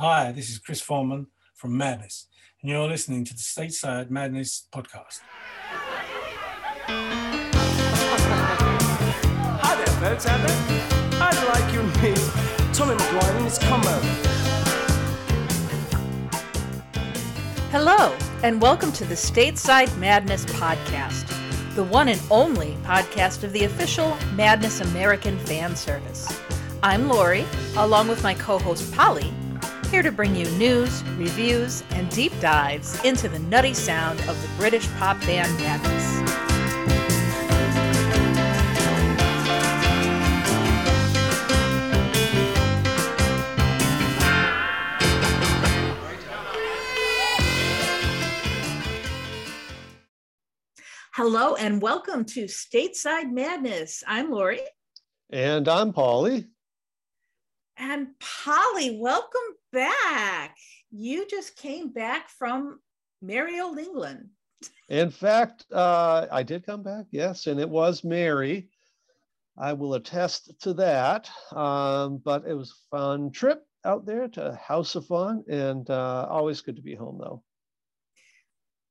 Hi, 0.00 0.32
this 0.32 0.48
is 0.48 0.58
Chris 0.58 0.80
Foreman 0.80 1.26
from 1.54 1.76
Madness, 1.76 2.26
and 2.62 2.70
you're 2.70 2.88
listening 2.88 3.22
to 3.26 3.34
the 3.34 3.38
Stateside 3.38 4.08
Madness 4.08 4.66
podcast. 4.74 5.20
Hi 9.60 9.76
there, 9.76 9.86
folks 10.00 10.24
out 10.26 10.40
there. 10.40 10.56
I'd 11.20 11.46
like 11.52 11.70
you 11.74 11.80
to 11.80 11.86
meet 12.00 12.16
Tommy 12.72 12.94
McGuire 12.94 13.36
and 13.36 13.44
his 13.44 13.58
combo. 13.58 14.00
Hello, 17.70 18.16
and 18.42 18.58
welcome 18.62 18.92
to 18.92 19.04
the 19.04 19.14
Stateside 19.14 19.94
Madness 19.98 20.46
podcast, 20.46 21.26
the 21.74 21.84
one 21.84 22.08
and 22.08 22.22
only 22.30 22.74
podcast 22.84 23.44
of 23.44 23.52
the 23.52 23.64
official 23.64 24.16
Madness 24.34 24.80
American 24.80 25.38
fan 25.40 25.76
service. 25.76 26.40
I'm 26.82 27.06
Lori, 27.06 27.44
along 27.76 28.08
with 28.08 28.22
my 28.22 28.32
co 28.32 28.58
host 28.58 28.90
Polly, 28.94 29.30
here 29.90 30.02
to 30.02 30.12
bring 30.12 30.36
you 30.36 30.48
news, 30.52 31.02
reviews, 31.16 31.82
and 31.90 32.08
deep 32.10 32.32
dives 32.40 33.04
into 33.04 33.28
the 33.28 33.40
nutty 33.40 33.74
sound 33.74 34.20
of 34.28 34.40
the 34.40 34.48
British 34.56 34.88
pop 34.92 35.18
band 35.22 35.52
Madness. 35.58 36.20
Hello 51.14 51.56
and 51.56 51.82
welcome 51.82 52.24
to 52.26 52.44
Stateside 52.44 53.32
Madness. 53.32 54.04
I'm 54.06 54.30
Lori. 54.30 54.60
And 55.30 55.66
I'm 55.66 55.92
Polly. 55.92 56.46
And 57.76 58.10
Polly, 58.20 58.96
welcome 58.96 59.40
back. 59.72 60.56
You 60.90 61.26
just 61.28 61.56
came 61.56 61.92
back 61.92 62.28
from 62.28 62.80
merry 63.22 63.60
old 63.60 63.78
England. 63.78 64.28
In 64.88 65.10
fact, 65.10 65.64
uh, 65.72 66.26
I 66.30 66.42
did 66.42 66.66
come 66.66 66.82
back, 66.82 67.06
yes, 67.10 67.46
and 67.46 67.60
it 67.60 67.68
was 67.68 68.04
merry. 68.04 68.68
I 69.56 69.72
will 69.72 69.94
attest 69.94 70.60
to 70.62 70.74
that. 70.74 71.30
Um, 71.52 72.20
but 72.24 72.44
it 72.46 72.54
was 72.54 72.70
a 72.70 72.96
fun 72.96 73.30
trip 73.30 73.62
out 73.84 74.04
there 74.04 74.28
to 74.28 74.54
House 74.54 74.94
of 74.94 75.06
Fun, 75.06 75.44
and 75.48 75.88
uh, 75.88 76.26
always 76.28 76.60
good 76.60 76.76
to 76.76 76.82
be 76.82 76.94
home, 76.94 77.18
though. 77.20 77.42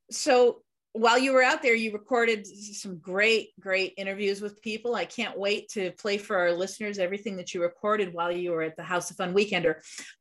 So 0.10 0.64
while 0.94 1.20
you 1.20 1.34
were 1.34 1.44
out 1.44 1.62
there, 1.62 1.76
you 1.76 1.92
recorded 1.92 2.48
some 2.48 2.98
great, 2.98 3.50
great 3.60 3.94
interviews 3.98 4.42
with 4.42 4.62
people. 4.62 4.96
I 4.96 5.06
can't 5.06 5.38
wait 5.38 5.70
to 5.70 5.92
play 5.92 6.18
for 6.18 6.38
our 6.38 6.52
listeners 6.52 6.98
everything 6.98 7.38
that 7.38 7.54
you 7.54 7.62
recorded 7.62 8.14
while 8.14 8.32
you 8.32 8.52
were 8.52 8.64
at 8.64 8.76
the 8.76 8.84
House 8.84 9.12
of 9.12 9.18
Fun 9.18 9.34
Weekender. 9.34 9.76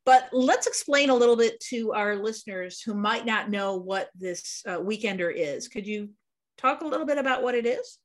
But 0.05 0.29
let's 0.33 0.67
explain 0.67 1.09
a 1.09 1.15
little 1.15 1.37
bit 1.37 1.59
to 1.71 1.95
our 1.95 2.17
listeners 2.17 2.83
who 2.83 2.93
might 2.93 3.25
not 3.25 3.51
know 3.51 3.77
what 3.77 4.11
this 4.15 4.63
uh, 4.67 4.79
Weekender 4.79 5.33
is. 5.35 5.69
Could 5.69 5.87
you 5.87 6.11
talk 6.59 6.83
a 6.83 6.87
little 6.87 7.07
bit 7.07 7.19
about 7.19 7.43
what 7.43 7.55
it 7.55 7.65
is? 7.65 7.99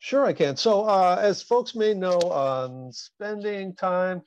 Sure, 0.00 0.26
I 0.26 0.34
can. 0.34 0.56
So, 0.56 0.82
uh, 0.82 1.18
as 1.18 1.42
folks 1.42 1.74
may 1.74 1.94
know, 1.94 2.18
um, 2.30 2.92
spending 2.92 3.74
time 3.74 4.20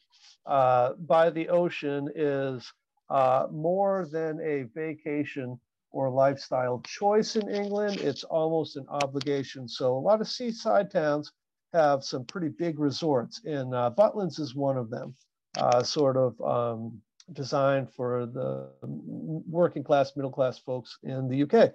uh, 0.47 0.93
by 0.93 1.29
the 1.29 1.49
ocean 1.49 2.09
is 2.15 2.67
uh, 3.11 3.45
more 3.51 4.07
than 4.11 4.41
a 4.41 4.63
vacation 4.73 5.59
or 5.91 6.09
lifestyle 6.09 6.81
choice 6.85 7.35
in 7.35 7.49
England. 7.49 7.99
It's 8.01 8.23
almost 8.23 8.75
an 8.75 8.85
obligation. 8.89 9.67
So 9.67 9.95
a 9.95 9.99
lot 9.99 10.21
of 10.21 10.27
seaside 10.27 10.91
towns 10.91 11.31
have 11.73 12.03
some 12.03 12.25
pretty 12.25 12.49
big 12.49 12.79
resorts, 12.79 13.41
and 13.45 13.73
uh, 13.73 13.91
Butlins 13.97 14.39
is 14.39 14.55
one 14.55 14.77
of 14.77 14.89
them, 14.89 15.15
uh, 15.57 15.83
sort 15.83 16.17
of 16.17 16.39
um, 16.41 17.01
designed 17.33 17.91
for 17.91 18.25
the 18.25 18.69
working 18.81 19.83
class, 19.83 20.15
middle 20.15 20.31
class 20.31 20.57
folks 20.59 20.97
in 21.03 21.27
the 21.27 21.43
UK. 21.43 21.73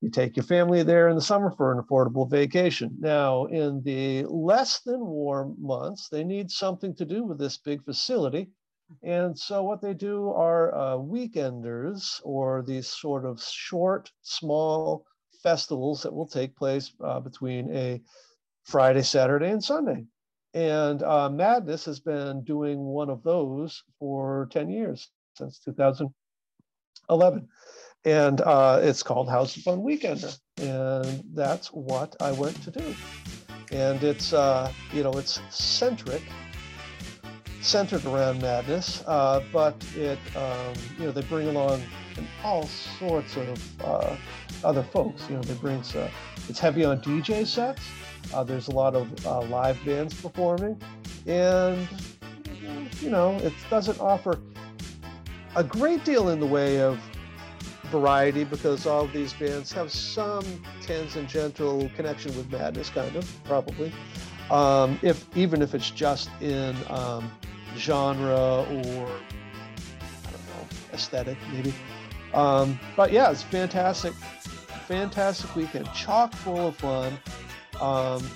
You 0.00 0.10
take 0.10 0.36
your 0.36 0.44
family 0.44 0.82
there 0.82 1.08
in 1.08 1.14
the 1.14 1.22
summer 1.22 1.50
for 1.50 1.72
an 1.72 1.82
affordable 1.82 2.28
vacation. 2.28 2.94
Now, 3.00 3.46
in 3.46 3.82
the 3.82 4.26
less 4.26 4.80
than 4.80 5.00
warm 5.00 5.56
months, 5.58 6.10
they 6.10 6.24
need 6.24 6.50
something 6.50 6.94
to 6.96 7.06
do 7.06 7.24
with 7.24 7.38
this 7.38 7.56
big 7.56 7.82
facility. 7.84 8.50
And 9.02 9.38
so 9.38 9.62
what 9.62 9.80
they 9.80 9.94
do 9.94 10.30
are 10.30 10.74
uh, 10.74 10.96
weekenders 10.96 12.20
or 12.24 12.62
these 12.62 12.88
sort 12.88 13.24
of 13.24 13.42
short, 13.42 14.10
small 14.22 15.04
festivals 15.42 16.02
that 16.02 16.12
will 16.12 16.26
take 16.26 16.56
place 16.56 16.92
uh, 17.02 17.20
between 17.20 17.74
a 17.74 18.00
Friday, 18.64 19.02
Saturday, 19.02 19.50
and 19.50 19.62
Sunday. 19.62 20.04
And 20.54 21.02
uh, 21.02 21.28
Madness 21.30 21.84
has 21.86 22.00
been 22.00 22.44
doing 22.44 22.78
one 22.78 23.10
of 23.10 23.22
those 23.22 23.82
for 23.98 24.48
10 24.52 24.70
years, 24.70 25.10
since 25.36 25.58
2011. 25.60 27.48
And 28.04 28.40
uh, 28.40 28.80
it's 28.82 29.02
called 29.02 29.28
House 29.28 29.56
of 29.56 29.62
Fun 29.62 29.80
Weekender. 29.80 30.38
And 30.58 31.24
that's 31.32 31.68
what 31.68 32.14
I 32.20 32.32
went 32.32 32.62
to 32.62 32.70
do. 32.70 32.94
And 33.72 34.02
it's, 34.04 34.32
uh, 34.32 34.70
you 34.92 35.02
know, 35.02 35.12
it's 35.12 35.40
centric 35.50 36.22
centered 37.64 38.04
around 38.04 38.42
madness, 38.42 39.02
uh, 39.06 39.42
but 39.52 39.74
it 39.96 40.18
um, 40.36 40.74
you 40.98 41.06
know 41.06 41.12
they 41.12 41.22
bring 41.22 41.48
along 41.48 41.82
all 42.44 42.66
sorts 42.66 43.36
of 43.36 43.80
uh, 43.82 44.16
other 44.62 44.82
folks. 44.82 45.28
You 45.28 45.36
know 45.36 45.42
they 45.42 45.54
bring 45.54 45.80
uh, 45.96 46.08
it's 46.48 46.58
heavy 46.58 46.84
on 46.84 47.00
DJ 47.00 47.46
sets. 47.46 47.82
Uh, 48.32 48.44
there's 48.44 48.68
a 48.68 48.70
lot 48.70 48.94
of 48.94 49.26
uh, 49.26 49.40
live 49.42 49.82
bands 49.84 50.20
performing, 50.20 50.80
and 51.26 51.88
you 53.00 53.10
know 53.10 53.36
it 53.38 53.52
doesn't 53.70 53.98
offer 53.98 54.38
a 55.56 55.64
great 55.64 56.04
deal 56.04 56.28
in 56.28 56.40
the 56.40 56.46
way 56.46 56.80
of 56.80 57.00
variety 57.84 58.44
because 58.44 58.86
all 58.86 59.06
these 59.06 59.32
bands 59.34 59.72
have 59.72 59.90
some 59.90 60.44
tangential 60.82 61.90
connection 61.96 62.36
with 62.36 62.50
madness, 62.50 62.90
kind 62.90 63.14
of 63.16 63.44
probably. 63.44 63.92
Um, 64.50 64.98
if 65.00 65.26
even 65.36 65.62
if 65.62 65.74
it's 65.74 65.90
just 65.90 66.28
in 66.42 66.76
um, 66.90 67.30
genre 67.76 68.34
or 68.34 68.66
I 68.66 70.30
don't 70.30 70.46
know 70.46 70.66
aesthetic 70.92 71.38
maybe. 71.52 71.74
Um, 72.32 72.78
but 72.96 73.12
yeah, 73.12 73.30
it's 73.30 73.42
fantastic, 73.42 74.12
fantastic 74.86 75.54
weekend, 75.54 75.92
chock 75.92 76.32
full 76.34 76.68
of 76.68 76.76
fun. 76.76 77.16
Um, 77.80 78.28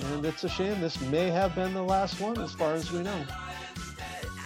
and 0.00 0.24
it's 0.24 0.44
a 0.44 0.48
shame 0.48 0.80
this 0.80 1.00
may 1.02 1.28
have 1.28 1.54
been 1.54 1.74
the 1.74 1.82
last 1.82 2.20
one 2.20 2.40
as 2.40 2.52
far 2.52 2.74
as 2.74 2.90
we 2.90 3.02
know. 3.02 3.24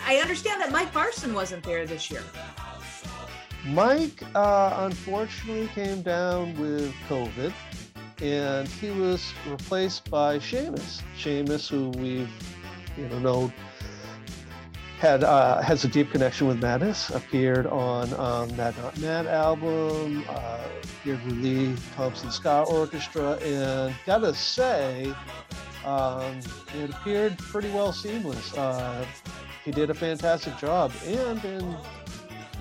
I 0.06 0.16
understand 0.16 0.60
that 0.60 0.71
Mike 0.71 0.93
Barson 0.93 1.33
wasn't 1.33 1.65
there 1.65 1.87
this 1.87 2.10
year. 2.10 2.22
Mike 3.66 4.22
uh, 4.34 4.87
unfortunately 4.88 5.69
came 5.69 6.03
down 6.03 6.56
with 6.56 6.94
COVID 7.09 7.53
and 8.22 8.69
he 8.69 8.91
was 8.91 9.33
replaced 9.48 10.09
by 10.10 10.38
Seamus. 10.38 11.03
Seamus, 11.19 11.69
who 11.69 11.91
we've 12.00 12.31
you 12.97 13.09
know 13.09 13.19
known 13.19 13.53
had 15.06 15.22
uh, 15.22 15.62
has 15.62 15.84
a 15.84 15.88
deep 15.88 16.10
connection 16.10 16.48
with 16.48 16.60
Madness. 16.60 17.10
Appeared 17.10 17.66
on 17.66 18.12
um, 18.14 18.54
Mad 18.56 18.76
Not 18.78 18.98
Mad 18.98 19.26
album. 19.26 20.24
Uh, 20.28 20.64
appeared 20.82 21.24
with 21.24 21.34
Lee 21.34 21.76
Thompson 21.94 22.30
Ska 22.30 22.64
Orchestra, 22.68 23.34
and 23.34 23.94
gotta 24.04 24.34
say, 24.34 25.14
um, 25.84 26.40
it 26.74 26.90
appeared 26.90 27.38
pretty 27.38 27.70
well 27.70 27.92
seamless. 27.92 28.52
Uh, 28.54 29.06
he 29.64 29.70
did 29.70 29.90
a 29.90 29.94
fantastic 29.94 30.56
job, 30.58 30.92
and 31.04 31.44
in 31.44 31.76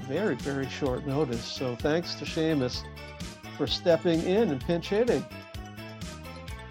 very 0.07 0.35
very 0.35 0.69
short 0.69 1.05
notice. 1.07 1.43
So 1.43 1.75
thanks 1.75 2.13
to 2.15 2.25
Seamus 2.25 2.83
for 3.57 3.65
stepping 3.65 4.21
in 4.21 4.51
and 4.51 4.61
pinch 4.61 4.89
hitting. 4.89 5.25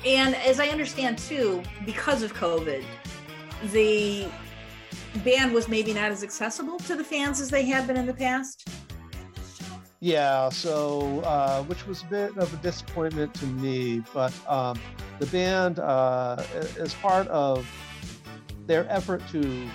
And 0.07 0.37
as 0.37 0.61
I 0.61 0.69
understand 0.69 1.19
too, 1.19 1.63
because 1.85 2.23
of 2.23 2.33
COVID, 2.35 2.85
the 3.73 4.29
band 5.21 5.53
was 5.53 5.69
maybe 5.69 5.93
not 5.93 6.11
as 6.11 6.23
accessible 6.23 6.79
to 6.81 6.97
the 6.97 7.05
fans 7.05 7.41
as 7.41 7.51
they 7.51 7.65
had 7.65 7.87
been 7.87 7.97
in 7.97 8.07
the 8.07 8.15
past. 8.15 8.69
Yeah, 10.01 10.51
so 10.51 11.21
uh, 11.21 11.63
which 11.63 11.87
was 11.87 12.03
a 12.03 12.07
bit 12.07 12.37
of 12.37 12.53
a 12.53 12.57
disappointment 12.59 13.33
to 13.35 13.47
me, 13.47 14.03
but 14.13 14.35
um, 14.47 14.79
the 15.19 15.27
band, 15.27 15.79
uh, 15.79 16.43
as 16.79 16.93
part 16.95 17.27
of 17.29 17.67
their 18.67 18.87
effort 18.91 19.23
to 19.29 19.67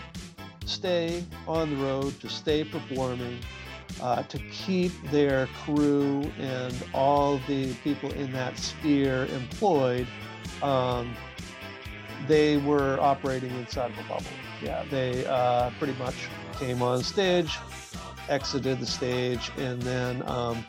stay 0.65 1.23
on 1.47 1.71
the 1.71 1.77
road, 1.77 2.19
to 2.19 2.29
stay 2.29 2.63
performing, 2.63 3.39
uh, 4.01 4.21
to 4.23 4.37
keep 4.51 4.91
their 5.09 5.47
crew 5.65 6.21
and 6.37 6.75
all 6.93 7.39
the 7.47 7.73
people 7.75 8.11
in 8.11 8.31
that 8.33 8.55
sphere 8.57 9.25
employed, 9.33 10.07
um, 10.61 11.15
they 12.27 12.57
were 12.57 12.99
operating 12.99 13.49
inside 13.55 13.89
of 13.89 13.97
a 13.97 14.03
bubble 14.03 14.27
yeah, 14.61 14.83
they 14.89 15.25
uh, 15.25 15.69
pretty 15.79 15.97
much 15.99 16.15
came 16.59 16.81
on 16.81 17.03
stage, 17.03 17.57
exited 18.27 18.79
the 18.79 18.85
stage, 18.85 19.51
and 19.57 19.81
then 19.81 20.23
um, 20.27 20.65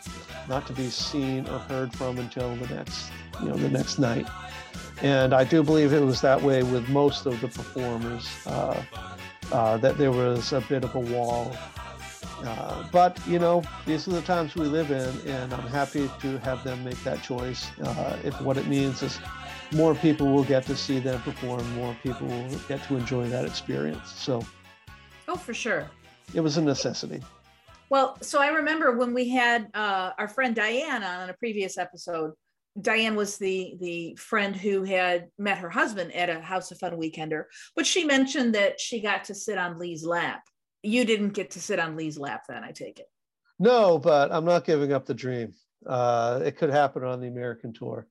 not 0.48 0.66
to 0.66 0.72
be 0.72 0.88
seen 0.90 1.48
or 1.48 1.58
heard 1.58 1.92
from 1.92 2.18
until 2.18 2.54
the 2.56 2.74
next, 2.74 3.10
you 3.40 3.48
know, 3.48 3.56
the 3.56 3.68
next 3.68 3.98
night. 3.98 4.26
And 5.02 5.32
I 5.34 5.44
do 5.44 5.62
believe 5.62 5.92
it 5.92 6.02
was 6.02 6.20
that 6.20 6.42
way 6.42 6.62
with 6.62 6.88
most 6.88 7.26
of 7.26 7.40
the 7.40 7.48
performers. 7.48 8.28
Uh, 8.46 8.82
uh, 9.52 9.76
that 9.78 9.98
there 9.98 10.12
was 10.12 10.52
a 10.52 10.60
bit 10.62 10.84
of 10.84 10.94
a 10.94 11.00
wall. 11.00 11.56
Uh, 12.44 12.88
but 12.90 13.18
you 13.26 13.38
know, 13.38 13.62
these 13.84 14.08
are 14.08 14.12
the 14.12 14.22
times 14.22 14.54
we 14.54 14.66
live 14.66 14.90
in, 14.90 15.30
and 15.30 15.52
I'm 15.52 15.66
happy 15.68 16.10
to 16.20 16.38
have 16.38 16.64
them 16.64 16.82
make 16.84 17.02
that 17.04 17.22
choice. 17.22 17.68
Uh, 17.80 18.18
if 18.24 18.40
what 18.40 18.56
it 18.56 18.66
means 18.66 19.02
is 19.02 19.18
more 19.72 19.94
people 19.94 20.32
will 20.32 20.44
get 20.44 20.64
to 20.66 20.76
see 20.76 20.98
them 20.98 21.20
perform, 21.22 21.68
more 21.74 21.96
people 22.02 22.26
will 22.26 22.58
get 22.68 22.82
to 22.84 22.96
enjoy 22.96 23.28
that 23.28 23.44
experience. 23.44 24.10
So, 24.10 24.44
oh, 25.28 25.36
for 25.36 25.54
sure, 25.54 25.88
it 26.34 26.40
was 26.40 26.56
a 26.56 26.62
necessity. 26.62 27.22
Well, 27.88 28.18
so 28.20 28.40
I 28.40 28.48
remember 28.48 28.96
when 28.96 29.12
we 29.12 29.28
had 29.28 29.68
uh, 29.74 30.10
our 30.18 30.28
friend 30.28 30.54
Diane 30.54 31.02
on 31.02 31.30
a 31.30 31.34
previous 31.34 31.78
episode. 31.78 32.32
Diane 32.80 33.16
was 33.16 33.36
the 33.36 33.76
the 33.80 34.14
friend 34.14 34.54
who 34.54 34.84
had 34.84 35.28
met 35.38 35.58
her 35.58 35.68
husband 35.68 36.14
at 36.14 36.30
a 36.30 36.40
House 36.40 36.70
of 36.70 36.78
Fun 36.78 36.92
weekender, 36.92 37.44
but 37.74 37.84
she 37.84 38.04
mentioned 38.04 38.54
that 38.54 38.80
she 38.80 39.00
got 39.00 39.24
to 39.24 39.34
sit 39.34 39.58
on 39.58 39.78
Lee's 39.78 40.04
lap. 40.04 40.42
You 40.82 41.04
didn't 41.04 41.30
get 41.30 41.50
to 41.52 41.60
sit 41.60 41.80
on 41.80 41.96
Lee's 41.96 42.16
lap, 42.18 42.44
then 42.48 42.62
I 42.62 42.70
take 42.70 43.00
it. 43.00 43.06
No, 43.58 43.98
but 43.98 44.32
I'm 44.32 44.44
not 44.44 44.64
giving 44.64 44.92
up 44.92 45.04
the 45.04 45.14
dream. 45.14 45.52
Uh, 45.84 46.40
it 46.44 46.56
could 46.56 46.70
happen 46.70 47.04
on 47.04 47.20
the 47.20 47.28
American 47.28 47.72
tour. 47.72 48.06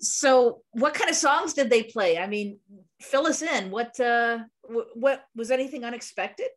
So, 0.00 0.62
what 0.72 0.94
kind 0.94 1.10
of 1.10 1.16
songs 1.16 1.54
did 1.54 1.70
they 1.70 1.82
play? 1.82 2.18
I 2.18 2.26
mean, 2.26 2.58
fill 3.00 3.26
us 3.26 3.42
in. 3.42 3.70
What 3.70 3.98
uh, 3.98 4.38
what 4.94 5.24
was 5.34 5.50
anything 5.50 5.84
unexpected? 5.84 6.48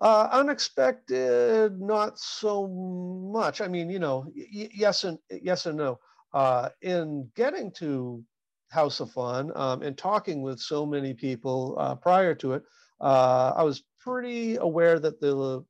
Uh, 0.00 0.28
unexpected, 0.32 1.80
not 1.80 2.18
so 2.18 2.66
much. 2.66 3.60
I 3.60 3.68
mean, 3.68 3.88
you 3.88 4.00
know, 4.00 4.26
y- 4.34 4.68
yes 4.74 5.04
and 5.04 5.16
yes 5.30 5.66
and 5.66 5.78
no. 5.78 6.00
Uh, 6.34 6.70
in 6.80 7.30
getting 7.36 7.70
to 7.72 8.24
House 8.70 8.98
of 8.98 9.12
Fun 9.12 9.52
um, 9.54 9.82
and 9.82 9.96
talking 9.96 10.42
with 10.42 10.58
so 10.58 10.84
many 10.84 11.14
people 11.14 11.76
uh, 11.78 11.94
prior 11.94 12.34
to 12.36 12.54
it, 12.54 12.64
uh, 13.00 13.52
I 13.54 13.62
was 13.62 13.84
pretty 14.00 14.56
aware 14.56 14.98
that 14.98 15.20
the 15.20 15.64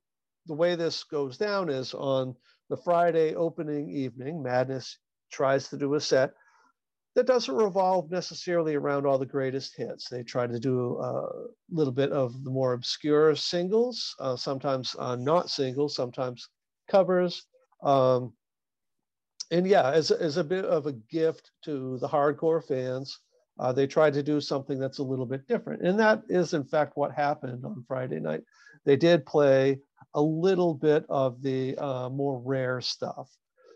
the 0.46 0.54
way 0.54 0.76
this 0.76 1.04
goes 1.04 1.36
down 1.36 1.68
is 1.68 1.92
on 1.92 2.34
the 2.70 2.76
Friday 2.76 3.34
opening 3.34 3.90
evening. 3.90 4.42
Madness 4.42 4.96
tries 5.32 5.68
to 5.68 5.76
do 5.76 5.94
a 5.94 6.00
set 6.00 6.34
that 7.14 7.26
doesn't 7.26 7.54
revolve 7.54 8.10
necessarily 8.10 8.74
around 8.74 9.06
all 9.06 9.18
the 9.18 9.26
greatest 9.26 9.76
hits. 9.76 10.08
They 10.08 10.22
try 10.22 10.46
to 10.46 10.58
do 10.58 10.98
a 10.98 11.28
little 11.70 11.92
bit 11.92 12.10
of 12.10 12.42
the 12.44 12.50
more 12.50 12.72
obscure 12.72 13.34
singles, 13.34 14.14
uh, 14.18 14.36
sometimes 14.36 14.96
uh, 14.98 15.16
not 15.16 15.50
singles, 15.50 15.94
sometimes 15.94 16.48
covers. 16.90 17.46
Um, 17.82 18.32
and 19.50 19.66
yeah, 19.66 19.90
as, 19.90 20.10
as 20.10 20.38
a 20.38 20.44
bit 20.44 20.64
of 20.64 20.86
a 20.86 20.92
gift 20.92 21.50
to 21.64 21.98
the 21.98 22.08
hardcore 22.08 22.66
fans, 22.66 23.18
uh, 23.58 23.72
they 23.72 23.86
tried 23.86 24.14
to 24.14 24.22
do 24.22 24.40
something 24.40 24.78
that's 24.78 24.98
a 24.98 25.02
little 25.04 25.26
bit 25.26 25.46
different. 25.46 25.82
And 25.82 25.98
that 26.00 26.22
is, 26.30 26.54
in 26.54 26.64
fact, 26.64 26.92
what 26.96 27.12
happened 27.12 27.66
on 27.66 27.84
Friday 27.86 28.20
night. 28.20 28.42
They 28.86 28.96
did 28.96 29.26
play 29.26 29.80
a 30.14 30.22
little 30.22 30.72
bit 30.72 31.04
of 31.10 31.42
the 31.42 31.76
uh, 31.76 32.08
more 32.08 32.40
rare 32.40 32.80
stuff. 32.80 33.28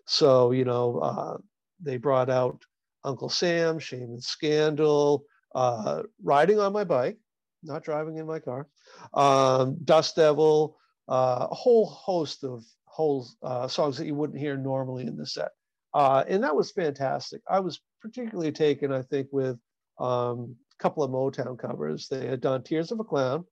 So, 0.06 0.52
you 0.52 0.64
know, 0.64 0.98
uh, 0.98 1.36
they 1.80 1.96
brought 1.96 2.30
out 2.30 2.62
Uncle 3.04 3.28
Sam, 3.28 3.78
Shame 3.78 4.10
and 4.10 4.22
Scandal, 4.22 5.24
uh, 5.54 6.02
Riding 6.22 6.58
on 6.58 6.72
My 6.72 6.84
Bike, 6.84 7.18
not 7.62 7.84
driving 7.84 8.16
in 8.16 8.26
my 8.26 8.38
car, 8.38 8.68
um, 9.14 9.78
Dust 9.84 10.16
Devil, 10.16 10.76
uh, 11.08 11.48
a 11.50 11.54
whole 11.54 11.86
host 11.86 12.44
of 12.44 12.64
whole 12.86 13.26
uh, 13.42 13.68
songs 13.68 13.98
that 13.98 14.06
you 14.06 14.14
wouldn't 14.14 14.38
hear 14.38 14.56
normally 14.56 15.06
in 15.06 15.16
the 15.16 15.26
set. 15.26 15.50
Uh, 15.92 16.24
and 16.28 16.42
that 16.42 16.56
was 16.56 16.70
fantastic. 16.72 17.42
I 17.48 17.60
was 17.60 17.80
particularly 18.00 18.52
taken, 18.52 18.92
I 18.92 19.02
think, 19.02 19.28
with 19.32 19.58
um, 19.98 20.56
a 20.78 20.82
couple 20.82 21.02
of 21.02 21.10
Motown 21.10 21.58
covers. 21.58 22.08
They 22.08 22.26
had 22.26 22.40
done 22.40 22.62
Tears 22.62 22.92
of 22.92 23.00
a 23.00 23.04
Clown, 23.04 23.44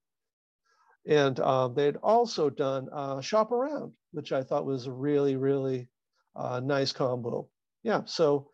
and 1.06 1.38
um, 1.40 1.74
they 1.74 1.86
had 1.86 1.96
also 2.02 2.50
done 2.50 2.88
uh, 2.92 3.20
Shop 3.20 3.50
Around, 3.50 3.92
which 4.12 4.32
I 4.32 4.42
thought 4.42 4.66
was 4.66 4.86
a 4.86 4.92
really, 4.92 5.36
really 5.36 5.88
uh, 6.36 6.60
nice 6.60 6.92
combo. 6.92 7.48
Yeah, 7.82 8.02
so 8.06 8.50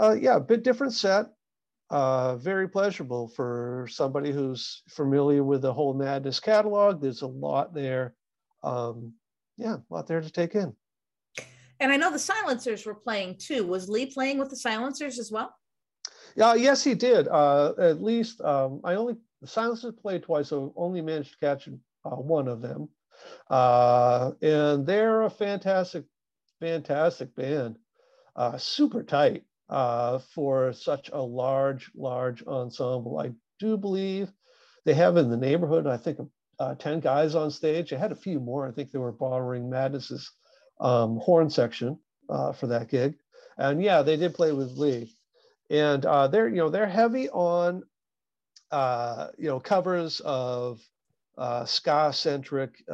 uh, 0.00 0.16
yeah, 0.18 0.36
a 0.36 0.40
bit 0.40 0.62
different 0.62 0.92
set. 0.92 1.26
Uh, 1.90 2.36
very 2.36 2.68
pleasurable 2.68 3.28
for 3.28 3.86
somebody 3.90 4.32
who's 4.32 4.82
familiar 4.88 5.44
with 5.44 5.60
the 5.60 5.72
whole 5.72 5.92
Madness 5.92 6.40
catalog. 6.40 7.02
There's 7.02 7.22
a 7.22 7.26
lot 7.26 7.74
there. 7.74 8.14
Um, 8.62 9.12
yeah, 9.58 9.76
a 9.76 9.94
lot 9.94 10.06
there 10.06 10.22
to 10.22 10.30
take 10.30 10.54
in. 10.54 10.74
And 11.80 11.92
I 11.92 11.96
know 11.96 12.10
the 12.10 12.18
silencers 12.18 12.86
were 12.86 12.94
playing 12.94 13.36
too. 13.38 13.66
Was 13.66 13.88
Lee 13.88 14.06
playing 14.06 14.38
with 14.38 14.50
the 14.50 14.56
silencers 14.56 15.18
as 15.18 15.30
well? 15.30 15.54
Yeah, 16.36 16.54
yes, 16.54 16.82
he 16.82 16.94
did. 16.94 17.28
Uh, 17.28 17.72
at 17.78 18.02
least 18.02 18.40
um, 18.40 18.80
I 18.84 18.94
only 18.94 19.16
the 19.42 19.48
silencers 19.48 19.94
played 20.00 20.22
twice, 20.22 20.48
so 20.48 20.72
only 20.76 21.02
managed 21.02 21.32
to 21.32 21.38
catch 21.38 21.68
uh, 21.68 22.10
one 22.10 22.48
of 22.48 22.62
them. 22.62 22.88
Uh, 23.50 24.30
and 24.40 24.86
they're 24.86 25.22
a 25.22 25.30
fantastic, 25.30 26.04
fantastic 26.62 27.34
band. 27.34 27.76
Uh, 28.36 28.56
super 28.56 29.02
tight 29.02 29.42
uh, 29.68 30.20
for 30.32 30.72
such 30.72 31.10
a 31.12 31.20
large, 31.20 31.90
large 31.96 32.44
ensemble. 32.46 33.18
I 33.18 33.32
do 33.58 33.76
believe 33.76 34.30
they 34.84 34.94
have 34.94 35.16
in 35.16 35.28
the 35.28 35.36
neighborhood, 35.36 35.88
I 35.88 35.96
think, 35.96 36.18
uh, 36.60 36.76
10 36.76 37.00
guys 37.00 37.34
on 37.34 37.50
stage. 37.50 37.90
They 37.90 37.96
had 37.96 38.12
a 38.12 38.16
few 38.16 38.38
more. 38.38 38.66
I 38.66 38.70
think 38.70 38.92
they 38.92 39.00
were 39.00 39.12
borrowing 39.12 39.68
Madness's 39.68 40.30
um, 40.80 41.16
horn 41.16 41.50
section 41.50 41.98
uh, 42.30 42.52
for 42.52 42.68
that 42.68 42.88
gig. 42.88 43.16
And 43.58 43.82
yeah, 43.82 44.02
they 44.02 44.16
did 44.16 44.34
play 44.34 44.52
with 44.52 44.78
Lee. 44.78 45.16
And 45.68 46.06
uh, 46.06 46.28
they're, 46.28 46.48
you 46.48 46.56
know, 46.56 46.70
they're 46.70 46.86
heavy 46.86 47.28
on, 47.28 47.82
uh, 48.70 49.28
you 49.36 49.48
know, 49.48 49.58
covers 49.58 50.20
of 50.20 50.80
ska-centric, 51.64 52.84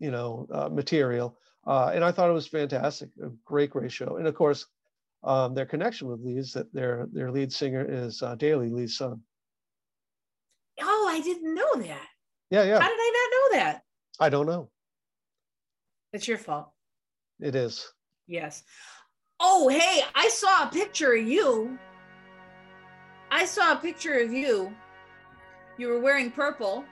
you 0.00 0.10
know, 0.10 0.68
material. 0.72 1.36
And 1.66 2.04
I 2.04 2.12
thought 2.12 2.30
it 2.30 2.34
was 2.34 2.46
fantastic, 2.46 3.10
a 3.22 3.28
great, 3.44 3.70
great 3.70 3.92
show. 3.92 4.16
And 4.16 4.26
of 4.26 4.34
course, 4.34 4.66
um, 5.22 5.54
their 5.54 5.66
connection 5.66 6.08
with 6.08 6.20
Lee 6.20 6.38
is 6.38 6.52
that 6.54 6.72
their 6.72 7.06
their 7.12 7.30
lead 7.30 7.52
singer 7.52 7.84
is 7.86 8.22
uh, 8.22 8.34
Daly 8.34 8.70
Lee's 8.70 8.96
son. 8.96 9.20
Oh, 10.80 11.06
I 11.10 11.20
didn't 11.20 11.54
know 11.54 11.74
that. 11.76 12.06
Yeah, 12.50 12.64
yeah. 12.64 12.80
How 12.80 12.88
did 12.88 12.98
I 12.98 13.12
not 13.12 13.58
know 13.58 13.58
that? 13.60 13.82
I 14.18 14.28
don't 14.28 14.46
know. 14.46 14.70
It's 16.12 16.26
your 16.26 16.38
fault. 16.38 16.70
It 17.38 17.54
is. 17.54 17.86
Yes. 18.26 18.64
Oh, 19.38 19.68
hey, 19.68 20.02
I 20.14 20.28
saw 20.28 20.64
a 20.64 20.70
picture 20.70 21.14
of 21.14 21.26
you. 21.26 21.78
I 23.30 23.44
saw 23.44 23.72
a 23.72 23.76
picture 23.76 24.18
of 24.18 24.32
you. 24.32 24.74
You 25.78 25.88
were 25.88 26.00
wearing 26.00 26.30
purple. 26.30 26.84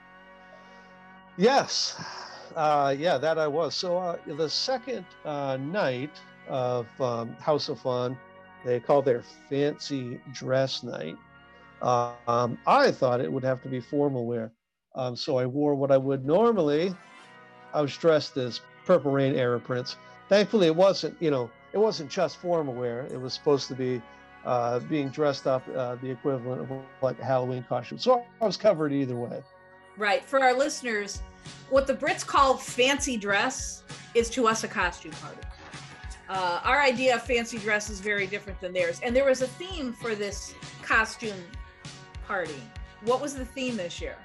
Yes. 1.37 2.01
Uh, 2.55 2.95
yeah, 2.97 3.17
that 3.17 3.37
I 3.37 3.47
was. 3.47 3.75
So 3.75 3.97
uh, 3.97 4.17
the 4.25 4.49
second 4.49 5.05
uh, 5.25 5.57
night, 5.57 6.11
of 6.49 6.87
um, 6.99 7.35
House 7.35 7.69
of 7.69 7.79
Fun. 7.79 8.17
They 8.65 8.79
call 8.79 9.01
their 9.01 9.23
fancy 9.49 10.19
dress 10.33 10.83
night. 10.83 11.15
Um, 11.81 12.57
I 12.67 12.91
thought 12.91 13.21
it 13.21 13.31
would 13.31 13.43
have 13.43 13.61
to 13.63 13.69
be 13.69 13.79
formal 13.79 14.25
wear. 14.25 14.51
Um, 14.95 15.15
so 15.15 15.37
I 15.37 15.45
wore 15.45 15.75
what 15.75 15.91
I 15.91 15.97
would 15.97 16.25
normally. 16.25 16.93
I 17.73 17.81
was 17.81 17.95
dressed 17.95 18.35
as 18.35 18.59
Purple 18.85 19.11
Rain 19.11 19.35
era 19.35 19.59
Prince. 19.59 19.95
Thankfully, 20.27 20.67
it 20.67 20.75
wasn't, 20.75 21.15
you 21.21 21.31
know, 21.31 21.49
it 21.71 21.77
wasn't 21.77 22.09
just 22.09 22.37
formal 22.37 22.73
wear. 22.73 23.01
It 23.11 23.21
was 23.21 23.33
supposed 23.33 23.67
to 23.69 23.75
be 23.75 24.01
uh, 24.43 24.79
being 24.79 25.09
dressed 25.09 25.47
up 25.47 25.63
uh, 25.69 25.95
the 25.95 26.09
equivalent 26.09 26.61
of 26.61 26.81
like 27.01 27.19
a 27.19 27.25
Halloween 27.25 27.63
costume. 27.69 27.99
So 27.99 28.25
I 28.41 28.45
was 28.45 28.57
covered 28.57 28.91
either 28.91 29.15
way. 29.15 29.41
Right. 29.99 30.23
For 30.23 30.41
our 30.41 30.53
listeners, 30.53 31.21
what 31.69 31.85
the 31.85 31.93
Brits 31.93 32.25
call 32.25 32.55
fancy 32.55 33.17
dress 33.17 33.83
is 34.15 34.29
to 34.29 34.47
us 34.47 34.63
a 34.63 34.67
costume 34.67 35.11
party. 35.11 35.41
Uh, 36.29 36.61
our 36.63 36.81
idea 36.81 37.15
of 37.15 37.23
fancy 37.23 37.57
dress 37.57 37.89
is 37.89 37.99
very 37.99 38.25
different 38.25 38.61
than 38.61 38.71
theirs. 38.71 39.01
And 39.03 39.13
there 39.13 39.25
was 39.25 39.41
a 39.41 39.47
theme 39.47 39.91
for 39.91 40.15
this 40.15 40.53
costume 40.83 41.43
party. 42.25 42.61
What 43.03 43.21
was 43.21 43.35
the 43.35 43.43
theme 43.43 43.75
this 43.75 43.99
year? 43.99 44.15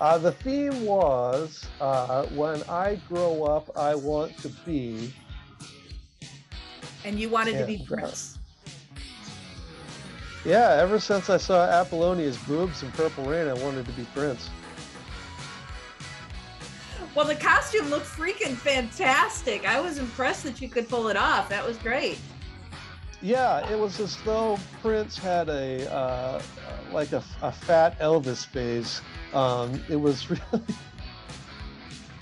Uh, 0.00 0.18
the 0.18 0.32
theme 0.32 0.84
was 0.84 1.64
uh, 1.80 2.26
when 2.26 2.60
I 2.64 2.96
grow 3.08 3.44
up, 3.44 3.70
I 3.76 3.94
want 3.94 4.36
to 4.38 4.48
be. 4.66 5.14
And 7.04 7.20
you 7.20 7.28
wanted 7.28 7.58
to 7.58 7.64
be 7.64 7.84
Prince. 7.86 8.37
Yeah, 10.44 10.76
ever 10.80 11.00
since 11.00 11.30
I 11.30 11.36
saw 11.36 11.66
Apollonia's 11.66 12.36
boobs 12.38 12.82
in 12.82 12.92
Purple 12.92 13.24
Rain, 13.24 13.48
I 13.48 13.54
wanted 13.54 13.86
to 13.86 13.92
be 13.92 14.04
Prince. 14.14 14.48
Well, 17.14 17.26
the 17.26 17.34
costume 17.34 17.90
looked 17.90 18.06
freaking 18.06 18.54
fantastic. 18.54 19.66
I 19.66 19.80
was 19.80 19.98
impressed 19.98 20.44
that 20.44 20.60
you 20.60 20.68
could 20.68 20.88
pull 20.88 21.08
it 21.08 21.16
off. 21.16 21.48
That 21.48 21.66
was 21.66 21.76
great. 21.78 22.18
Yeah, 23.20 23.68
it 23.68 23.76
was 23.76 23.98
as 23.98 24.16
though 24.18 24.58
Prince 24.80 25.18
had 25.18 25.48
a 25.48 25.92
uh, 25.92 26.40
like 26.92 27.10
a, 27.12 27.24
a, 27.42 27.50
fat 27.50 27.98
Elvis 27.98 28.46
face. 28.46 29.00
Um, 29.34 29.82
it 29.88 29.96
was 29.96 30.30
really. 30.30 30.62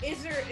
Is 0.03 0.23
there 0.23 0.43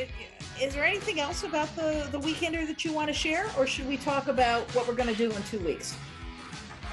is 0.61 0.75
there 0.75 0.85
anything 0.85 1.19
else 1.19 1.43
about 1.43 1.75
the 1.75 2.07
the 2.11 2.19
weekender 2.19 2.67
that 2.67 2.85
you 2.85 2.93
want 2.93 3.07
to 3.07 3.13
share, 3.13 3.47
or 3.57 3.65
should 3.65 3.87
we 3.87 3.97
talk 3.97 4.27
about 4.27 4.63
what 4.75 4.87
we're 4.87 4.93
going 4.93 5.09
to 5.09 5.15
do 5.15 5.31
in 5.31 5.41
two 5.43 5.59
weeks? 5.59 5.97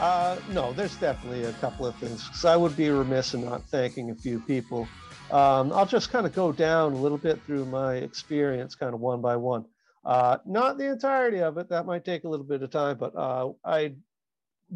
Uh, 0.01 0.37
no, 0.51 0.73
there's 0.73 0.97
definitely 0.97 1.45
a 1.45 1.53
couple 1.55 1.87
of 1.87 1.95
things. 1.97 2.29
So 2.35 2.49
I 2.49 2.57
would 2.57 2.77
be 2.77 2.91
remiss 2.91 3.35
in 3.35 3.45
not 3.45 3.63
thanking 3.65 4.11
a 4.11 4.15
few 4.15 4.41
people. 4.41 4.89
Um, 5.31 5.73
I'll 5.73 5.87
just 5.87 6.11
kind 6.11 6.27
of 6.27 6.35
go 6.35 6.53
down 6.53 6.93
a 6.93 6.97
little 6.97 7.19
bit 7.19 7.41
through 7.47 7.65
my 7.67 7.95
experience, 7.95 8.75
kind 8.75 8.95
of 8.95 9.01
one 9.01 9.21
by 9.21 9.37
one. 9.37 9.65
Uh, 10.05 10.39
not 10.45 10.79
the 10.79 10.91
entirety 10.91 11.39
of 11.39 11.57
it. 11.59 11.69
That 11.69 11.87
might 11.87 12.05
take 12.05 12.25
a 12.25 12.29
little 12.29 12.45
bit 12.45 12.63
of 12.63 12.71
time, 12.71 12.99
but 12.99 13.15
uh, 13.15 13.53
I 13.65 13.95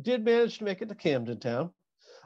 did 0.01 0.25
manage 0.25 0.59
to 0.59 0.65
make 0.65 0.83
it 0.83 0.89
to 0.89 0.95
Camden 0.95 1.41
Town. 1.41 1.71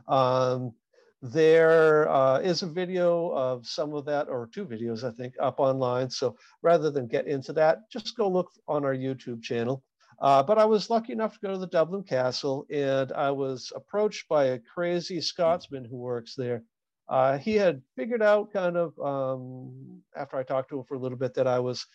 Um, 0.06 0.75
there 1.23 2.09
uh, 2.09 2.38
is 2.38 2.62
a 2.62 2.66
video 2.66 3.30
of 3.30 3.66
some 3.66 3.94
of 3.94 4.04
that, 4.06 4.28
or 4.28 4.49
two 4.52 4.64
videos, 4.64 5.04
I 5.04 5.11
think, 5.11 5.35
up 5.40 5.61
online. 5.61 6.11
So 6.11 6.37
rather 6.62 6.90
than 6.90 7.06
get 7.06 7.26
into 7.26 7.52
that, 7.54 7.90
just 7.90 8.16
go 8.16 8.28
look 8.28 8.50
on 8.68 8.85
our 8.85 8.94
YouTube 8.94 9.42
channel. 9.42 9.82
Uh, 10.21 10.43
but 10.43 10.59
I 10.59 10.67
was 10.67 10.91
lucky 10.91 11.12
enough 11.12 11.35
to 11.35 11.41
go 11.41 11.53
to 11.53 11.59
the 11.59 11.67
Dublin 11.67 12.03
Castle, 12.03 12.67
and 12.71 13.11
I 13.12 13.31
was 13.31 13.73
approached 13.75 14.29
by 14.29 14.45
a 14.47 14.59
crazy 14.59 15.21
Scotsman 15.21 15.85
who 15.85 15.97
works 15.97 16.35
there. 16.37 16.62
Uh, 17.09 17.39
he 17.39 17.55
had 17.55 17.83
figured 17.97 18.23
out, 18.23 18.53
kind 18.53 18.77
of, 18.77 18.99
um, 19.00 20.03
after 20.17 20.37
I 20.37 20.43
talked 20.43 20.69
to 20.71 20.79
him 20.79 20.85
for 20.85 20.95
a 20.95 20.99
little 20.99 21.19
bit, 21.19 21.35
that 21.35 21.47
I 21.47 21.59
was 21.59 21.87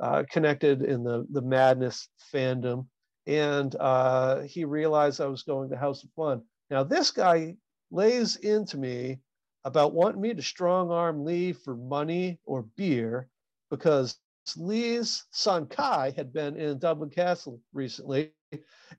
uh, 0.00 0.24
connected 0.30 0.82
in 0.82 1.02
the 1.04 1.26
the 1.30 1.42
Madness 1.42 2.08
fandom, 2.32 2.86
and 3.26 3.74
uh, 3.78 4.40
he 4.42 4.64
realized 4.64 5.20
I 5.20 5.26
was 5.26 5.42
going 5.42 5.68
to 5.70 5.76
House 5.76 6.04
of 6.04 6.10
Fun. 6.16 6.42
Now, 6.70 6.84
this 6.84 7.10
guy 7.10 7.56
lays 7.90 8.36
into 8.36 8.78
me 8.78 9.20
about 9.64 9.92
wanting 9.92 10.20
me 10.20 10.34
to 10.34 10.42
strong 10.42 10.90
arm 10.90 11.24
Lee 11.24 11.52
for 11.52 11.76
money 11.76 12.40
or 12.44 12.62
beer 12.76 13.28
because 13.70 14.18
Lee's 14.56 15.24
son 15.30 15.66
Kai 15.66 16.12
had 16.16 16.32
been 16.32 16.56
in 16.56 16.78
Dublin 16.78 17.10
Castle 17.10 17.60
recently, 17.72 18.32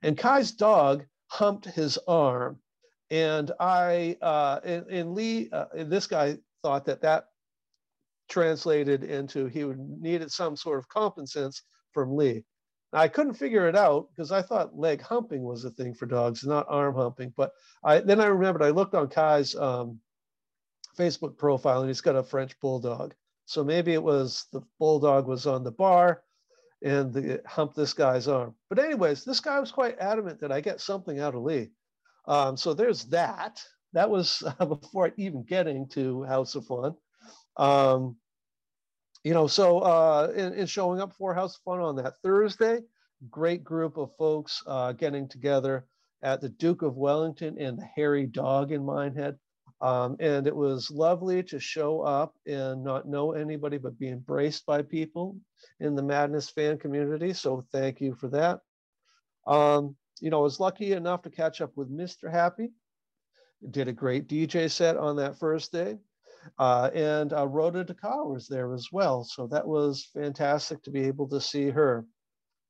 and 0.01 0.17
Kai's 0.17 0.51
dog 0.51 1.05
humped 1.27 1.65
his 1.65 1.97
arm. 2.07 2.59
And 3.11 3.51
I, 3.59 4.17
uh, 4.21 4.59
and, 4.63 4.87
and 4.87 5.13
Lee, 5.13 5.49
uh, 5.51 5.65
and 5.77 5.91
this 5.91 6.07
guy 6.07 6.37
thought 6.63 6.85
that 6.85 7.01
that 7.01 7.25
translated 8.29 9.03
into 9.03 9.45
he 9.45 9.63
needed 9.63 10.31
some 10.31 10.55
sort 10.55 10.79
of 10.79 10.87
compensance 10.89 11.61
from 11.91 12.15
Lee. 12.15 12.43
I 12.93 13.07
couldn't 13.07 13.33
figure 13.33 13.67
it 13.67 13.75
out 13.75 14.09
because 14.09 14.31
I 14.31 14.41
thought 14.41 14.77
leg 14.77 15.01
humping 15.01 15.43
was 15.43 15.65
a 15.65 15.71
thing 15.71 15.93
for 15.95 16.05
dogs, 16.05 16.43
not 16.43 16.67
arm 16.69 16.95
humping. 16.95 17.33
But 17.35 17.51
I 17.83 17.99
then 17.99 18.21
I 18.21 18.27
remembered 18.27 18.61
I 18.61 18.69
looked 18.69 18.93
on 18.93 19.09
Kai's 19.09 19.55
um, 19.55 19.99
Facebook 20.97 21.37
profile 21.37 21.81
and 21.81 21.89
he's 21.89 22.01
got 22.01 22.15
a 22.15 22.23
French 22.23 22.59
bulldog. 22.59 23.15
So 23.53 23.63
maybe 23.63 23.93
it 23.93 24.01
was 24.01 24.47
the 24.51 24.61
bulldog 24.79 25.27
was 25.27 25.45
on 25.45 25.63
the 25.63 25.71
bar 25.71 26.23
and 26.81 27.13
the 27.13 27.39
humped 27.45 27.75
this 27.75 27.93
guy's 27.93 28.27
arm. 28.27 28.55
But 28.67 28.79
anyways, 28.79 29.23
this 29.23 29.39
guy 29.39 29.59
was 29.59 29.71
quite 29.71 29.99
adamant 29.99 30.39
that 30.39 30.51
I 30.51 30.59
get 30.59 30.81
something 30.81 31.19
out 31.19 31.35
of 31.35 31.43
Lee. 31.43 31.69
Um, 32.27 32.57
so 32.57 32.73
there's 32.73 33.05
that. 33.05 33.61
That 33.93 34.09
was 34.09 34.41
uh, 34.59 34.65
before 34.75 35.11
even 35.17 35.43
getting 35.43 35.87
to 35.89 36.23
House 36.23 36.55
of 36.55 36.65
Fun. 36.65 36.95
Um, 37.55 38.15
you 39.23 39.35
know, 39.35 39.45
so 39.45 39.79
uh, 39.81 40.33
in, 40.35 40.53
in, 40.53 40.65
showing 40.65 40.99
up 40.99 41.13
for 41.13 41.35
House 41.35 41.55
of 41.55 41.61
Fun 41.61 41.79
on 41.79 41.95
that 41.97 42.17
Thursday, 42.23 42.79
great 43.29 43.63
group 43.63 43.97
of 43.97 44.15
folks 44.17 44.63
uh, 44.65 44.93
getting 44.93 45.29
together 45.29 45.85
at 46.23 46.41
the 46.41 46.49
Duke 46.49 46.81
of 46.81 46.97
Wellington 46.97 47.59
and 47.59 47.77
the 47.77 47.85
Hairy 47.95 48.25
Dog 48.25 48.71
in 48.71 48.83
Minehead. 48.83 49.37
Um, 49.83 50.15
and 50.21 50.47
it 50.47 50.55
was 50.55 50.89
lovely 50.89 51.43
to 51.43 51.59
show 51.59 51.99
up 51.99 52.35
and 52.47 52.85
not 52.85 53.05
know 53.05 53.33
anybody, 53.33 53.77
but 53.77 53.99
be 53.99 54.07
embraced 54.07 54.65
by 54.65 54.81
people 54.81 55.35
in 55.81 55.93
the 55.93 56.01
Madness 56.01 56.49
fan 56.49 56.77
community. 56.77 57.33
So 57.33 57.65
thank 57.73 57.99
you 57.99 58.15
for 58.15 58.29
that. 58.29 58.61
Um, 59.45 59.97
you 60.21 60.29
know, 60.29 60.39
I 60.39 60.43
was 60.43 60.61
lucky 60.61 60.93
enough 60.93 61.21
to 61.23 61.29
catch 61.29 61.59
up 61.59 61.71
with 61.75 61.91
Mr. 61.91 62.31
Happy. 62.31 62.71
Did 63.71 63.89
a 63.89 63.93
great 63.93 64.29
DJ 64.29 64.71
set 64.71 64.95
on 64.95 65.17
that 65.17 65.37
first 65.37 65.73
day. 65.73 65.97
Uh, 66.57 66.89
and 66.93 67.33
uh, 67.33 67.45
Rhoda 67.45 67.83
Dakar 67.83 68.25
was 68.25 68.47
there 68.47 68.73
as 68.73 68.87
well. 68.89 69.25
So 69.25 69.47
that 69.47 69.67
was 69.67 70.09
fantastic 70.13 70.81
to 70.83 70.91
be 70.91 71.03
able 71.03 71.27
to 71.27 71.41
see 71.41 71.69
her. 71.69 72.05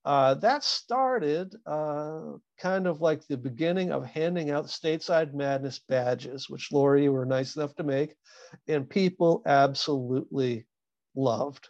Uh, 0.05 0.33
that 0.33 0.63
started 0.63 1.55
uh, 1.65 2.33
kind 2.57 2.87
of 2.87 2.99
like 2.99 3.25
the 3.25 3.37
beginning 3.37 3.91
of 3.91 4.05
handing 4.05 4.51
out 4.51 4.65
stateside 4.65 5.33
madness 5.33 5.79
badges, 5.87 6.49
which 6.49 6.71
Lori 6.73 7.07
were 7.07 7.25
nice 7.25 7.55
enough 7.55 7.73
to 7.75 7.83
make, 7.83 8.13
and 8.67 8.89
people 8.89 9.41
absolutely 9.45 10.65
loved. 11.15 11.69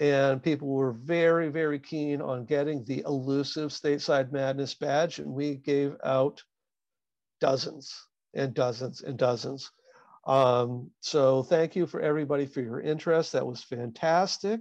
And 0.00 0.42
people 0.42 0.68
were 0.68 0.92
very, 0.92 1.50
very 1.50 1.78
keen 1.78 2.20
on 2.20 2.46
getting 2.46 2.84
the 2.84 3.04
elusive 3.06 3.70
stateside 3.70 4.32
madness 4.32 4.74
badge, 4.74 5.20
and 5.20 5.30
we 5.30 5.56
gave 5.56 5.94
out 6.02 6.42
dozens 7.40 8.08
and 8.34 8.54
dozens 8.54 9.02
and 9.02 9.16
dozens. 9.16 9.70
Um, 10.26 10.90
so 11.00 11.44
thank 11.44 11.76
you 11.76 11.86
for 11.86 12.00
everybody 12.00 12.46
for 12.46 12.60
your 12.60 12.80
interest. 12.80 13.32
That 13.32 13.46
was 13.46 13.62
fantastic. 13.62 14.60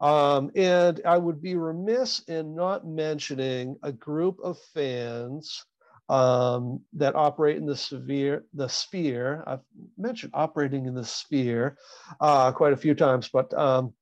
Um, 0.00 0.50
and 0.54 1.00
I 1.04 1.18
would 1.18 1.42
be 1.42 1.56
remiss 1.56 2.20
in 2.28 2.54
not 2.54 2.86
mentioning 2.86 3.76
a 3.82 3.92
group 3.92 4.38
of 4.42 4.58
fans 4.74 5.64
um, 6.08 6.80
that 6.94 7.16
operate 7.16 7.56
in 7.56 7.66
the 7.66 7.76
sphere. 7.76 8.44
The 8.54 8.68
sphere. 8.68 9.44
I've 9.46 9.60
mentioned 9.96 10.32
operating 10.34 10.86
in 10.86 10.94
the 10.94 11.04
sphere 11.04 11.76
uh, 12.20 12.52
quite 12.52 12.72
a 12.72 12.78
few 12.78 12.94
times, 12.94 13.28
but 13.28 13.52
um, 13.54 13.92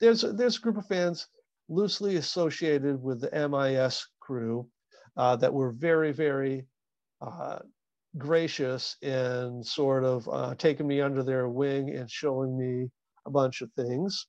there's 0.00 0.22
there's 0.22 0.58
a 0.58 0.60
group 0.60 0.76
of 0.76 0.86
fans 0.86 1.28
loosely 1.68 2.16
associated 2.16 3.02
with 3.02 3.20
the 3.20 3.48
MIS 3.48 4.06
crew 4.20 4.68
uh, 5.16 5.36
that 5.36 5.52
were 5.52 5.70
very 5.70 6.12
very 6.12 6.66
uh, 7.22 7.58
gracious 8.18 8.96
in 9.02 9.62
sort 9.62 10.04
of 10.04 10.28
uh, 10.30 10.54
taking 10.56 10.86
me 10.86 11.00
under 11.00 11.22
their 11.22 11.48
wing 11.48 11.90
and 11.90 12.10
showing 12.10 12.56
me 12.58 12.90
a 13.26 13.30
bunch 13.30 13.62
of 13.62 13.70
things. 13.72 14.26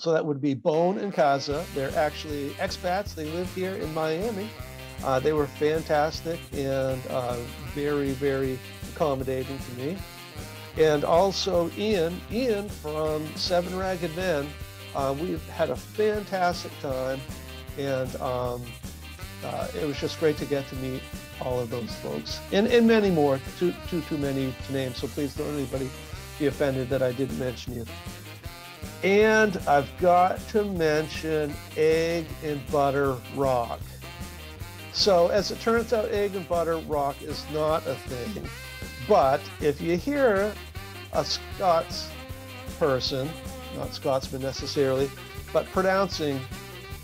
So 0.00 0.12
that 0.12 0.24
would 0.24 0.40
be 0.40 0.54
Bone 0.54 0.96
and 0.96 1.12
Kaza. 1.12 1.62
They're 1.74 1.94
actually 1.94 2.50
expats. 2.52 3.14
They 3.14 3.26
live 3.26 3.52
here 3.54 3.74
in 3.74 3.92
Miami. 3.92 4.48
Uh, 5.04 5.20
they 5.20 5.34
were 5.34 5.46
fantastic 5.46 6.40
and 6.52 7.06
uh, 7.08 7.36
very, 7.74 8.12
very 8.12 8.58
accommodating 8.92 9.58
to 9.58 9.72
me. 9.72 9.98
And 10.78 11.04
also 11.04 11.70
Ian, 11.76 12.18
Ian 12.32 12.68
from 12.68 13.26
Seven 13.36 13.76
Ragged 13.76 14.16
Men. 14.16 14.48
Uh, 14.94 15.14
we've 15.20 15.46
had 15.48 15.68
a 15.68 15.76
fantastic 15.76 16.72
time, 16.80 17.20
and 17.78 18.14
um, 18.16 18.62
uh, 19.44 19.68
it 19.80 19.86
was 19.86 19.98
just 20.00 20.18
great 20.18 20.36
to 20.38 20.46
get 20.46 20.66
to 20.68 20.76
meet 20.76 21.02
all 21.40 21.60
of 21.60 21.70
those 21.70 21.94
folks, 21.96 22.40
and, 22.52 22.66
and 22.66 22.86
many 22.86 23.10
more, 23.10 23.40
too, 23.58 23.72
too, 23.88 24.00
too 24.02 24.18
many 24.18 24.52
to 24.66 24.72
name. 24.72 24.92
So 24.94 25.06
please 25.06 25.34
don't 25.34 25.54
anybody 25.54 25.88
be 26.38 26.46
offended 26.46 26.88
that 26.90 27.02
I 27.02 27.12
didn't 27.12 27.38
mention 27.38 27.74
you. 27.74 27.86
And 29.02 29.56
I've 29.66 29.90
got 29.98 30.46
to 30.48 30.64
mention 30.64 31.54
Egg 31.76 32.26
and 32.44 32.64
Butter 32.70 33.16
Rock. 33.34 33.80
So 34.92 35.28
as 35.28 35.50
it 35.50 35.60
turns 35.60 35.92
out, 35.92 36.10
Egg 36.10 36.34
and 36.34 36.46
Butter 36.48 36.76
Rock 36.78 37.22
is 37.22 37.44
not 37.52 37.86
a 37.86 37.94
thing. 37.94 38.48
But 39.08 39.40
if 39.60 39.80
you 39.80 39.96
hear 39.96 40.52
a 41.12 41.24
Scots 41.24 42.10
person, 42.78 43.30
not 43.76 43.94
Scotsman 43.94 44.42
necessarily, 44.42 45.10
but 45.52 45.66
pronouncing 45.66 46.40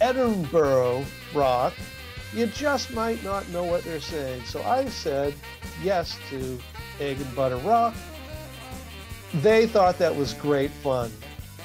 Edinburgh 0.01 1.05
Rock, 1.35 1.73
you 2.35 2.47
just 2.47 2.93
might 2.93 3.23
not 3.25 3.49
know 3.49 3.65
what 3.65 3.83
they're 3.85 4.01
saying. 4.01 4.45
So 4.45 4.63
I 4.63 4.87
said 4.87 5.35
yes 5.83 6.19
to 6.31 6.59
Egg 7.01 7.21
and 7.21 7.35
Butter 7.35 7.57
Rock. 7.59 7.95
They 9.35 9.67
thought 9.67 9.99
that 9.99 10.15
was 10.15 10.35
great 10.35 10.71
fun, 10.71 11.11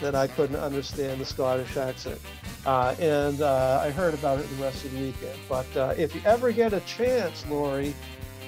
that 0.02 0.16
I 0.16 0.28
couldn't 0.28 0.58
understand 0.58 1.22
the 1.22 1.26
Scottish 1.26 1.78
accent. 1.78 2.20
Uh, 2.66 2.96
and 3.00 3.42
uh, 3.42 3.82
I 3.84 3.92
heard 3.92 4.14
about 4.14 4.40
it 4.40 4.50
the 4.58 4.64
rest 4.64 4.84
of 4.86 4.92
the 4.92 5.00
weekend. 5.00 5.40
But 5.48 5.78
uh, 5.78 5.94
if 5.98 6.14
you 6.14 6.22
ever 6.26 6.52
get 6.52 6.74
a 6.74 6.80
chance, 6.82 7.46
Lori, 7.48 7.96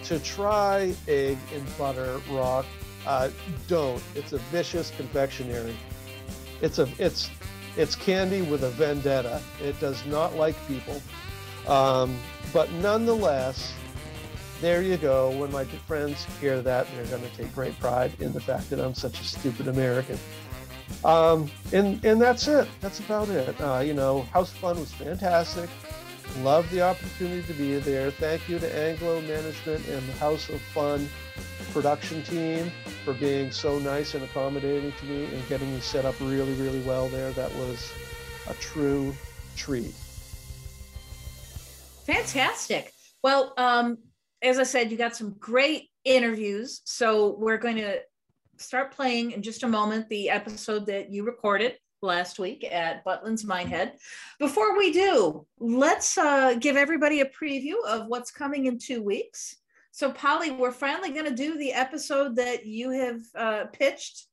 to 0.04 0.20
try 0.20 0.94
Egg 1.08 1.38
and 1.54 1.78
Butter 1.78 2.20
Rock, 2.32 2.66
uh, 3.06 3.30
don't. 3.68 4.02
It's 4.16 4.34
a 4.34 4.38
vicious 4.38 4.92
confectionery. 4.92 5.76
It's 6.62 6.80
a 6.80 6.88
it's 6.98 7.30
it's 7.76 7.96
candy 7.96 8.42
with 8.42 8.64
a 8.64 8.70
vendetta. 8.70 9.42
It 9.62 9.80
does 9.80 10.06
not 10.06 10.36
like 10.36 10.56
people. 10.68 11.02
Um, 11.68 12.16
but 12.54 12.72
nonetheless, 12.74 13.74
there 14.62 14.82
you 14.82 14.98
go. 14.98 15.32
When 15.32 15.52
my 15.52 15.66
friends 15.66 16.26
hear 16.40 16.62
that, 16.62 16.88
they're 16.96 17.06
going 17.06 17.30
to 17.30 17.36
take 17.36 17.54
great 17.54 17.78
pride 17.80 18.14
in 18.20 18.32
the 18.32 18.40
fact 18.40 18.70
that 18.70 18.80
I'm 18.80 18.94
such 18.94 19.20
a 19.20 19.24
stupid 19.24 19.68
American. 19.68 20.18
Um, 21.06 21.52
and 21.74 22.04
and 22.06 22.22
that's 22.22 22.48
it. 22.48 22.68
That's 22.80 23.00
about 23.00 23.30
it. 23.30 23.60
Uh, 23.60 23.80
you 23.80 23.94
know, 23.94 24.22
House 24.34 24.52
of 24.52 24.58
Fun 24.58 24.80
was 24.80 24.94
fantastic. 24.94 25.70
Love 26.40 26.70
the 26.72 26.82
opportunity 26.82 27.44
to 27.44 27.54
be 27.54 27.78
there. 27.80 28.10
Thank 28.10 28.48
you 28.48 28.58
to 28.58 28.76
Anglo 28.76 29.22
Management 29.22 29.86
and 29.88 30.08
the 30.08 30.14
House 30.14 30.50
of 30.50 30.62
Fun 30.62 31.08
production 31.72 32.24
team 32.24 32.72
for 33.04 33.14
being 33.14 33.52
so 33.52 33.80
nice 33.80 34.14
and 34.14 34.24
accommodating 34.24 34.94
to 34.94 35.06
me 35.06 35.26
and 35.26 35.48
getting 35.50 35.74
me 35.74 35.80
set 35.80 36.06
up 36.06 36.16
really, 36.20 36.54
really 36.54 36.82
well 36.82 37.10
there. 37.10 37.32
That 37.32 37.54
was 37.56 37.92
a 38.48 38.54
true 38.56 39.14
treat. 39.56 39.94
Fantastic. 42.06 42.94
Well, 43.24 43.54
um, 43.58 43.98
as 44.42 44.60
I 44.60 44.64
said, 44.64 44.92
you 44.92 44.98
got 44.98 45.16
some 45.16 45.36
great 45.40 45.90
interviews. 46.04 46.82
So 46.86 47.36
we're 47.38 47.58
going 47.58 47.78
to 47.78 48.02
start 48.63 48.96
playing 48.96 49.32
in 49.32 49.41
just 49.41 49.63
a 49.63 49.67
moment 49.67 50.10
the 50.10 50.29
episode 50.29 50.86
that 50.88 51.12
you 51.12 51.24
recorded 51.25 51.77
last 52.01 52.39
week 52.39 52.63
at 52.70 53.03
Butlin's 53.03 53.46
Minehead. 53.46 53.93
Before 54.39 54.77
we 54.77 54.91
do, 54.91 55.46
let's 55.60 56.17
uh, 56.17 56.55
give 56.55 56.75
everybody 56.75 57.22
a 57.22 57.25
preview 57.25 57.75
of 57.88 58.08
what's 58.08 58.32
coming 58.32 58.65
in 58.65 58.77
two 58.77 59.01
weeks. 59.01 59.58
So, 59.91 60.12
Polly, 60.12 60.51
we're 60.51 60.72
finally 60.72 61.12
going 61.12 61.25
to 61.25 61.36
do 61.36 61.58
the 61.58 61.74
episode 61.74 62.36
that 62.38 62.65
you 62.65 62.89
have 62.89 63.22
uh, 63.36 63.65
pitched. 63.65 64.27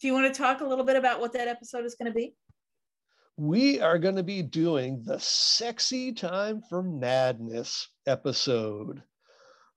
Do 0.00 0.06
you 0.06 0.14
want 0.14 0.32
to 0.32 0.38
talk 0.38 0.60
a 0.60 0.66
little 0.66 0.84
bit 0.84 0.96
about 0.96 1.20
what 1.20 1.32
that 1.34 1.48
episode 1.48 1.84
is 1.84 1.94
going 1.94 2.10
to 2.10 2.16
be? 2.16 2.34
We 3.36 3.80
are 3.80 3.98
going 3.98 4.16
to 4.16 4.22
be 4.22 4.42
doing 4.42 5.02
the 5.04 5.18
Sexy 5.18 6.12
Time 6.12 6.60
for 6.68 6.82
Madness 6.82 7.88
episode. 8.06 9.02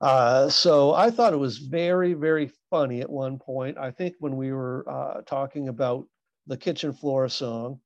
Uh, 0.01 0.49
so 0.49 0.93
I 0.93 1.11
thought 1.11 1.31
it 1.31 1.39
was 1.39 1.59
very, 1.59 2.13
very 2.13 2.51
funny 2.73 3.01
at 3.01 3.09
one 3.09 3.37
point. 3.37 3.77
I 3.77 3.91
think 3.91 4.15
when 4.17 4.35
we 4.35 4.51
were 4.51 4.83
uh, 4.89 5.21
talking 5.27 5.67
about 5.67 6.07
the 6.47 6.57
kitchen 6.57 6.91
floor 6.91 7.29
song, 7.29 7.79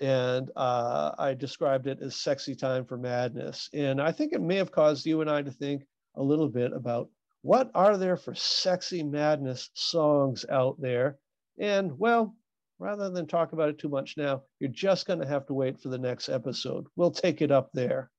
and 0.00 0.50
uh, 0.56 1.12
I 1.16 1.34
described 1.34 1.86
it 1.86 2.00
as 2.02 2.16
sexy 2.16 2.56
time 2.56 2.84
for 2.84 2.98
madness. 2.98 3.70
And 3.72 4.02
I 4.02 4.10
think 4.10 4.32
it 4.32 4.42
may 4.42 4.56
have 4.56 4.72
caused 4.72 5.06
you 5.06 5.20
and 5.20 5.30
I 5.30 5.42
to 5.42 5.52
think 5.52 5.84
a 6.16 6.22
little 6.24 6.48
bit 6.48 6.72
about 6.72 7.08
what 7.42 7.70
are 7.72 7.96
there 7.96 8.16
for 8.16 8.34
sexy 8.34 9.04
madness 9.04 9.70
songs 9.74 10.44
out 10.50 10.74
there. 10.80 11.18
And 11.60 11.96
well, 11.96 12.34
rather 12.80 13.10
than 13.10 13.28
talk 13.28 13.52
about 13.52 13.68
it 13.68 13.78
too 13.78 13.90
much 13.90 14.16
now, 14.16 14.42
you're 14.58 14.70
just 14.70 15.06
going 15.06 15.20
to 15.20 15.28
have 15.28 15.46
to 15.46 15.54
wait 15.54 15.78
for 15.78 15.88
the 15.88 15.98
next 15.98 16.28
episode. 16.28 16.88
We'll 16.96 17.12
take 17.12 17.42
it 17.42 17.52
up 17.52 17.70
there 17.72 18.10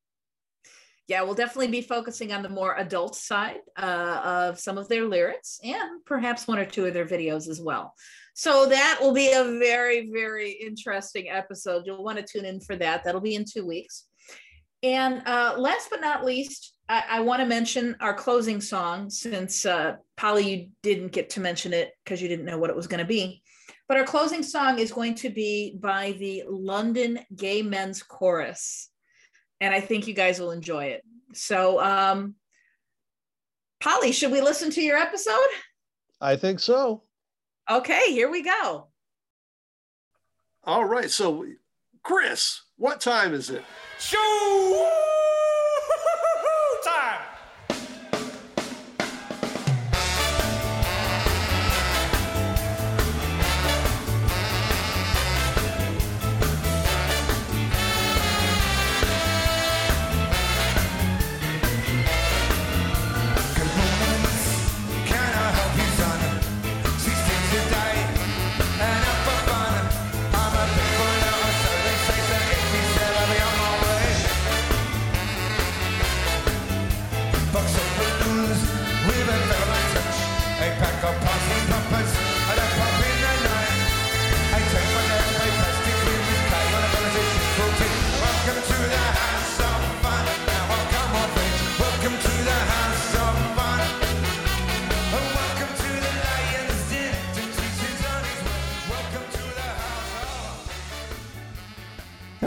yeah, 1.08 1.22
we'll 1.22 1.34
definitely 1.34 1.68
be 1.68 1.82
focusing 1.82 2.32
on 2.32 2.44
the 2.44 2.50
more 2.50 2.78
adult 2.78 3.16
side 3.16 3.60
uh, 3.78 4.22
of 4.24 4.60
some 4.60 4.78
of 4.78 4.88
their 4.88 5.06
lyrics 5.06 5.60
and 5.64 6.04
perhaps 6.06 6.48
one 6.48 6.60
or 6.60 6.66
two 6.66 6.86
of 6.86 6.94
their 6.94 7.06
videos 7.06 7.50
as 7.50 7.60
well. 7.62 7.94
So 8.36 8.68
that 8.70 9.00
will 9.02 9.14
be 9.14 9.32
a 9.32 9.44
very, 9.60 10.10
very 10.12 10.52
interesting 10.52 11.30
episode. 11.30 11.84
You'll 11.86 12.04
want 12.04 12.20
to 12.20 12.26
tune 12.26 12.46
in 12.46 12.62
for 12.62 12.76
that. 12.78 13.04
That'll 13.04 13.22
be 13.22 13.36
in 13.36 13.46
two 13.46 13.66
weeks. 13.66 14.06
And 14.82 15.22
uh, 15.28 15.56
last 15.58 15.90
but 15.90 16.02
not 16.02 16.26
least, 16.26 16.74
I, 16.90 17.04
I 17.10 17.20
want 17.20 17.42
to 17.42 17.46
mention 17.46 17.96
our 18.00 18.14
closing 18.14 18.60
song 18.60 19.10
since 19.10 19.66
uh, 19.66 19.96
Polly, 20.18 20.50
you 20.50 20.70
didn't 20.82 21.12
get 21.12 21.30
to 21.32 21.42
mention 21.42 21.74
it 21.74 21.92
because 22.04 22.22
you 22.22 22.28
didn't 22.28 22.46
know 22.46 22.58
what 22.58 22.70
it 22.70 22.76
was 22.76 22.88
going 22.88 23.00
to 23.00 23.06
be. 23.06 23.42
But 23.88 23.98
our 23.98 24.04
closing 24.06 24.42
song 24.42 24.80
is 24.80 24.92
going 24.92 25.16
to 25.16 25.30
be 25.30 25.78
by 25.80 26.14
the 26.14 26.44
London 26.50 27.20
Gay 27.36 27.62
Men's 27.62 28.02
Chorus 28.02 28.90
and 29.64 29.74
I 29.74 29.80
think 29.80 30.08
you 30.08 30.14
guys 30.14 30.42
will 30.42 30.52
enjoy 30.52 30.86
it. 30.88 31.06
So, 31.34 31.82
um, 31.82 32.36
Polly, 33.80 34.12
should 34.12 34.32
we 34.32 34.42
listen 34.42 34.70
to 34.72 34.82
your 34.82 34.98
episode? 34.98 35.38
I 36.20 36.36
think 36.36 36.60
so. 36.60 37.04
Okay, 37.72 38.12
here 38.12 38.30
we 38.30 38.44
go. 38.44 38.88
All 40.66 40.84
right. 40.84 41.10
So, 41.10 41.46
Chris, 42.04 42.62
what 42.76 43.00
time 43.00 43.34
is 43.34 43.50
it? 43.50 43.64
Show 44.00 45.12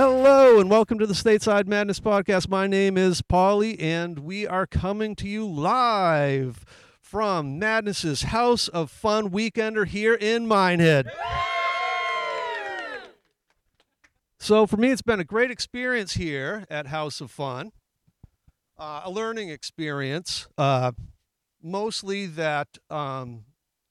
Hello 0.08 0.60
and 0.60 0.70
welcome 0.70 1.00
to 1.00 1.06
the 1.08 1.14
Stateside 1.14 1.66
Madness 1.66 1.98
Podcast. 1.98 2.48
My 2.48 2.68
name 2.68 2.96
is 2.96 3.22
Polly, 3.22 3.76
and 3.80 4.20
we 4.20 4.46
are 4.46 4.64
coming 4.64 5.16
to 5.16 5.26
you 5.28 5.44
live 5.44 6.64
from 7.00 7.58
Madness's 7.58 8.22
House 8.22 8.68
of 8.68 8.88
Fun 8.88 9.30
Weekender 9.30 9.84
here 9.84 10.14
in 10.14 10.46
Minehead. 10.46 11.10
So, 14.38 14.64
for 14.64 14.76
me, 14.76 14.92
it's 14.92 15.02
been 15.02 15.18
a 15.18 15.24
great 15.24 15.50
experience 15.50 16.12
here 16.12 16.66
at 16.70 16.86
House 16.86 17.20
of 17.20 17.32
Fun, 17.32 17.72
uh, 18.78 19.00
a 19.04 19.10
learning 19.10 19.48
experience, 19.48 20.46
uh, 20.56 20.92
mostly 21.60 22.26
that 22.26 22.78
um, 22.90 23.46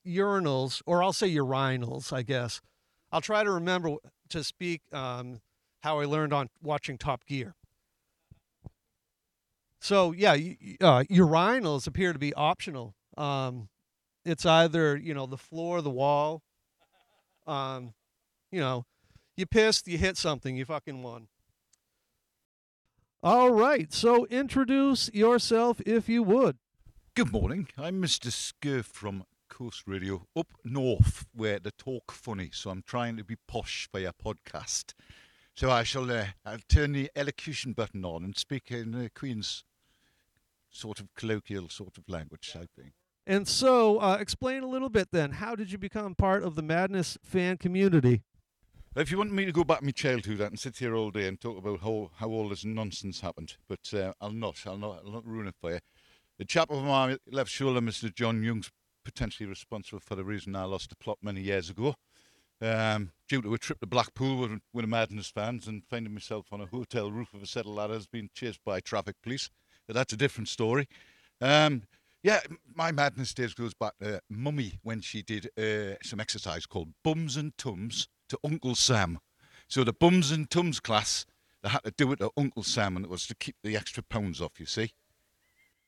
urinals, 0.08 0.82
or 0.86 1.04
I'll 1.04 1.12
say 1.12 1.30
urinals, 1.36 2.14
I 2.14 2.22
guess. 2.22 2.62
I'll 3.12 3.20
try 3.20 3.44
to 3.44 3.52
remember 3.52 3.98
to 4.30 4.46
speak. 4.46 4.82
Um, 4.94 5.42
how 5.86 6.00
I 6.00 6.06
learned 6.06 6.34
on 6.34 6.50
watching 6.64 6.98
Top 6.98 7.28
Gear. 7.28 7.54
So 9.80 10.14
yeah, 10.14 10.32
uh, 10.32 11.04
urinals 11.12 11.86
appear 11.86 12.12
to 12.12 12.18
be 12.18 12.34
optional. 12.34 12.96
Um, 13.16 13.70
it's 14.26 14.48
either 14.48 14.98
you 14.98 15.14
know 15.14 15.28
the 15.28 15.38
floor, 15.38 15.84
the 15.84 15.92
wall. 15.92 16.42
Um, 17.46 17.94
you 18.52 18.60
know, 18.60 18.86
you 19.38 19.46
pissed, 19.46 19.88
you 19.88 20.00
hit 20.00 20.18
something, 20.18 20.58
you 20.58 20.66
fucking 20.66 21.04
won. 21.04 21.28
All 23.22 23.52
right, 23.52 23.94
so 23.94 24.26
introduce 24.26 25.12
yourself 25.14 25.80
if 25.86 26.10
you 26.10 26.24
would. 26.24 26.58
Good 27.14 27.32
morning. 27.32 27.68
I'm 27.78 28.02
Mr. 28.02 28.32
Scurf 28.32 28.86
from 28.86 29.24
Coast 29.50 29.84
Radio 29.86 30.26
up 30.36 30.48
north, 30.64 31.28
where 31.32 31.60
they 31.60 31.70
talk 31.78 32.12
funny. 32.12 32.50
So 32.52 32.72
I'm 32.72 32.82
trying 32.82 33.18
to 33.18 33.24
be 33.24 33.36
posh 33.48 33.88
your 33.94 34.14
podcast. 34.14 34.96
So 35.56 35.72
I 35.72 35.84
shall 35.84 36.12
uh, 36.12 36.26
I'll 36.46 36.60
turn 36.68 36.92
the 36.92 37.10
elocution 37.16 37.72
button 37.72 38.04
on 38.04 38.26
and 38.26 38.38
speak 38.38 38.72
in 38.72 38.92
the 38.92 39.10
Queen's 39.10 39.64
sort 40.70 41.00
of 41.00 41.08
colloquial 41.16 41.70
sort 41.70 41.98
of 41.98 42.04
language 42.10 42.52
type 42.52 42.70
thing. 42.76 42.92
And 43.26 43.48
so, 43.48 44.00
uh, 44.00 44.18
explain 44.20 44.64
a 44.64 44.68
little 44.68 44.90
bit 44.90 45.08
then. 45.12 45.32
How 45.32 45.56
did 45.56 45.72
you 45.72 45.78
become 45.78 46.14
part 46.14 46.44
of 46.44 46.56
the 46.56 46.62
Madness 46.62 47.18
fan 47.24 47.56
community? 47.56 48.22
If 48.98 49.12
you 49.12 49.18
want 49.18 49.32
me 49.32 49.46
to 49.46 49.54
go 49.54 49.64
back 49.64 49.80
to 49.80 49.86
my 49.86 49.92
childhood, 49.92 50.42
I 50.42 50.50
can 50.50 50.58
sit 50.58 50.78
here 50.78 50.94
all 50.94 51.10
day 51.10 51.28
and 51.28 51.40
talk 51.40 51.58
about 51.58 51.80
how, 51.80 52.12
how 52.18 52.30
all 52.30 52.50
this 52.50 52.66
nonsense 52.66 53.22
happened, 53.22 53.56
but 53.70 53.94
uh, 53.94 54.12
I'll 54.20 54.32
not. 54.32 54.62
I'll 54.66 54.78
not. 54.78 55.04
I'll 55.06 55.12
not 55.14 55.26
ruin 55.26 55.48
it 55.48 55.56
for 55.60 55.72
you. 55.72 55.80
The 56.38 56.46
chap 56.46 56.70
over 56.70 56.86
my 56.86 57.18
left 57.32 57.50
shoulder, 57.50 57.80
Mr. 57.80 58.14
John 58.14 58.44
Young's 58.44 58.72
potentially 59.06 59.48
responsible 59.48 60.02
for 60.02 60.16
the 60.16 60.26
reason 60.26 60.56
I 60.56 60.66
lost 60.66 60.90
the 60.90 60.98
plot 60.98 61.20
many 61.22 61.42
years 61.42 61.70
ago 61.70 61.96
um, 62.66 63.12
due 63.28 63.42
to 63.42 63.54
a 63.54 63.58
trip 63.58 63.80
to 63.80 63.88
Blackpool 63.88 64.38
with, 64.38 64.60
with 64.74 64.86
a 64.86 64.88
Madness 64.88 65.30
fans 65.30 65.68
and 65.68 65.84
finding 65.90 66.14
myself 66.14 66.48
on 66.52 66.62
a 66.62 66.66
hotel 66.66 67.12
roof 67.12 67.34
of 67.34 67.44
a 67.44 67.48
set 67.48 67.66
of 67.66 67.72
ladders 67.72 68.08
being 68.08 68.30
chased 68.34 68.64
by 68.66 68.80
traffic 68.80 69.16
police. 69.22 69.50
But 69.88 69.96
that's 69.96 70.14
a 70.14 70.18
different 70.18 70.50
story. 70.50 70.88
Um, 71.42 71.84
yeah, 72.24 72.40
my 72.74 72.92
madness 72.92 73.36
days 73.36 73.54
goes 73.54 73.76
back 73.76 73.94
to 74.02 74.20
Mummy 74.32 74.80
when 74.82 75.00
she 75.02 75.22
did 75.22 75.50
uh, 75.60 75.96
some 76.02 76.20
exercise 76.20 76.66
called 76.66 76.90
Bums 77.04 77.38
and 77.38 77.56
Tums 77.56 78.08
to 78.30 78.40
Uncle 78.44 78.74
Sam. 78.74 79.20
So 79.68 79.84
the 79.84 79.94
Bums 79.94 80.32
and 80.32 80.50
Tums 80.50 80.80
class, 80.80 81.28
they 81.62 81.70
had 81.70 81.84
to 81.84 81.92
do 81.92 82.12
it 82.14 82.20
to 82.22 82.32
Uncle 82.36 82.64
Sam, 82.64 82.96
and 82.96 83.06
it 83.06 83.12
was 83.12 83.28
to 83.28 83.36
keep 83.36 83.58
the 83.64 83.78
extra 83.78 84.02
pounds 84.02 84.42
off. 84.42 84.60
You 84.60 84.66
see. 84.66 84.92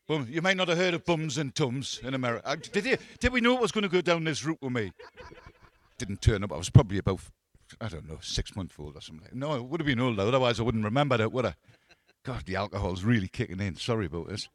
Well, 0.07 0.27
you 0.29 0.43
may 0.43 0.53
not 0.53 0.67
have 0.67 0.77
heard 0.77 0.93
of 0.93 1.05
Bums 1.05 1.39
and 1.39 1.55
Tums 1.55 1.99
in 2.03 2.13
America. 2.13 2.47
Uh, 2.47 2.55
did 2.71 2.85
you? 2.85 2.97
Did 3.19 3.33
we 3.33 3.41
know 3.41 3.55
it 3.55 3.61
was 3.61 3.71
going 3.71 3.81
to 3.81 3.89
go 3.89 4.01
down 4.01 4.23
this 4.23 4.45
route 4.45 4.59
with 4.61 4.73
me? 4.73 4.91
Didn't 5.97 6.21
turn 6.21 6.43
up. 6.43 6.51
I 6.51 6.57
was 6.57 6.69
probably 6.69 6.97
about, 6.97 7.21
I 7.81 7.87
don't 7.87 8.07
know, 8.07 8.19
six 8.21 8.55
months 8.55 8.75
old 8.79 8.95
or 8.95 9.01
something. 9.01 9.29
No, 9.33 9.55
it 9.55 9.65
would 9.65 9.81
have 9.81 9.87
been 9.87 9.99
old, 9.99 10.19
otherwise 10.19 10.59
I 10.59 10.63
wouldn't 10.63 10.85
remember 10.85 11.17
that, 11.17 11.31
would 11.31 11.45
I? 11.45 11.55
God, 12.23 12.43
the 12.45 12.55
alcohol's 12.55 13.03
really 13.03 13.27
kicking 13.27 13.59
in. 13.59 13.75
Sorry 13.75 14.05
about 14.05 14.27
this. 14.29 14.49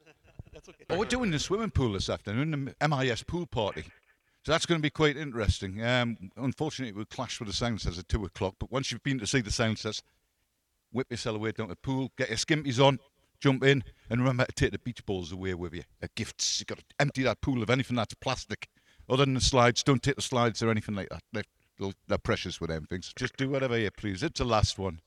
That's 0.52 0.68
okay. 0.68 0.84
Oh, 0.90 0.98
we're 0.98 1.06
doing 1.06 1.30
the 1.30 1.38
swimming 1.38 1.70
pool 1.70 1.92
this 1.92 2.10
afternoon, 2.10 2.74
the 2.78 2.88
MIS 2.88 3.22
pool 3.22 3.46
party. 3.46 3.84
So 4.44 4.52
that's 4.52 4.66
going 4.66 4.80
to 4.80 4.82
be 4.82 4.90
quite 4.90 5.16
interesting. 5.16 5.82
Um, 5.82 6.16
unfortunately, 6.36 6.90
it 6.90 6.96
will 6.96 7.04
clash 7.04 7.40
with 7.40 7.48
the 7.48 7.54
Soundsets 7.54 7.98
at 7.98 8.08
2 8.08 8.24
o'clock, 8.24 8.56
but 8.58 8.70
once 8.72 8.90
you've 8.90 9.02
been 9.02 9.18
to 9.20 9.26
see 9.26 9.40
the 9.40 9.50
Soundsets, 9.50 10.02
whip 10.90 11.06
yourself 11.10 11.36
away 11.36 11.52
down 11.52 11.68
to 11.68 11.74
the 11.74 11.76
pool, 11.76 12.10
get 12.18 12.28
your 12.28 12.38
skimpies 12.38 12.84
on, 12.84 12.98
jump 13.40 13.64
in, 13.64 13.84
and 14.10 14.20
remember 14.20 14.44
to 14.44 14.52
take 14.52 14.72
the 14.72 14.78
beach 14.78 15.04
balls 15.06 15.32
away 15.32 15.54
with 15.54 15.74
you. 15.74 15.84
A 16.02 16.08
gifts. 16.14 16.60
You've 16.60 16.66
got 16.66 16.78
to 16.78 16.84
empty 16.98 17.22
that 17.22 17.40
pool 17.40 17.62
of 17.62 17.70
anything 17.70 17.96
that's 17.96 18.14
plastic. 18.14 18.68
Other 19.08 19.24
than 19.24 19.34
the 19.34 19.40
slides, 19.40 19.82
don't 19.82 20.02
take 20.02 20.16
the 20.16 20.22
slides 20.22 20.62
or 20.62 20.70
anything 20.70 20.94
like 20.94 21.08
that. 21.10 21.22
They're, 21.32 21.92
they're 22.08 22.18
precious 22.18 22.60
with 22.60 22.70
them 22.70 22.86
things. 22.86 23.12
Just 23.16 23.36
do 23.36 23.50
whatever 23.50 23.78
you 23.78 23.90
please. 23.90 24.22
It's 24.22 24.38
the 24.38 24.44
last 24.44 24.78
one. 24.78 25.00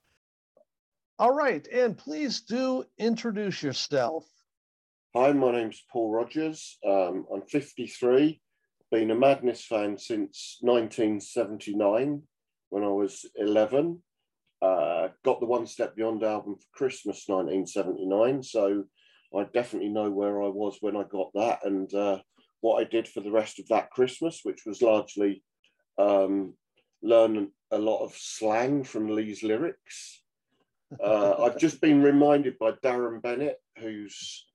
All 1.18 1.34
right, 1.34 1.66
and 1.68 1.98
please 1.98 2.42
do 2.42 2.84
introduce 2.98 3.64
yourself. 3.64 4.26
Hi, 5.16 5.32
my 5.32 5.54
name's 5.54 5.82
Paul 5.90 6.12
Rogers. 6.12 6.78
Um, 6.86 7.26
I'm 7.34 7.44
53, 7.44 8.42
been 8.92 9.12
a 9.12 9.16
Madness 9.16 9.64
fan 9.64 9.98
since 9.98 10.58
1979 10.60 12.22
when 12.70 12.84
I 12.84 12.88
was 12.88 13.26
11. 13.36 14.04
Uh, 14.62 15.08
got 15.24 15.40
the 15.40 15.46
One 15.46 15.66
Step 15.68 15.96
Beyond 15.96 16.24
album 16.24 16.56
for 16.56 16.78
Christmas 16.78 17.24
1979, 17.28 18.44
so 18.44 18.84
I 19.34 19.46
definitely 19.54 19.90
know 19.90 20.12
where 20.12 20.44
I 20.44 20.50
was 20.50 20.80
when 20.82 20.98
I 20.98 21.04
got 21.04 21.32
that 21.36 21.60
and 21.64 21.94
uh, 21.94 22.20
what 22.66 22.82
I 22.82 22.90
did 22.90 23.08
for 23.08 23.20
the 23.20 23.32
rest 23.32 23.60
of 23.60 23.68
that 23.68 23.92
Christmas, 23.92 24.40
which 24.42 24.66
was 24.66 24.82
largely 24.82 25.44
um, 26.00 26.56
learn 27.04 27.52
a 27.70 27.78
lot 27.78 28.04
of 28.04 28.16
slang 28.16 28.84
from 28.84 29.08
Lee's 29.08 29.44
lyrics. 29.44 30.24
Uh, 31.02 31.36
I've 31.44 31.60
just 31.60 31.80
been 31.80 32.02
reminded 32.02 32.58
by 32.58 32.72
Darren 32.84 33.22
Bennett, 33.22 33.58
who's 33.78 34.48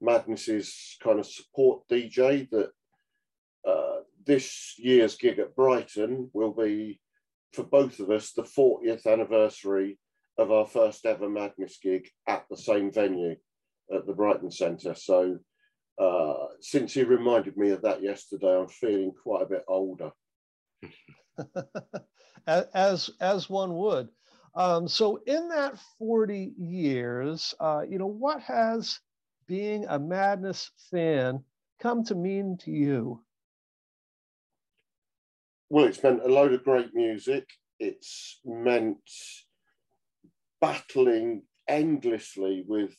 Madness's 0.00 0.96
kind 1.02 1.20
of 1.20 1.26
support 1.26 1.86
DJ, 1.90 2.48
that 2.48 2.70
uh, 3.68 4.00
this 4.24 4.74
year's 4.78 5.16
gig 5.16 5.38
at 5.38 5.54
Brighton 5.54 6.30
will 6.32 6.54
be, 6.54 6.98
for 7.52 7.64
both 7.64 8.00
of 8.00 8.10
us, 8.10 8.32
the 8.32 8.44
40th 8.44 9.06
anniversary 9.06 9.98
of 10.38 10.50
our 10.50 10.66
first 10.66 11.04
ever 11.04 11.28
Madness 11.28 11.78
gig 11.82 12.08
at 12.26 12.46
the 12.48 12.56
same 12.56 12.90
venue 12.90 13.36
at 13.94 14.06
the 14.06 14.14
Brighton 14.14 14.50
Centre. 14.50 14.94
So 14.94 15.40
uh, 15.98 16.46
since 16.60 16.94
he 16.94 17.02
reminded 17.02 17.56
me 17.56 17.70
of 17.70 17.82
that 17.82 18.02
yesterday, 18.02 18.56
I'm 18.56 18.68
feeling 18.68 19.12
quite 19.22 19.42
a 19.42 19.46
bit 19.46 19.64
older. 19.66 20.10
as 22.46 23.10
as 23.20 23.50
one 23.50 23.74
would. 23.74 24.08
Um, 24.54 24.88
so 24.88 25.20
in 25.26 25.48
that 25.48 25.78
40 25.98 26.52
years, 26.58 27.54
uh, 27.60 27.82
you 27.88 27.98
know, 27.98 28.06
what 28.06 28.40
has 28.42 28.98
being 29.46 29.86
a 29.88 29.98
Madness 29.98 30.70
fan 30.90 31.44
come 31.80 32.04
to 32.04 32.14
mean 32.14 32.58
to 32.58 32.70
you? 32.70 33.22
Well, 35.70 35.84
it's 35.84 36.02
meant 36.02 36.24
a 36.24 36.28
load 36.28 36.52
of 36.52 36.64
great 36.64 36.94
music. 36.94 37.46
It's 37.78 38.40
meant 38.44 38.98
battling 40.60 41.42
endlessly 41.68 42.64
with 42.66 42.94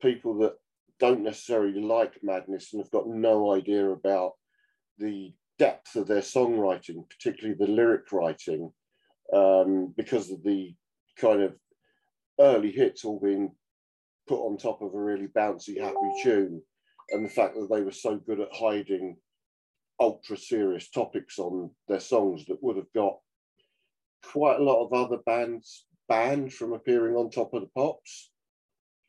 people 0.00 0.38
that 0.38 0.54
don't 1.00 1.22
necessarily 1.22 1.80
like 1.80 2.22
Madness 2.22 2.72
and 2.72 2.82
have 2.82 2.90
got 2.90 3.08
no 3.08 3.52
idea 3.52 3.88
about 3.90 4.32
the 4.98 5.32
depth 5.58 5.96
of 5.96 6.06
their 6.06 6.20
songwriting, 6.20 7.08
particularly 7.08 7.56
the 7.58 7.70
lyric 7.70 8.12
writing, 8.12 8.70
um, 9.32 9.92
because 9.96 10.30
of 10.30 10.42
the 10.42 10.74
kind 11.18 11.42
of 11.42 11.54
early 12.38 12.70
hits 12.70 13.04
all 13.04 13.20
being 13.20 13.50
put 14.28 14.40
on 14.40 14.56
top 14.56 14.82
of 14.82 14.94
a 14.94 15.00
really 15.00 15.26
bouncy, 15.26 15.80
happy 15.80 15.96
tune, 16.22 16.62
and 17.10 17.24
the 17.24 17.30
fact 17.30 17.54
that 17.54 17.68
they 17.70 17.82
were 17.82 17.92
so 17.92 18.16
good 18.16 18.40
at 18.40 18.52
hiding 18.52 19.16
ultra 19.98 20.36
serious 20.36 20.88
topics 20.88 21.38
on 21.38 21.70
their 21.88 22.00
songs 22.00 22.44
that 22.46 22.62
would 22.62 22.76
have 22.76 22.92
got 22.94 23.18
quite 24.24 24.58
a 24.58 24.62
lot 24.62 24.84
of 24.84 24.92
other 24.92 25.18
bands 25.26 25.86
banned 26.08 26.52
from 26.52 26.72
appearing 26.72 27.14
on 27.16 27.30
top 27.30 27.52
of 27.54 27.62
the 27.62 27.68
pops. 27.76 28.30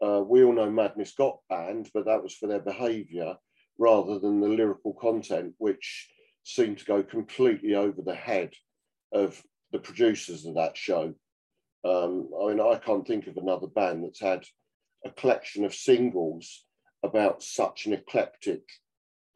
Uh, 0.03 0.23
we 0.25 0.43
all 0.43 0.53
know 0.53 0.69
Madness 0.69 1.13
got 1.13 1.39
banned, 1.49 1.89
but 1.93 2.05
that 2.05 2.23
was 2.23 2.33
for 2.33 2.47
their 2.47 2.59
behaviour 2.59 3.35
rather 3.77 4.19
than 4.19 4.39
the 4.39 4.47
lyrical 4.47 4.93
content, 4.93 5.53
which 5.57 6.09
seemed 6.43 6.79
to 6.79 6.85
go 6.85 7.03
completely 7.03 7.75
over 7.75 8.01
the 8.01 8.15
head 8.15 8.51
of 9.11 9.41
the 9.71 9.79
producers 9.79 10.45
of 10.45 10.55
that 10.55 10.75
show. 10.75 11.13
Um, 11.83 12.29
I 12.39 12.49
mean, 12.49 12.61
I 12.61 12.79
can't 12.83 13.07
think 13.07 13.27
of 13.27 13.37
another 13.37 13.67
band 13.67 14.03
that's 14.03 14.19
had 14.19 14.43
a 15.05 15.11
collection 15.11 15.65
of 15.65 15.73
singles 15.73 16.65
about 17.03 17.41
such 17.41 17.85
an 17.85 17.93
eclectic 17.93 18.61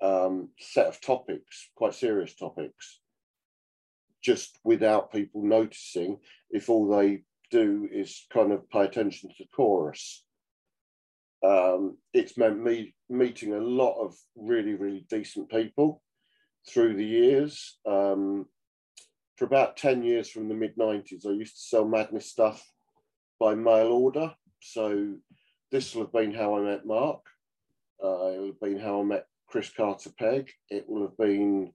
um, 0.01 0.49
set 0.59 0.87
of 0.87 1.01
topics, 1.01 1.69
quite 1.75 1.95
serious 1.95 2.35
topics, 2.35 2.99
just 4.23 4.59
without 4.63 5.11
people 5.11 5.43
noticing 5.43 6.19
if 6.49 6.69
all 6.69 6.87
they 6.87 7.23
do 7.51 7.87
is 7.91 8.25
kind 8.31 8.51
of 8.51 8.69
pay 8.69 8.83
attention 8.83 9.29
to 9.29 9.35
the 9.39 9.47
chorus. 9.55 10.24
Um, 11.45 11.97
it's 12.13 12.37
meant 12.37 12.63
me 12.63 12.95
meeting 13.09 13.53
a 13.53 13.59
lot 13.59 14.01
of 14.01 14.15
really, 14.35 14.73
really 14.73 15.05
decent 15.09 15.49
people 15.49 16.01
through 16.67 16.95
the 16.95 17.05
years. 17.05 17.77
Um, 17.85 18.47
for 19.37 19.45
about 19.45 19.77
10 19.77 20.03
years 20.03 20.29
from 20.29 20.47
the 20.47 20.55
mid 20.55 20.75
90s, 20.77 21.27
I 21.27 21.31
used 21.31 21.55
to 21.55 21.61
sell 21.61 21.85
Madness 21.85 22.25
stuff 22.25 22.65
by 23.39 23.53
mail 23.53 23.87
order. 23.87 24.33
So 24.61 25.15
this 25.71 25.93
will 25.93 26.03
have 26.03 26.13
been 26.13 26.33
how 26.33 26.57
I 26.57 26.61
met 26.61 26.85
Mark. 26.85 27.21
Uh, 28.03 28.27
it 28.27 28.39
will 28.39 28.47
have 28.47 28.61
been 28.61 28.79
how 28.79 29.01
I 29.01 29.03
met 29.03 29.27
Chris 29.47 29.69
Carter 29.69 30.11
Pegg. 30.17 30.49
It 30.69 30.89
will 30.89 31.03
have 31.03 31.17
been 31.17 31.73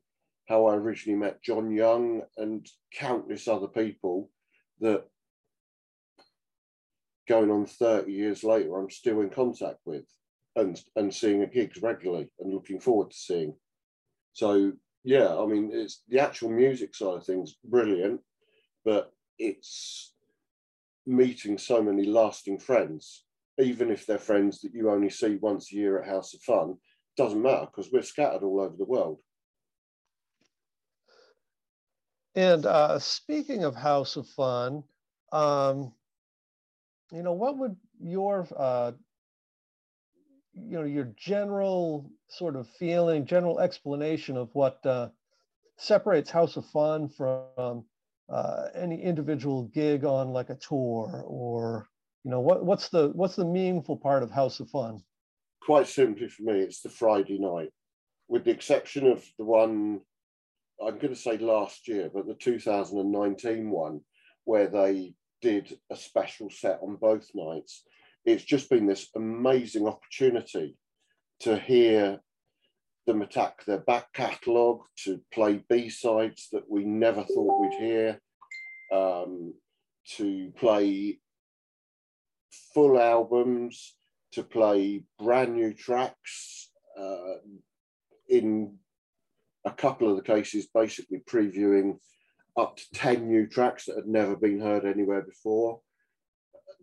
how 0.49 0.67
I 0.67 0.75
originally 0.75 1.19
met 1.19 1.43
John 1.43 1.71
Young 1.71 2.23
and 2.37 2.67
countless 2.93 3.47
other 3.47 3.69
people 3.69 4.31
that 4.81 5.05
going 7.31 7.51
on 7.51 7.65
30 7.65 8.11
years 8.11 8.43
later, 8.43 8.77
I'm 8.77 8.91
still 8.91 9.21
in 9.21 9.31
contact 9.31 9.79
with 9.85 10.05
and, 10.57 10.79
and 10.97 11.15
seeing 11.15 11.43
at 11.43 11.55
gigs 11.55 11.81
regularly 11.81 12.29
and 12.41 12.53
looking 12.53 12.81
forward 12.81 13.13
to 13.13 13.17
seeing. 13.17 13.55
So 14.33 14.73
yeah, 15.05 15.39
I 15.39 15.47
mean, 15.47 15.71
it's 15.73 16.03
the 16.09 16.19
actual 16.19 16.51
music 16.51 16.95
side 16.95 17.15
of 17.15 17.25
things 17.25 17.55
brilliant, 17.65 18.21
but 18.85 19.13
it's 19.39 20.13
meeting 21.07 21.57
so 21.57 21.81
many 21.81 22.05
lasting 22.05 22.59
friends, 22.59 23.25
even 23.59 23.93
if 23.93 24.07
they're 24.07 24.19
friends 24.19 24.61
that 24.63 24.75
you 24.75 24.91
only 24.91 25.09
see 25.09 25.37
once 25.37 25.73
a 25.73 25.77
year 25.77 26.03
at 26.03 26.09
House 26.09 26.35
of 26.35 26.41
Fun, 26.43 26.75
doesn't 27.17 27.43
matter 27.43 27.67
because 27.67 27.93
we're 27.93 28.03
scattered 28.03 28.43
all 28.43 28.61
over 28.61 28.77
the 28.77 28.85
world. 28.85 29.21
And 32.35 32.67
uh, 32.67 32.99
speaking 32.99 33.63
of 33.63 33.77
House 33.77 34.17
of 34.17 34.27
Fun, 34.29 34.83
um, 35.33 35.93
you 37.13 37.23
know, 37.23 37.33
what 37.33 37.59
would 37.59 37.77
your 38.01 38.47
uh, 38.57 38.93
you 40.55 40.79
know 40.79 40.85
your 40.85 41.13
general 41.17 42.11
sort 42.29 42.57
of 42.57 42.69
feeling, 42.79 43.27
general 43.27 43.61
explanation 43.61 44.37
of 44.37 44.51
what 44.53 44.85
uh, 44.87 45.09
separates 45.77 46.31
House 46.31 46.57
of 46.57 46.67
Fun 46.67 47.09
from 47.09 47.85
uh, 48.29 48.69
any 48.75 49.03
individual 49.03 49.65
gig 49.65 50.05
on 50.05 50.29
like 50.29 50.51
a 50.51 50.57
tour, 50.57 51.25
or 51.27 51.89
you 52.25 52.31
know 52.31 52.41
what 52.41 52.65
what's 52.65 52.89
the 52.89 53.09
what's 53.15 53.37
the 53.37 53.45
meaningful 53.45 53.97
part 53.97 54.23
of 54.23 54.31
House 54.31 54.61
of 54.61 54.71
Fun? 54.71 55.03
Quite 55.63 55.89
simply 55.89 56.29
for 56.29 56.43
me, 56.43 56.61
it's 56.61 56.81
the 56.81 56.89
Friday 56.89 57.39
night, 57.39 57.71
with 58.29 58.45
the 58.45 58.51
exception 58.51 59.07
of 59.07 59.25
the 59.39 59.45
one 59.45 60.01
I'm 60.83 60.95
going 60.95 61.15
to 61.15 61.17
say 61.17 61.37
last 61.37 61.89
year, 61.89 62.11
but 62.13 62.27
the 62.27 62.35
2019 62.35 63.71
one 63.71 64.01
where 64.45 64.67
they 64.67 65.15
did 65.43 65.79
a 65.91 65.97
special 65.97 66.51
set 66.51 66.81
on 66.83 66.97
both 66.97 67.29
nights 67.35 67.85
it's 68.25 68.45
just 68.45 68.69
been 68.69 68.87
this 68.87 69.09
amazing 69.17 69.87
opportunity 69.87 70.77
to 71.41 71.59
hear 71.59 72.21
them 73.07 73.23
attack 73.23 73.65
their 73.65 73.79
back 73.79 74.13
catalogue, 74.13 74.83
to 75.05 75.21
play 75.33 75.65
B 75.69 75.89
sides 75.89 76.49
that 76.53 76.71
we 76.71 76.85
never 76.85 77.25
thought 77.25 77.61
we'd 77.61 77.81
hear, 77.81 78.21
um, 78.93 79.55
to 80.17 80.53
play 80.59 81.19
full 82.75 83.01
albums, 83.01 83.97
to 84.33 84.43
play 84.43 85.03
brand 85.19 85.55
new 85.55 85.73
tracks. 85.73 86.71
Uh, 86.99 87.39
in 88.29 88.77
a 89.65 89.71
couple 89.71 90.09
of 90.11 90.17
the 90.17 90.23
cases, 90.23 90.69
basically 90.73 91.23
previewing 91.29 91.99
up 92.57 92.77
to 92.77 92.85
10 92.95 93.29
new 93.29 93.47
tracks 93.47 93.87
that 93.87 93.97
had 93.97 94.07
never 94.07 94.37
been 94.37 94.61
heard 94.61 94.85
anywhere 94.85 95.23
before 95.23 95.81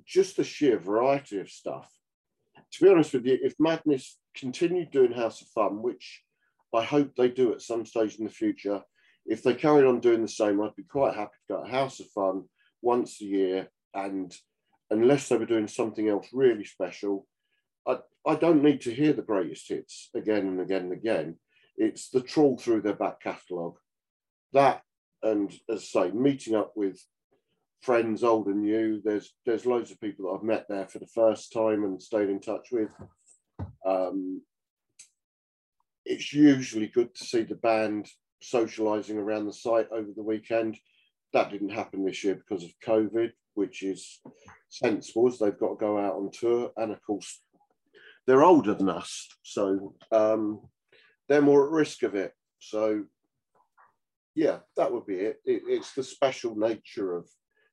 just 0.07 0.37
the 0.37 0.43
sheer 0.43 0.79
variety 0.79 1.39
of 1.39 1.49
stuff. 1.49 1.91
To 2.73 2.83
be 2.83 2.89
honest 2.89 3.13
with 3.13 3.25
you, 3.25 3.37
if 3.41 3.53
Madness 3.59 4.17
continued 4.35 4.91
doing 4.91 5.11
House 5.11 5.41
of 5.41 5.47
Fun, 5.49 5.81
which 5.81 6.23
I 6.73 6.83
hope 6.83 7.15
they 7.15 7.29
do 7.29 7.53
at 7.53 7.61
some 7.61 7.85
stage 7.85 8.15
in 8.15 8.25
the 8.25 8.31
future, 8.31 8.81
if 9.25 9.43
they 9.43 9.53
carried 9.53 9.85
on 9.85 9.99
doing 9.99 10.21
the 10.21 10.27
same, 10.27 10.61
I'd 10.61 10.75
be 10.75 10.83
quite 10.83 11.15
happy 11.15 11.35
to 11.47 11.53
go 11.53 11.63
to 11.63 11.69
House 11.69 11.99
of 11.99 12.07
Fun 12.07 12.45
once 12.81 13.21
a 13.21 13.25
year. 13.25 13.67
And 13.93 14.33
unless 14.89 15.27
they 15.27 15.37
were 15.37 15.45
doing 15.45 15.67
something 15.67 16.07
else 16.07 16.27
really 16.31 16.63
special, 16.63 17.27
I, 17.85 17.97
I 18.25 18.35
don't 18.35 18.63
need 18.63 18.81
to 18.81 18.93
hear 18.93 19.13
the 19.13 19.21
greatest 19.21 19.67
hits 19.67 20.09
again 20.15 20.47
and 20.47 20.61
again 20.61 20.83
and 20.83 20.93
again. 20.93 21.35
It's 21.75 22.09
the 22.09 22.21
trawl 22.21 22.57
through 22.57 22.81
their 22.81 22.95
back 22.95 23.21
catalogue. 23.21 23.77
That, 24.53 24.81
and 25.31 25.51
as 25.69 25.89
I 25.95 26.07
say, 26.07 26.11
meeting 26.11 26.55
up 26.55 26.73
with 26.75 26.99
friends, 27.81 28.23
old 28.23 28.47
and 28.47 28.61
new. 28.61 29.01
There's 29.03 29.33
there's 29.45 29.65
loads 29.65 29.91
of 29.91 30.01
people 30.01 30.25
that 30.25 30.37
I've 30.37 30.43
met 30.43 30.65
there 30.67 30.87
for 30.87 30.99
the 30.99 31.07
first 31.07 31.53
time 31.53 31.83
and 31.83 32.01
stayed 32.01 32.29
in 32.29 32.39
touch 32.39 32.69
with. 32.71 32.89
Um, 33.85 34.41
it's 36.05 36.33
usually 36.33 36.87
good 36.87 37.13
to 37.15 37.25
see 37.25 37.43
the 37.43 37.55
band 37.55 38.07
socializing 38.41 39.17
around 39.17 39.45
the 39.45 39.53
site 39.53 39.87
over 39.91 40.09
the 40.15 40.23
weekend. 40.23 40.77
That 41.33 41.51
didn't 41.51 41.69
happen 41.69 42.05
this 42.05 42.23
year 42.23 42.35
because 42.35 42.63
of 42.63 42.71
COVID, 42.85 43.31
which 43.55 43.83
is 43.83 44.21
sensible 44.69 45.27
as 45.27 45.39
they've 45.39 45.59
got 45.59 45.69
to 45.69 45.75
go 45.75 45.97
out 45.97 46.15
on 46.15 46.31
tour. 46.31 46.71
And 46.77 46.91
of 46.91 47.01
course, 47.03 47.41
they're 48.25 48.43
older 48.43 48.73
than 48.73 48.89
us, 48.89 49.27
so 49.43 49.95
um, 50.11 50.61
they're 51.27 51.41
more 51.41 51.65
at 51.65 51.71
risk 51.71 52.03
of 52.03 52.15
it. 52.15 52.33
So, 52.59 53.03
yeah, 54.37 54.59
that 54.75 54.93
would 54.93 55.07
be 55.07 55.15
it. 55.15 55.41
it. 55.45 55.63
It's 55.65 55.93
the 55.95 56.03
special 56.03 56.55
nature 56.55 57.15
of 57.15 57.27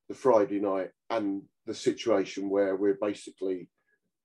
the 0.08 0.14
Friday 0.14 0.60
night 0.60 0.88
and 1.10 1.42
the 1.66 1.74
situation 1.74 2.48
where 2.48 2.74
we're 2.74 2.96
basically 2.98 3.68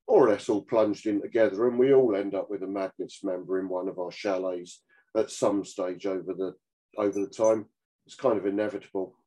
more 0.07 0.25
or 0.25 0.29
less 0.29 0.47
all 0.47 0.61
plunged 0.61 1.05
in 1.05 1.21
together 1.21 1.67
and 1.67 1.77
we 1.77 1.93
all 1.93 2.15
end 2.15 2.33
up 2.33 2.49
with 2.49 2.63
a 2.63 2.67
Madness 2.67 3.19
member 3.25 3.59
in 3.59 3.67
one 3.67 3.89
of 3.89 3.99
our 3.99 4.09
chalets 4.09 4.81
at 5.17 5.29
some 5.29 5.65
stage 5.65 6.05
over 6.05 6.33
the 6.33 6.53
over 6.97 7.19
the 7.19 7.27
time. 7.27 7.65
It's 8.05 8.15
kind 8.15 8.37
of 8.37 8.45
inevitable. 8.45 9.17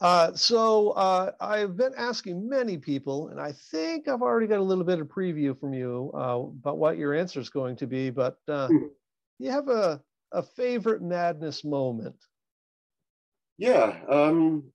Uh, 0.00 0.32
so 0.34 0.90
uh, 0.90 1.30
I've 1.40 1.76
been 1.76 1.94
asking 1.96 2.48
many 2.48 2.78
people, 2.78 3.28
and 3.28 3.40
I 3.40 3.52
think 3.70 4.08
I've 4.08 4.22
already 4.22 4.48
got 4.48 4.58
a 4.58 4.62
little 4.70 4.84
bit 4.84 4.98
of 4.98 5.06
preview 5.06 5.58
from 5.58 5.72
you 5.72 6.10
uh, 6.14 6.40
about 6.40 6.78
what 6.78 6.98
your 6.98 7.14
answer 7.14 7.38
is 7.38 7.48
going 7.48 7.76
to 7.76 7.86
be. 7.86 8.10
But 8.10 8.38
uh, 8.48 8.66
Hmm. 8.68 8.86
you 9.38 9.50
have 9.50 9.68
a 9.68 10.00
a 10.32 10.42
favorite 10.42 11.02
madness 11.02 11.64
moment? 11.64 12.16
Yeah, 13.60 13.94
um, 14.08 14.72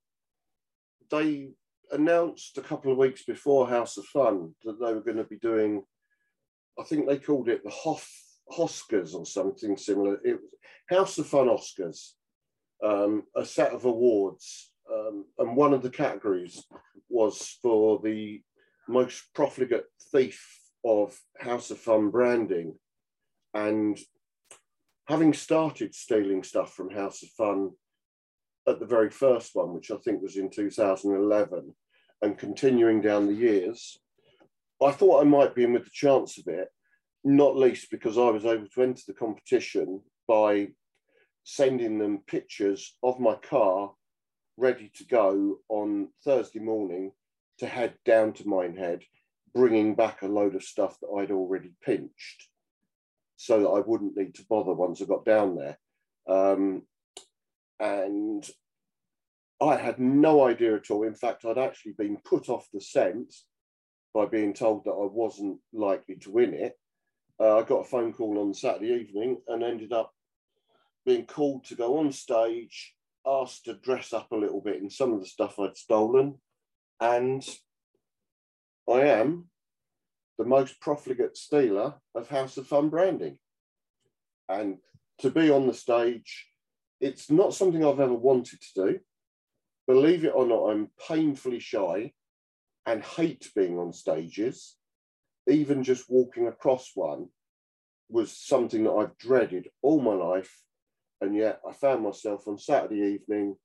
they 1.09 1.49
announced 1.91 2.59
a 2.59 2.61
couple 2.61 2.91
of 2.91 2.99
weeks 2.99 3.23
before 3.23 3.67
House 3.67 3.97
of 3.97 4.05
Fun 4.05 4.53
that 4.63 4.79
they 4.79 4.93
were 4.93 5.01
going 5.01 5.17
to 5.17 5.23
be 5.23 5.39
doing. 5.39 5.81
I 6.79 6.83
think 6.83 7.07
they 7.07 7.17
called 7.17 7.49
it 7.49 7.63
the 7.63 7.71
Hoff 7.71 8.07
Oscars 8.51 9.15
or 9.15 9.25
something 9.25 9.75
similar. 9.75 10.19
It 10.23 10.33
was 10.33 10.51
House 10.87 11.17
of 11.17 11.25
Fun 11.25 11.47
Oscars, 11.47 12.11
um, 12.83 13.23
a 13.35 13.43
set 13.43 13.71
of 13.71 13.85
awards, 13.85 14.71
um, 14.93 15.25
and 15.39 15.57
one 15.57 15.73
of 15.73 15.81
the 15.81 15.89
categories 15.89 16.63
was 17.09 17.57
for 17.63 17.99
the 18.03 18.43
most 18.87 19.23
profligate 19.33 19.85
thief 20.11 20.47
of 20.85 21.19
House 21.39 21.71
of 21.71 21.79
Fun 21.79 22.11
branding, 22.11 22.75
and 23.51 23.97
having 25.07 25.33
started 25.33 25.95
stealing 25.95 26.43
stuff 26.43 26.75
from 26.75 26.91
House 26.91 27.23
of 27.23 27.29
Fun 27.29 27.71
at 28.67 28.79
the 28.79 28.85
very 28.85 29.09
first 29.09 29.55
one, 29.55 29.73
which 29.73 29.91
I 29.91 29.97
think 29.97 30.21
was 30.21 30.37
in 30.37 30.49
2011, 30.49 31.73
and 32.21 32.37
continuing 32.37 33.01
down 33.01 33.27
the 33.27 33.33
years, 33.33 33.99
I 34.81 34.91
thought 34.91 35.21
I 35.21 35.25
might 35.25 35.55
be 35.55 35.63
in 35.63 35.73
with 35.73 35.85
the 35.85 35.91
chance 35.91 36.37
of 36.37 36.47
it, 36.47 36.69
not 37.23 37.55
least 37.55 37.91
because 37.91 38.17
I 38.17 38.29
was 38.29 38.45
able 38.45 38.67
to 38.67 38.83
enter 38.83 39.03
the 39.07 39.13
competition 39.13 40.01
by 40.27 40.69
sending 41.43 41.99
them 41.99 42.23
pictures 42.27 42.95
of 43.03 43.19
my 43.19 43.35
car 43.35 43.93
ready 44.57 44.91
to 44.95 45.05
go 45.05 45.59
on 45.69 46.09
Thursday 46.23 46.59
morning 46.59 47.11
to 47.59 47.67
head 47.67 47.93
down 48.05 48.33
to 48.33 48.47
Minehead, 48.47 49.03
bringing 49.53 49.95
back 49.95 50.21
a 50.21 50.27
load 50.27 50.55
of 50.55 50.63
stuff 50.63 50.97
that 50.99 51.07
I'd 51.07 51.31
already 51.31 51.71
pinched 51.83 52.49
so 53.37 53.61
that 53.61 53.69
I 53.69 53.79
wouldn't 53.79 54.17
need 54.17 54.35
to 54.35 54.45
bother 54.49 54.73
once 54.73 55.01
I 55.01 55.05
got 55.05 55.25
down 55.25 55.55
there. 55.55 55.77
Um, 56.27 56.83
and 57.79 58.47
I 59.61 59.77
had 59.77 59.99
no 59.99 60.47
idea 60.47 60.75
at 60.75 60.91
all. 60.91 61.03
In 61.03 61.15
fact, 61.15 61.45
I'd 61.45 61.57
actually 61.57 61.93
been 61.93 62.17
put 62.23 62.49
off 62.49 62.67
the 62.73 62.81
scent 62.81 63.33
by 64.13 64.25
being 64.25 64.53
told 64.53 64.85
that 64.85 64.91
I 64.91 65.07
wasn't 65.11 65.59
likely 65.73 66.15
to 66.15 66.31
win 66.31 66.53
it. 66.53 66.73
Uh, 67.39 67.57
I 67.57 67.63
got 67.63 67.81
a 67.81 67.89
phone 67.89 68.13
call 68.13 68.39
on 68.39 68.53
Saturday 68.53 68.93
evening 68.93 69.37
and 69.47 69.63
ended 69.63 69.91
up 69.91 70.11
being 71.05 71.25
called 71.25 71.65
to 71.65 71.75
go 71.75 71.99
on 71.99 72.11
stage, 72.11 72.93
asked 73.25 73.65
to 73.65 73.73
dress 73.75 74.13
up 74.13 74.31
a 74.31 74.37
little 74.37 74.61
bit 74.61 74.81
in 74.81 74.89
some 74.89 75.13
of 75.13 75.19
the 75.19 75.25
stuff 75.25 75.59
I'd 75.59 75.77
stolen. 75.77 76.35
And 76.99 77.45
I 78.89 79.01
am 79.01 79.49
the 80.37 80.45
most 80.45 80.79
profligate 80.79 81.37
stealer 81.37 81.95
of 82.13 82.29
House 82.29 82.57
of 82.57 82.67
Fun 82.67 82.89
branding. 82.89 83.37
And 84.47 84.77
to 85.19 85.29
be 85.29 85.49
on 85.49 85.67
the 85.67 85.73
stage, 85.73 86.47
it's 86.99 87.29
not 87.29 87.53
something 87.53 87.83
I've 87.83 87.99
ever 87.99 88.13
wanted 88.13 88.59
to 88.61 88.87
do. 88.87 88.99
Believe 89.87 90.25
it 90.25 90.33
or 90.35 90.45
not, 90.45 90.71
I'm 90.71 90.89
painfully 91.07 91.59
shy 91.59 92.13
and 92.85 93.03
hate 93.03 93.51
being 93.55 93.77
on 93.77 93.93
stages. 93.93 94.77
Even 95.47 95.83
just 95.83 96.09
walking 96.09 96.47
across 96.47 96.91
one 96.95 97.27
was 98.09 98.31
something 98.37 98.83
that 98.83 98.93
I've 98.93 99.17
dreaded 99.17 99.67
all 99.81 100.01
my 100.01 100.13
life. 100.13 100.51
And 101.21 101.35
yet 101.35 101.59
I 101.67 101.73
found 101.73 102.03
myself 102.03 102.47
on 102.47 102.57
Saturday 102.57 103.01
evening 103.01 103.55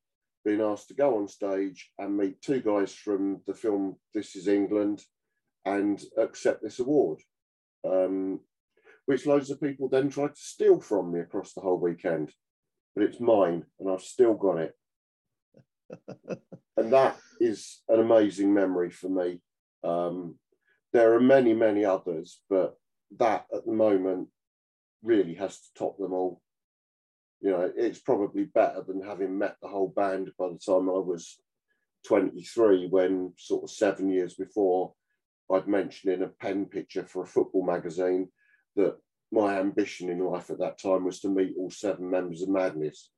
being 0.45 0.61
asked 0.61 0.88
to 0.88 0.95
go 0.95 1.19
on 1.19 1.29
stage 1.29 1.90
and 1.99 2.16
meet 2.16 2.40
two 2.40 2.61
guys 2.61 2.95
from 2.95 3.40
the 3.47 3.55
film 3.55 3.97
This 4.14 4.37
Is 4.37 4.49
England 4.49 5.03
and 5.64 6.03
accept 6.16 6.62
this 6.62 6.79
award, 6.79 7.21
um, 7.87 8.40
which 9.07 9.27
loads 9.27 9.51
of 9.51 9.61
people 9.61 9.88
then 9.88 10.09
tried 10.09 10.35
to 10.35 10.40
steal 10.40 10.81
from 10.81 11.12
me 11.12 11.21
across 11.21 11.53
the 11.53 11.61
whole 11.61 11.79
weekend. 11.79 12.33
But 12.94 13.05
it's 13.05 13.20
mine 13.20 13.64
and 13.79 13.90
I've 13.90 14.03
still 14.03 14.35
got 14.35 14.59
it. 14.59 14.74
and 16.76 16.92
that 16.92 17.16
is 17.40 17.83
an 17.88 18.00
amazing 18.00 18.53
memory 18.53 18.90
for 18.90 19.09
me. 19.09 19.40
Um, 19.83 20.37
there 20.92 21.14
are 21.14 21.20
many, 21.20 21.55
many 21.55 21.85
others, 21.85 22.40
but 22.48 22.76
that 23.18 23.46
at 23.55 23.64
the 23.64 23.72
moment 23.72 24.29
really 25.03 25.35
has 25.35 25.59
to 25.59 25.66
top 25.76 25.98
them 25.98 26.12
all. 26.12 26.40
You 27.40 27.50
know, 27.50 27.72
it's 27.74 27.98
probably 27.98 28.44
better 28.44 28.83
than 28.87 29.03
having 29.03 29.38
met 29.38 29.57
the 29.62 29.68
whole 29.68 29.92
band 29.94 30.31
by 30.38 30.48
the 30.48 30.59
time 30.59 30.88
I 30.88 30.98
was 30.98 31.40
23, 32.07 32.88
when 32.88 33.33
sort 33.38 33.64
of 33.64 33.70
seven 33.70 34.11
years 34.11 34.35
before 34.35 34.92
I'd 35.50 35.68
mentioned 35.68 36.14
in 36.14 36.22
a 36.22 36.29
pen 36.29 36.66
picture 36.66 37.05
for 37.05 37.22
a 37.22 37.26
football 37.26 37.64
magazine 37.64 38.29
that 38.76 38.96
my 39.33 39.59
ambition 39.59 40.11
in 40.11 40.19
life 40.19 40.51
at 40.51 40.59
that 40.59 40.79
time 40.79 41.05
was 41.05 41.21
to 41.21 41.29
meet 41.29 41.55
all 41.57 41.71
seven 41.71 42.11
members 42.11 42.43
of 42.43 42.49
Madness. 42.49 43.11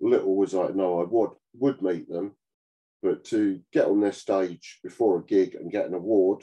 Little 0.00 0.36
was 0.36 0.54
I 0.54 0.68
know 0.68 1.00
I 1.00 1.04
would 1.04 1.30
would 1.54 1.82
meet 1.82 2.08
them, 2.08 2.32
but 3.02 3.24
to 3.26 3.60
get 3.72 3.86
on 3.86 4.00
their 4.00 4.12
stage 4.12 4.80
before 4.82 5.18
a 5.18 5.24
gig 5.24 5.54
and 5.54 5.72
get 5.72 5.86
an 5.86 5.94
award 5.94 6.42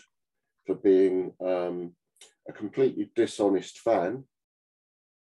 for 0.66 0.76
being 0.76 1.34
um, 1.40 1.94
a 2.48 2.54
completely 2.54 3.12
dishonest 3.16 3.80
fan, 3.80 4.24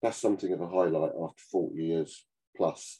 that's 0.01 0.17
something 0.17 0.51
of 0.51 0.61
a 0.61 0.67
highlight 0.67 1.13
after 1.21 1.43
40 1.51 1.83
years 1.83 2.25
plus. 2.55 2.99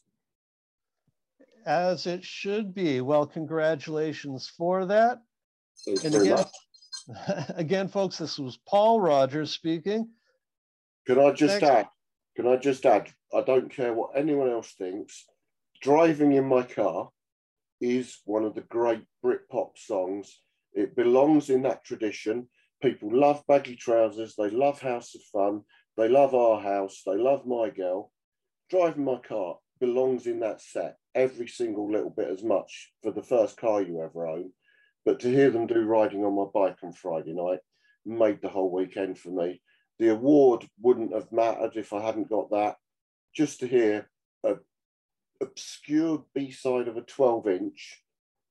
As 1.66 2.08
it 2.08 2.24
should 2.24 2.74
be. 2.74 3.02
Well, 3.02 3.26
congratulations 3.26 4.48
for 4.58 4.86
that. 4.86 5.20
Thanks 5.86 6.06
And 6.06 6.16
again, 6.16 6.46
again, 7.56 7.88
folks, 7.88 8.18
this 8.18 8.40
was 8.40 8.58
Paul 8.66 9.02
Rogers 9.02 9.52
speaking. 9.52 10.10
Can 11.08 11.20
I 11.20 11.32
just 11.32 11.63
add? 11.63 11.88
Can 12.36 12.48
I 12.48 12.58
just 12.58 12.86
add? 12.86 13.10
I 13.34 13.39
don't 13.39 13.72
care 13.72 13.93
what 13.93 14.12
anyone 14.13 14.50
else 14.50 14.74
thinks. 14.78 15.26
Driving 15.82 16.34
in 16.34 16.46
my 16.46 16.63
car 16.63 17.12
is 17.80 18.20
one 18.26 18.43
of 18.43 18.56
the 18.56 18.62
great 18.62 19.04
Britpop 19.24 19.78
songs. 19.78 20.41
It 20.74 20.98
belongs 20.98 21.50
in 21.50 21.62
that 21.62 21.86
tradition. 21.86 22.50
People 22.82 23.10
love 23.17 23.41
baggy 23.48 23.78
trousers. 23.78 24.36
They 24.36 24.50
love 24.50 24.82
House 24.82 25.15
of 25.15 25.22
Fun. 25.32 25.62
They 25.96 26.10
love 26.10 26.36
Our 26.36 26.60
House. 26.62 27.04
They 27.06 27.15
love 27.15 27.48
My 27.48 27.70
Girl. 27.70 28.12
Driving 28.70 29.06
my 29.06 29.20
car 29.20 29.60
belongs 29.80 30.28
in 30.28 30.41
that 30.41 30.60
set. 30.60 30.98
Every 31.15 31.48
single 31.48 31.89
little 31.89 32.10
bit 32.10 32.28
as 32.28 32.43
much 32.43 32.91
for 33.02 33.12
the 33.12 33.24
first 33.24 33.56
car 33.56 33.82
you 33.82 34.02
ever 34.02 34.28
own. 34.28 34.52
But 35.06 35.22
to 35.22 35.30
hear 35.30 35.52
them 35.52 35.67
do 35.67 35.80
riding 35.84 36.26
on 36.26 36.36
my 36.36 36.48
bike 36.54 36.80
on 36.84 36.91
Friday 36.91 37.34
night 37.34 37.60
made 38.06 38.41
the 38.41 38.50
whole 38.50 38.72
weekend 38.72 39.17
for 39.17 39.30
me. 39.30 39.62
The 40.00 40.10
award 40.10 40.68
wouldn't 40.82 41.14
have 41.14 41.32
mattered 41.32 41.76
if 41.76 41.94
I 41.94 42.02
hadn't 42.02 42.30
got 42.30 42.50
that. 42.52 42.78
Just 43.36 43.60
to 43.60 43.68
hear 43.68 44.10
a 44.44 44.56
obscure 45.42 46.26
B 46.34 46.52
side 46.52 46.88
of 46.88 46.98
a 46.98 47.02
12 47.02 47.48
inch 47.48 48.04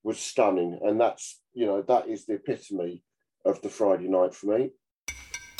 was 0.02 0.18
stunning. 0.18 0.78
And 0.82 1.00
that's, 1.00 1.40
you 1.54 1.66
know, 1.66 1.82
that 1.82 2.08
is 2.08 2.26
the 2.26 2.34
epitome 2.34 3.02
of 3.44 3.60
the 3.62 3.68
Friday 3.68 4.08
night 4.08 4.34
for 4.34 4.58
me. 4.58 4.70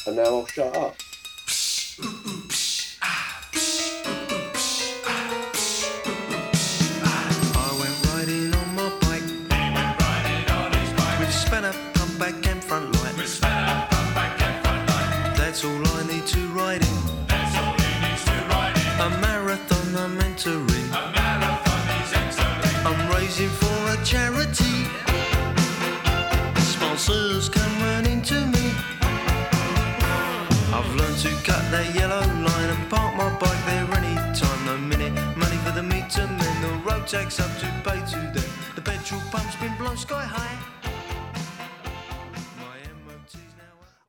And 0.07 0.17
now 0.17 0.25
I'll 0.25 0.47
shut 0.47 0.77
up. 0.77 0.97
takes 37.07 37.39
up 37.39 37.57
to 37.59 37.67
pay 37.85 38.05
to 38.05 38.17
them. 38.35 38.51
The 38.75 38.83
petrol 38.83 39.21
pump's 39.31 39.55
been 39.57 39.73
blown 39.77 39.97
sky 39.97 40.25
high. 40.25 40.59
My 42.59 42.79
MOT's 43.07 43.37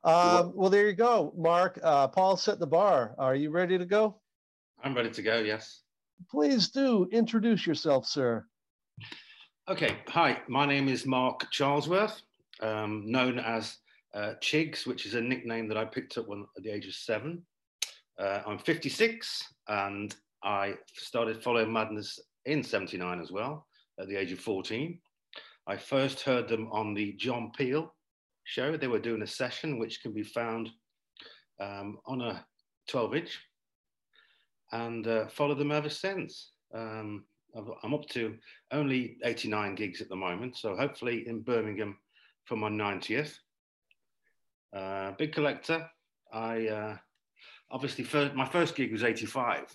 now. 0.04 0.40
Um, 0.40 0.52
well, 0.56 0.68
there 0.68 0.88
you 0.88 0.94
go, 0.94 1.32
Mark. 1.36 1.78
Uh, 1.80 2.08
Paul 2.08 2.36
set 2.36 2.58
the 2.58 2.66
bar. 2.66 3.14
Are 3.16 3.36
you 3.36 3.50
ready 3.50 3.78
to 3.78 3.84
go? 3.84 4.20
I'm 4.82 4.94
ready 4.94 5.10
to 5.10 5.22
go, 5.22 5.38
yes. 5.38 5.82
Please 6.28 6.70
do 6.70 7.06
introduce 7.12 7.68
yourself, 7.68 8.04
sir. 8.04 8.44
Okay, 9.68 9.98
hi, 10.08 10.40
my 10.48 10.66
name 10.66 10.88
is 10.88 11.06
Mark 11.06 11.46
Charlesworth, 11.52 12.22
um, 12.62 13.04
known 13.06 13.38
as 13.38 13.76
uh, 14.12 14.32
Chigs, 14.42 14.88
which 14.88 15.06
is 15.06 15.14
a 15.14 15.20
nickname 15.20 15.68
that 15.68 15.76
I 15.76 15.84
picked 15.84 16.18
up 16.18 16.26
when 16.26 16.46
at 16.56 16.64
the 16.64 16.70
age 16.70 16.88
of 16.88 16.94
seven. 16.94 17.44
Uh, 18.18 18.40
I'm 18.44 18.58
56 18.58 19.40
and 19.68 20.16
I 20.42 20.74
started 20.94 21.44
following 21.44 21.72
Madness 21.72 22.18
in 22.48 22.62
79 22.62 23.20
as 23.20 23.30
well 23.30 23.66
at 24.00 24.08
the 24.08 24.16
age 24.16 24.32
of 24.32 24.40
14. 24.40 24.98
I 25.66 25.76
first 25.76 26.22
heard 26.22 26.48
them 26.48 26.68
on 26.72 26.94
the 26.94 27.12
John 27.12 27.52
Peel 27.56 27.94
show. 28.44 28.76
They 28.76 28.88
were 28.88 28.98
doing 28.98 29.22
a 29.22 29.26
session 29.26 29.78
which 29.78 30.02
can 30.02 30.12
be 30.12 30.22
found 30.22 30.70
um, 31.60 31.98
on 32.06 32.22
a 32.22 32.44
12 32.88 33.16
inch 33.16 33.38
and 34.72 35.06
uh, 35.06 35.26
followed 35.28 35.58
them 35.58 35.72
ever 35.72 35.90
since. 35.90 36.52
Um, 36.74 37.24
I'm 37.82 37.94
up 37.94 38.06
to 38.10 38.36
only 38.72 39.16
89 39.24 39.74
gigs 39.74 40.00
at 40.00 40.08
the 40.08 40.16
moment, 40.16 40.56
so 40.56 40.76
hopefully 40.76 41.26
in 41.26 41.40
Birmingham 41.40 41.98
for 42.44 42.56
my 42.56 42.68
90th. 42.68 43.34
Uh, 44.74 45.12
big 45.12 45.32
collector. 45.32 45.88
I 46.32 46.68
uh, 46.68 46.96
obviously 47.70 48.04
first, 48.04 48.34
my 48.34 48.46
first 48.46 48.76
gig 48.76 48.92
was 48.92 49.02
85 49.02 49.74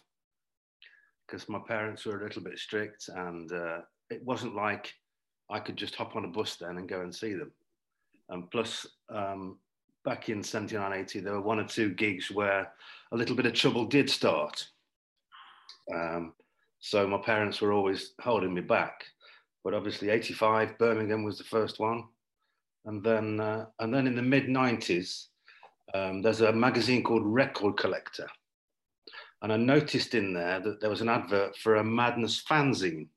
because 1.34 1.50
my 1.50 1.60
parents 1.67 2.06
were 2.06 2.19
a 2.19 2.24
little 2.24 2.43
bit 2.43 2.60
strict, 2.60 3.10
and 3.10 3.52
uh, 3.52 3.80
it 4.12 4.24
wasn't 4.24 4.54
like 4.54 4.93
I 5.50 5.60
could 5.60 5.76
just 5.76 5.96
hop 5.96 6.15
on 6.15 6.26
a 6.26 6.28
bus 6.28 6.58
then 6.58 6.78
and 6.78 6.88
go 6.88 7.02
and 7.02 7.13
see 7.13 7.34
them. 7.34 7.52
And 8.30 8.52
plus, 8.52 8.86
um, 9.10 9.58
back 10.06 10.30
in 10.30 10.43
79, 10.43 10.93
80, 10.93 11.22
there 11.22 11.34
were 11.34 11.41
one 11.41 11.60
or 11.60 11.67
two 11.67 11.89
gigs 11.89 12.30
where 12.30 12.72
a 13.12 13.17
little 13.17 13.36
bit 13.36 13.48
of 13.48 13.54
trouble 13.54 13.86
did 13.86 14.12
start. 14.12 14.63
Um, 15.91 16.34
so 16.80 17.08
my 17.08 17.17
parents 17.17 17.62
were 17.62 17.74
always 17.74 18.13
holding 18.22 18.54
me 18.54 18.62
back. 18.62 19.04
But 19.63 19.74
obviously, 19.74 20.10
85, 20.10 20.78
Birmingham 20.78 21.24
was 21.24 21.39
the 21.39 21.46
first 21.46 21.80
one. 21.80 22.04
And 22.86 23.04
then, 23.04 23.39
uh, 23.39 23.65
and 23.80 23.91
then 23.91 24.06
in 24.06 24.15
the 24.15 24.22
mid 24.22 24.46
90s, 24.46 25.30
um, 25.96 26.22
there's 26.22 26.41
a 26.41 26.54
magazine 26.54 27.02
called 27.02 27.26
Record 27.26 27.76
Collector. 27.76 28.28
And 29.43 29.51
I 29.51 29.58
noticed 29.58 30.15
in 30.15 30.34
there 30.34 30.62
that 30.62 30.79
there 30.79 30.89
was 30.89 31.01
an 31.01 31.10
advert 31.10 31.58
for 31.58 31.75
a 31.75 31.84
Madness 31.84 32.41
fanzine, 32.49 33.08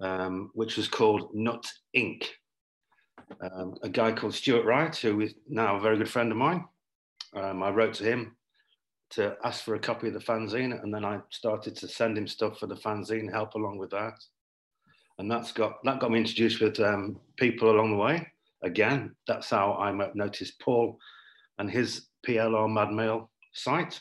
um, 0.00 0.50
which 0.54 0.76
was 0.76 0.86
called 0.86 1.34
Nut 1.34 1.66
Inc. 1.96 2.24
Um, 3.40 3.74
a 3.82 3.88
guy 3.88 4.12
called 4.12 4.34
Stuart 4.34 4.64
Wright, 4.64 4.94
who 4.94 5.20
is 5.20 5.34
now 5.48 5.76
a 5.76 5.80
very 5.80 5.98
good 5.98 6.08
friend 6.08 6.30
of 6.30 6.38
mine. 6.38 6.64
Um, 7.34 7.64
I 7.64 7.70
wrote 7.70 7.94
to 7.94 8.04
him 8.04 8.36
to 9.10 9.36
ask 9.42 9.64
for 9.64 9.74
a 9.74 9.80
copy 9.80 10.06
of 10.06 10.14
the 10.14 10.20
fanzine, 10.20 10.80
and 10.80 10.94
then 10.94 11.04
I 11.04 11.18
started 11.30 11.74
to 11.76 11.88
send 11.88 12.16
him 12.16 12.28
stuff 12.28 12.60
for 12.60 12.68
the 12.68 12.76
fanzine, 12.76 13.30
help 13.30 13.54
along 13.54 13.78
with 13.78 13.90
that, 13.90 14.14
and 15.18 15.30
that's 15.30 15.50
got 15.50 15.82
that 15.84 15.98
got 15.98 16.12
me 16.12 16.18
introduced 16.20 16.60
with 16.60 16.78
um, 16.78 17.18
people 17.36 17.70
along 17.70 17.90
the 17.90 17.96
way. 17.96 18.26
Again, 18.62 19.14
that's 19.26 19.50
how 19.50 19.74
I 19.74 19.90
noticed 20.14 20.60
Paul 20.60 20.98
and 21.58 21.70
his 21.70 22.06
PLR 22.26 22.72
Mad 22.72 22.90
Mail 22.92 23.30
site, 23.52 24.00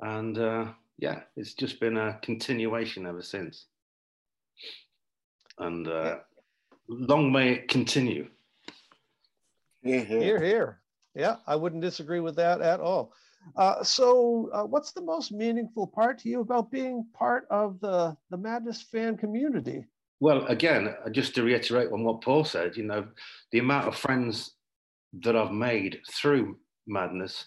and 0.00 0.38
uh, 0.38 0.66
yeah, 0.98 1.20
it's 1.36 1.54
just 1.54 1.80
been 1.80 1.96
a 1.96 2.18
continuation 2.22 3.06
ever 3.06 3.22
since, 3.22 3.66
and 5.58 5.88
uh, 5.88 6.16
long 6.88 7.32
may 7.32 7.52
it 7.52 7.68
continue. 7.68 8.28
Yeah, 9.82 10.04
yeah. 10.08 10.20
Here, 10.20 10.42
here. 10.42 10.80
Yeah, 11.14 11.36
I 11.46 11.56
wouldn't 11.56 11.82
disagree 11.82 12.20
with 12.20 12.36
that 12.36 12.60
at 12.60 12.80
all. 12.80 13.12
Uh, 13.56 13.82
so, 13.84 14.50
uh, 14.52 14.64
what's 14.64 14.92
the 14.92 15.02
most 15.02 15.30
meaningful 15.30 15.86
part 15.86 16.18
to 16.18 16.28
you 16.28 16.40
about 16.40 16.70
being 16.70 17.06
part 17.12 17.46
of 17.50 17.78
the 17.80 18.16
the 18.30 18.36
Madness 18.36 18.82
fan 18.82 19.16
community? 19.16 19.84
Well, 20.20 20.46
again, 20.46 20.94
uh, 21.04 21.10
just 21.10 21.34
to 21.34 21.42
reiterate 21.42 21.92
on 21.92 22.04
what 22.04 22.22
Paul 22.22 22.44
said, 22.44 22.76
you 22.76 22.84
know, 22.84 23.06
the 23.52 23.58
amount 23.58 23.88
of 23.88 23.96
friends 23.96 24.54
that 25.22 25.36
I've 25.36 25.52
made 25.52 26.00
through 26.10 26.58
Madness, 26.86 27.46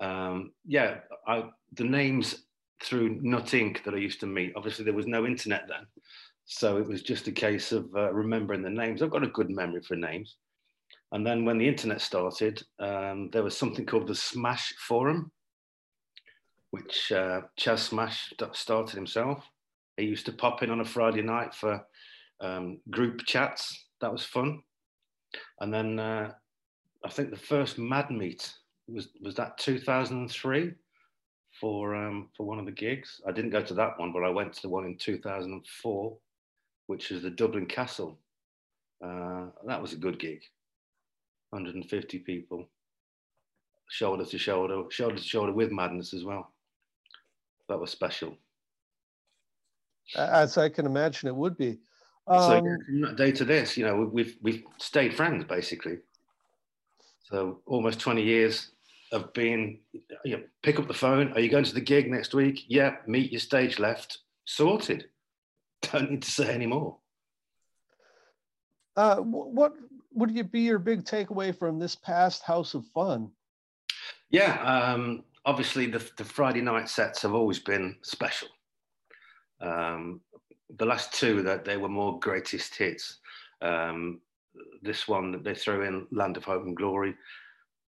um, 0.00 0.52
yeah, 0.64 0.98
I, 1.26 1.44
the 1.74 1.84
names 1.84 2.44
through 2.82 3.20
Nut 3.22 3.46
Inc. 3.46 3.84
that 3.84 3.94
I 3.94 3.98
used 3.98 4.20
to 4.20 4.26
meet, 4.26 4.52
obviously 4.56 4.84
there 4.84 4.94
was 4.94 5.06
no 5.06 5.26
internet 5.26 5.66
then. 5.68 5.86
So 6.44 6.76
it 6.78 6.86
was 6.86 7.02
just 7.02 7.28
a 7.28 7.32
case 7.32 7.72
of 7.72 7.88
uh, 7.94 8.12
remembering 8.12 8.62
the 8.62 8.70
names. 8.70 9.02
I've 9.02 9.10
got 9.10 9.24
a 9.24 9.28
good 9.28 9.50
memory 9.50 9.82
for 9.82 9.96
names. 9.96 10.36
And 11.12 11.26
then 11.26 11.44
when 11.44 11.58
the 11.58 11.68
internet 11.68 12.00
started, 12.00 12.62
um, 12.80 13.30
there 13.32 13.42
was 13.42 13.56
something 13.56 13.86
called 13.86 14.08
the 14.08 14.14
Smash 14.14 14.74
Forum, 14.88 15.30
which 16.70 17.12
uh, 17.12 17.42
Chas 17.56 17.82
Smash 17.82 18.32
started 18.52 18.94
himself. 18.94 19.44
He 19.96 20.04
used 20.04 20.26
to 20.26 20.32
pop 20.32 20.62
in 20.62 20.70
on 20.70 20.80
a 20.80 20.84
Friday 20.84 21.22
night 21.22 21.54
for 21.54 21.84
um, 22.40 22.80
group 22.90 23.20
chats. 23.26 23.88
That 24.00 24.10
was 24.10 24.24
fun. 24.24 24.62
And 25.60 25.72
then 25.72 25.98
uh, 25.98 26.32
I 27.04 27.08
think 27.08 27.30
the 27.30 27.36
first 27.36 27.78
Mad 27.78 28.10
Meet 28.10 28.52
was 28.88 29.08
was 29.20 29.34
that 29.36 29.58
2003 29.58 30.72
for 31.62 31.94
um, 31.94 32.28
for 32.36 32.44
one 32.44 32.58
of 32.58 32.66
the 32.66 32.72
gigs. 32.72 33.20
I 33.26 33.30
didn't 33.30 33.52
go 33.52 33.62
to 33.62 33.74
that 33.74 33.98
one, 33.98 34.12
but 34.12 34.24
I 34.24 34.28
went 34.28 34.52
to 34.54 34.62
the 34.62 34.68
one 34.68 34.84
in 34.84 34.96
2004, 34.96 36.16
which 36.88 37.12
is 37.12 37.22
the 37.22 37.30
Dublin 37.30 37.66
Castle. 37.66 38.18
Uh, 39.02 39.46
that 39.64 39.80
was 39.80 39.92
a 39.92 39.96
good 39.96 40.18
gig. 40.18 40.40
150 41.50 42.18
people, 42.18 42.68
shoulder 43.88 44.24
to 44.24 44.38
shoulder, 44.38 44.82
shoulder 44.90 45.16
to 45.16 45.22
shoulder 45.22 45.52
with 45.52 45.70
Madness 45.70 46.12
as 46.14 46.24
well. 46.24 46.52
That 47.68 47.78
was 47.78 47.92
special. 47.92 48.36
As 50.16 50.58
I 50.58 50.68
can 50.68 50.84
imagine, 50.84 51.28
it 51.28 51.36
would 51.36 51.56
be. 51.56 51.78
so 52.26 52.56
Um, 52.56 53.00
that 53.02 53.16
day 53.16 53.30
to 53.30 53.44
this, 53.44 53.76
you 53.76 53.86
know, 53.86 54.10
we've 54.12 54.36
we've 54.42 54.64
stayed 54.78 55.14
friends 55.14 55.44
basically. 55.44 55.98
So 57.22 57.60
almost 57.66 58.00
20 58.00 58.20
years 58.20 58.71
of 59.12 59.32
being, 59.34 59.80
you 60.24 60.36
know, 60.36 60.42
pick 60.62 60.78
up 60.78 60.88
the 60.88 60.94
phone. 60.94 61.32
Are 61.34 61.40
you 61.40 61.50
going 61.50 61.64
to 61.64 61.74
the 61.74 61.80
gig 61.80 62.10
next 62.10 62.34
week? 62.34 62.64
Yeah, 62.66 62.96
meet 63.06 63.30
your 63.30 63.40
stage 63.40 63.78
left. 63.78 64.18
Sorted. 64.44 65.06
Don't 65.92 66.10
need 66.10 66.22
to 66.22 66.30
say 66.30 66.52
any 66.52 66.66
more. 66.66 66.96
uh, 68.96 69.16
what 69.16 69.74
would 70.14 70.30
you 70.30 70.44
be 70.44 70.60
your 70.60 70.78
big 70.78 71.04
takeaway 71.04 71.56
from 71.56 71.78
this 71.78 71.94
past 71.96 72.42
House 72.42 72.74
of 72.74 72.86
Fun? 72.88 73.30
Yeah, 74.30 74.60
um, 74.62 75.24
obviously 75.44 75.86
the, 75.86 76.06
the 76.16 76.24
Friday 76.24 76.60
night 76.60 76.88
sets 76.88 77.22
have 77.22 77.34
always 77.34 77.58
been 77.58 77.96
special. 78.02 78.48
Um, 79.60 80.20
the 80.78 80.86
last 80.86 81.12
two 81.14 81.42
that 81.42 81.64
they 81.64 81.76
were 81.76 81.88
more 81.88 82.18
greatest 82.18 82.74
hits. 82.74 83.18
Um, 83.60 84.20
this 84.82 85.06
one 85.06 85.32
that 85.32 85.44
they 85.44 85.54
threw 85.54 85.82
in 85.82 86.06
Land 86.10 86.36
of 86.36 86.44
Hope 86.44 86.64
and 86.64 86.76
Glory, 86.76 87.14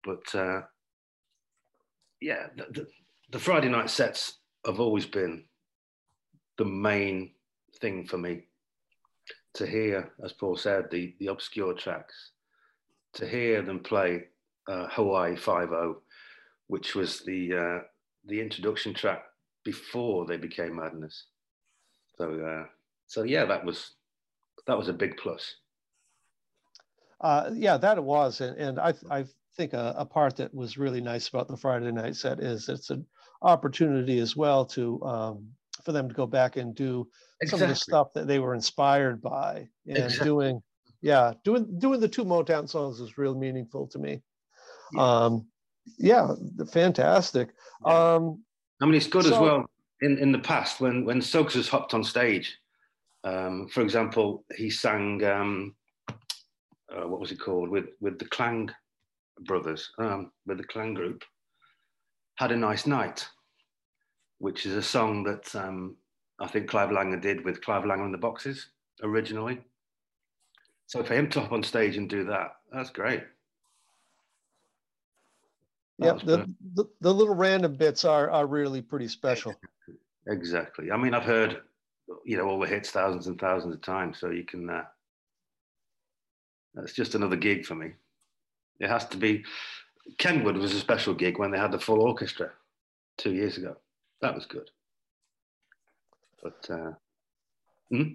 but 0.04 0.36
uh, 0.36 0.62
yeah, 2.22 2.48
the, 2.56 2.66
the, 2.72 2.88
the 3.32 3.40
Friday 3.40 3.70
night 3.70 3.90
sets 3.90 4.40
have 4.66 4.80
always 4.80 5.06
been 5.06 5.44
the 6.58 6.66
main 6.66 7.32
thing 7.80 8.06
for 8.06 8.18
me. 8.18 8.44
To 9.56 9.66
hear, 9.66 10.12
as 10.24 10.34
Paul 10.34 10.56
said, 10.56 10.92
the 10.92 11.16
the 11.20 11.28
obscure 11.28 11.74
tracks, 11.74 12.32
to 13.14 13.28
hear 13.28 13.64
them 13.64 13.80
play 13.80 14.26
uh, 14.68 14.88
Hawaii 14.92 15.36
Five 15.36 15.72
O 15.72 16.02
which 16.68 16.96
was 16.96 17.22
the 17.22 17.54
uh, 17.54 17.80
the 18.26 18.40
introduction 18.40 18.94
track 18.94 19.24
before 19.64 20.26
they 20.26 20.38
became 20.38 20.76
Madness. 20.76 21.26
So 22.18 22.40
uh, 22.40 22.68
so 23.08 23.24
yeah, 23.24 23.46
that 23.46 23.66
was 23.66 23.92
that 24.68 24.78
was 24.78 24.90
a 24.90 24.94
big 24.94 25.18
plus. 25.18 25.56
Uh, 27.20 27.50
yeah, 27.54 27.78
that 27.78 27.98
it 27.98 28.04
was, 28.04 28.42
and, 28.42 28.58
and 28.58 28.80
I 28.80 28.94
I 29.10 29.26
think 29.58 29.74
a, 29.74 29.96
a 29.98 30.06
part 30.06 30.38
that 30.38 30.54
was 30.54 30.78
really 30.78 31.02
nice 31.02 31.28
about 31.28 31.48
the 31.48 31.58
Friday 31.58 31.92
night 31.92 32.16
set 32.16 32.40
is 32.40 32.70
it's 32.70 32.90
an 32.92 33.06
opportunity 33.42 34.20
as 34.20 34.36
well 34.36 34.66
to 34.66 35.02
um, 35.04 35.48
for 35.84 35.92
them 35.92 36.08
to 36.08 36.14
go 36.14 36.28
back 36.28 36.58
and 36.58 36.76
do 36.76 37.08
some 37.46 37.62
of 37.62 37.70
the 37.70 37.76
stuff 37.76 38.14
that 38.14 38.28
they 38.28 38.40
were 38.40 38.54
inspired 38.54 39.22
by. 39.22 39.68
And 39.88 39.98
Exactly. 39.98 40.26
doing 40.26 40.62
yeah 41.02 41.34
doing 41.44 41.80
doing 41.80 42.00
the 42.00 42.08
two 42.08 42.26
motown 42.26 42.68
songs 42.68 43.00
is 43.00 43.18
real 43.18 43.36
meaningful 43.36 43.88
to 43.88 44.00
me. 44.00 44.22
Um 44.98 45.48
yeah 45.98 46.34
fantastic. 46.72 47.50
Um 47.86 48.44
I 48.82 48.86
mean, 48.86 48.96
it's 48.96 49.08
good 49.08 49.26
as 49.26 49.32
well 49.32 49.66
in, 50.02 50.18
in 50.20 50.32
the 50.32 50.40
past 50.40 50.80
when 50.80 51.06
when 51.06 51.22
Suggs 51.22 51.56
has 51.56 51.68
hopped 51.68 51.94
on 51.94 52.04
stage. 52.04 52.58
Um, 53.24 53.68
for 53.68 53.82
example, 53.82 54.46
he 54.56 54.70
sang 54.70 55.24
um, 55.24 55.76
uh, 56.10 57.08
what 57.08 57.20
was 57.20 57.32
it 57.32 57.40
called? 57.40 57.70
With 57.70 57.88
with 58.00 58.20
the 58.20 58.26
Clang 58.26 58.70
brothers, 59.42 59.92
um, 60.00 60.32
with 60.46 60.58
the 60.58 60.64
Clang 60.64 60.94
group, 60.94 61.24
had 62.36 62.52
a 62.52 62.56
nice 62.56 62.86
night, 62.86 63.28
which 64.40 64.66
is 64.66 64.74
a 64.74 64.82
song 64.82 65.24
that 65.24 65.56
um, 65.56 65.96
I 66.40 66.48
think 66.48 66.70
Clive 66.70 66.90
Langer 66.90 67.22
did 67.22 67.44
with 67.44 67.62
Clive 67.62 67.84
Langer 67.84 68.06
and 68.06 68.14
the 68.14 68.18
Boxes 68.20 68.68
originally. 69.04 69.60
So 70.86 71.04
for 71.04 71.14
him 71.14 71.30
to 71.32 71.42
hop 71.42 71.52
on 71.52 71.64
stage 71.64 71.98
and 71.98 72.10
do 72.10 72.24
that, 72.26 72.52
that's 72.72 72.90
great. 72.90 73.24
That 76.00 76.06
Yeah, 76.06 76.26
the, 76.26 76.56
the, 76.76 76.86
the 77.02 77.14
little 77.14 77.36
random 77.36 77.76
bits 77.76 78.06
are, 78.06 78.30
are 78.30 78.46
really 78.46 78.82
pretty 78.82 79.08
special. 79.08 79.56
Exactly. 80.28 80.92
I 80.92 80.98
mean, 80.98 81.14
I've 81.14 81.24
heard, 81.24 81.62
you 82.26 82.38
know, 82.38 82.48
all 82.48 82.60
the 82.60 82.68
hits 82.68 82.92
thousands 82.92 83.28
and 83.28 83.40
thousands 83.40 83.74
of 83.74 83.82
times. 83.82 84.20
So 84.20 84.30
you 84.30 84.44
can, 84.44 84.70
uh, 84.70 84.84
that's 86.76 86.94
just 86.94 87.16
another 87.16 87.36
gig 87.36 87.66
for 87.66 87.76
me. 87.76 87.94
It 88.80 88.90
has 88.90 89.06
to 89.08 89.18
be, 89.18 89.44
Kenwood 90.18 90.58
was 90.58 90.74
a 90.74 90.80
special 90.80 91.14
gig 91.14 91.38
when 91.40 91.52
they 91.52 91.58
had 91.58 91.72
the 91.72 91.80
full 91.80 92.02
orchestra 92.02 92.52
two 93.18 93.34
years 93.34 93.58
ago. 93.58 93.76
That 94.22 94.36
was 94.36 94.46
good. 94.46 94.70
But, 96.42 96.70
uh, 96.70 96.92
hmm? 97.90 98.14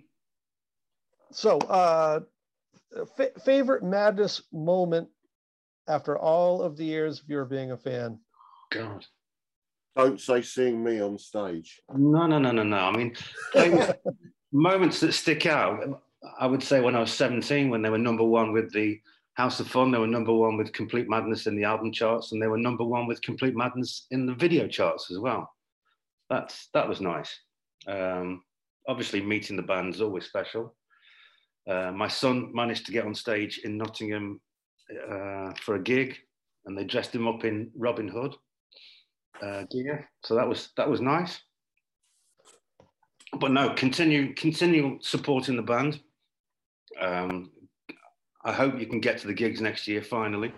So, 1.31 1.59
uh, 1.59 2.21
fa- 3.17 3.33
favorite 3.45 3.83
madness 3.83 4.43
moment 4.53 5.09
after 5.89 6.19
all 6.19 6.63
of 6.63 6.77
the 6.77 6.85
years 6.85 7.21
of 7.21 7.29
your 7.29 7.45
being 7.45 7.73
a 7.73 7.77
fan? 7.77 8.19
God. 8.71 9.05
Don't 9.97 10.21
say 10.21 10.41
seeing 10.41 10.83
me 10.83 11.01
on 11.01 11.19
stage. 11.19 11.81
No, 11.95 12.27
no, 12.27 12.39
no, 12.39 12.51
no, 12.51 12.63
no. 12.63 12.79
I 12.79 12.97
mean, 12.97 13.15
things, 13.53 13.91
moments 14.53 15.01
that 15.01 15.13
stick 15.13 15.45
out. 15.47 16.03
I 16.39 16.47
would 16.47 16.63
say 16.63 16.81
when 16.81 16.97
I 16.97 17.01
was 17.01 17.13
17, 17.13 17.69
when 17.69 17.83
they 17.83 17.91
were 17.91 17.99
number 17.99 18.25
one 18.25 18.53
with 18.53 18.73
the 18.73 19.01
House 19.35 19.61
of 19.61 19.69
Fun, 19.69 19.91
they 19.91 19.99
were 19.99 20.07
number 20.07 20.33
one 20.33 20.57
with 20.57 20.73
Complete 20.73 21.09
Madness 21.09 21.47
in 21.47 21.57
the 21.57 21.65
album 21.65 21.93
charts, 21.93 22.33
and 22.33 22.43
they 22.43 22.49
were 22.49 22.59
number 22.59 22.85
one 22.85 23.07
with 23.07 23.23
Complete 23.23 23.57
Madness 23.57 24.07
in 24.11 24.27
the 24.27 24.35
video 24.35 24.69
charts 24.69 25.11
as 25.11 25.19
well. 25.19 25.51
That's 26.29 26.69
that 26.75 26.89
was 26.89 27.01
nice. 27.01 27.35
Um, 27.87 28.43
obviously, 28.89 29.23
meeting 29.23 29.57
the 29.57 29.63
band 29.63 29.95
is 29.95 30.03
always 30.03 30.27
special. 30.27 30.75
Uh, 31.69 31.93
my 31.93 32.09
son 32.09 32.51
managed 32.53 32.87
to 32.87 32.93
get 32.93 33.07
on 33.07 33.15
stage 33.15 33.61
in 33.65 33.79
Nottingham 33.79 34.41
uh, 34.91 35.53
for 35.61 35.77
a 35.77 35.83
gig, 35.83 36.17
and 36.67 36.77
they 36.77 36.85
dressed 36.85 37.15
him 37.15 37.27
up 37.27 37.45
in 37.45 37.71
Robin 37.77 38.09
Hood 38.09 38.35
uh, 39.43 39.65
gear, 39.71 40.11
so 40.23 40.35
that 40.35 40.49
was 40.49 40.71
that 40.77 40.89
was 40.89 41.01
nice 41.01 41.41
but 43.39 43.51
no, 43.51 43.71
continue 43.71 44.35
continue 44.35 44.99
supporting 45.01 45.57
the 45.57 45.63
band. 45.63 46.01
Um, 47.01 47.51
I 48.45 48.53
hope 48.53 48.79
you 48.79 48.87
can 48.87 49.01
get 49.01 49.19
to 49.19 49.27
the 49.27 49.35
gigs 49.35 49.61
next 49.61 49.89
year 49.89 50.03
finally. 50.03 50.55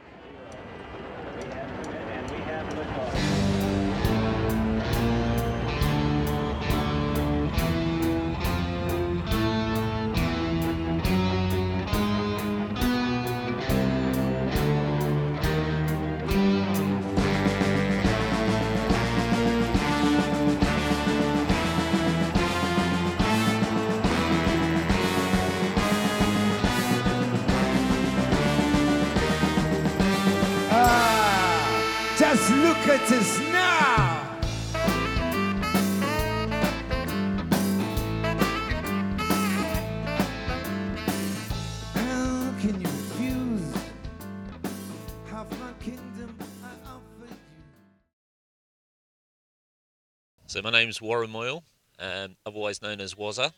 Name's 50.84 51.00
Warren 51.00 51.30
Moyle, 51.30 51.64
um, 51.98 52.36
otherwise 52.44 52.82
known 52.82 53.00
as 53.00 53.14
Wazza, 53.14 53.52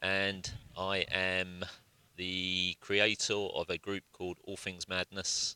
and 0.00 0.50
I 0.76 1.06
am 1.12 1.64
the 2.16 2.76
creator 2.80 3.34
of 3.34 3.70
a 3.70 3.78
group 3.78 4.02
called 4.12 4.38
All 4.42 4.56
Things 4.56 4.88
Madness 4.88 5.54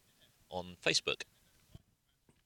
on 0.49 0.77
Facebook. 0.81 1.23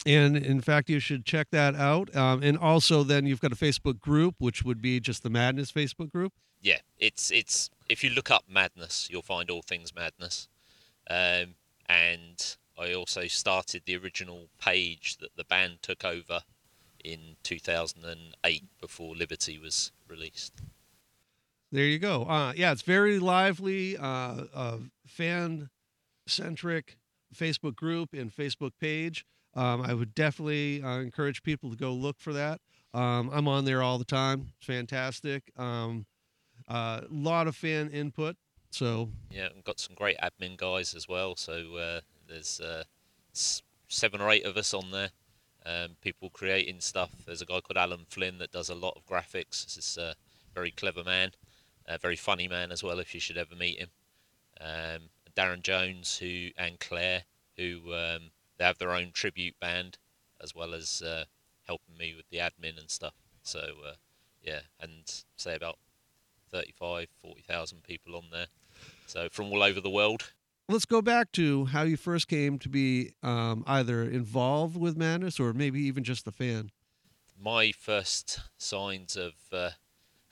And 0.06 0.38
in 0.38 0.62
fact, 0.62 0.88
you 0.88 1.00
should 1.00 1.26
check 1.26 1.48
that 1.50 1.74
out. 1.74 2.16
Um, 2.16 2.42
and 2.42 2.56
also, 2.56 3.02
then 3.02 3.26
you've 3.26 3.42
got 3.42 3.52
a 3.52 3.56
Facebook 3.56 4.00
group, 4.00 4.36
which 4.38 4.64
would 4.64 4.80
be 4.80 5.00
just 5.00 5.22
the 5.22 5.28
Madness 5.28 5.70
Facebook 5.70 6.10
group. 6.10 6.32
Yeah, 6.62 6.78
it's 6.98 7.30
it's 7.30 7.68
if 7.90 8.02
you 8.02 8.08
look 8.08 8.30
up 8.30 8.44
Madness, 8.48 9.08
you'll 9.10 9.20
find 9.20 9.50
All 9.50 9.60
Things 9.60 9.94
Madness. 9.94 10.48
Um, 11.10 11.56
and 11.86 12.56
I 12.78 12.94
also 12.94 13.26
started 13.26 13.82
the 13.84 13.98
original 13.98 14.48
page 14.58 15.18
that 15.18 15.36
the 15.36 15.44
band 15.44 15.82
took 15.82 16.06
over 16.06 16.40
in 17.04 17.36
2008 17.42 18.64
before 18.80 19.14
Liberty 19.14 19.58
was 19.58 19.92
released. 20.08 20.60
There 21.72 21.84
you 21.84 21.98
go. 21.98 22.24
Uh, 22.24 22.52
yeah, 22.56 22.72
it's 22.72 22.82
very 22.82 23.18
lively, 23.18 23.96
uh, 23.96 24.44
uh, 24.54 24.76
fan 25.06 25.70
centric 26.26 26.96
Facebook 27.34 27.76
group 27.76 28.12
and 28.12 28.34
Facebook 28.34 28.72
page. 28.80 29.24
Um, 29.54 29.82
I 29.82 29.94
would 29.94 30.14
definitely 30.14 30.82
uh, 30.82 30.98
encourage 30.98 31.42
people 31.42 31.70
to 31.70 31.76
go 31.76 31.92
look 31.92 32.18
for 32.18 32.32
that. 32.32 32.60
Um, 32.92 33.30
I'm 33.32 33.48
on 33.48 33.64
there 33.64 33.82
all 33.82 33.98
the 33.98 34.04
time. 34.04 34.52
It's 34.56 34.66
fantastic. 34.66 35.50
A 35.56 35.62
um, 35.62 36.06
uh, 36.68 37.02
lot 37.10 37.46
of 37.46 37.56
fan 37.56 37.90
input. 37.90 38.36
So 38.70 39.10
Yeah, 39.30 39.48
and 39.54 39.64
got 39.64 39.80
some 39.80 39.94
great 39.94 40.16
admin 40.18 40.56
guys 40.56 40.94
as 40.94 41.08
well. 41.08 41.36
So 41.36 41.76
uh, 41.76 42.00
there's 42.28 42.60
uh, 42.60 42.84
seven 43.32 44.20
or 44.20 44.30
eight 44.30 44.44
of 44.44 44.56
us 44.56 44.72
on 44.72 44.90
there. 44.90 45.10
Um, 45.66 45.96
people 46.00 46.30
creating 46.30 46.80
stuff. 46.80 47.10
There's 47.26 47.42
a 47.42 47.46
guy 47.46 47.60
called 47.60 47.76
Alan 47.76 48.06
Flynn 48.08 48.38
that 48.38 48.52
does 48.52 48.70
a 48.70 48.74
lot 48.74 48.96
of 48.96 49.06
graphics. 49.06 49.76
Is 49.76 49.98
a 49.98 50.14
very 50.54 50.70
clever 50.70 51.04
man, 51.04 51.32
a 51.86 51.98
very 51.98 52.16
funny 52.16 52.48
man 52.48 52.72
as 52.72 52.82
well. 52.82 52.98
If 52.98 53.14
you 53.14 53.20
should 53.20 53.36
ever 53.36 53.54
meet 53.54 53.78
him. 53.78 53.90
Um, 54.60 55.10
Darren 55.36 55.62
Jones, 55.62 56.18
who 56.18 56.48
and 56.56 56.78
Claire, 56.80 57.22
who 57.56 57.94
um, 57.94 58.30
they 58.58 58.64
have 58.64 58.78
their 58.78 58.92
own 58.92 59.10
tribute 59.12 59.58
band, 59.60 59.98
as 60.42 60.54
well 60.54 60.74
as 60.74 61.02
uh, 61.02 61.24
helping 61.66 61.96
me 61.96 62.14
with 62.14 62.28
the 62.30 62.38
admin 62.38 62.78
and 62.78 62.90
stuff. 62.90 63.14
So 63.42 63.60
uh, 63.86 63.94
yeah, 64.42 64.60
and 64.80 65.02
say 65.36 65.54
about 65.54 65.78
35, 66.50 67.08
40,000 67.22 67.82
people 67.82 68.16
on 68.16 68.24
there. 68.32 68.46
So 69.06 69.28
from 69.30 69.52
all 69.52 69.62
over 69.62 69.80
the 69.80 69.90
world. 69.90 70.32
Let's 70.70 70.84
go 70.86 71.02
back 71.02 71.32
to 71.32 71.66
how 71.66 71.82
you 71.82 71.96
first 71.96 72.28
came 72.28 72.58
to 72.60 72.68
be 72.68 73.12
um, 73.22 73.64
either 73.66 74.02
involved 74.02 74.76
with 74.76 74.96
Madness 74.96 75.40
or 75.40 75.52
maybe 75.52 75.80
even 75.80 76.04
just 76.04 76.26
a 76.26 76.32
fan. 76.32 76.70
My 77.42 77.72
first 77.72 78.40
signs 78.58 79.16
of 79.16 79.32
uh, 79.52 79.70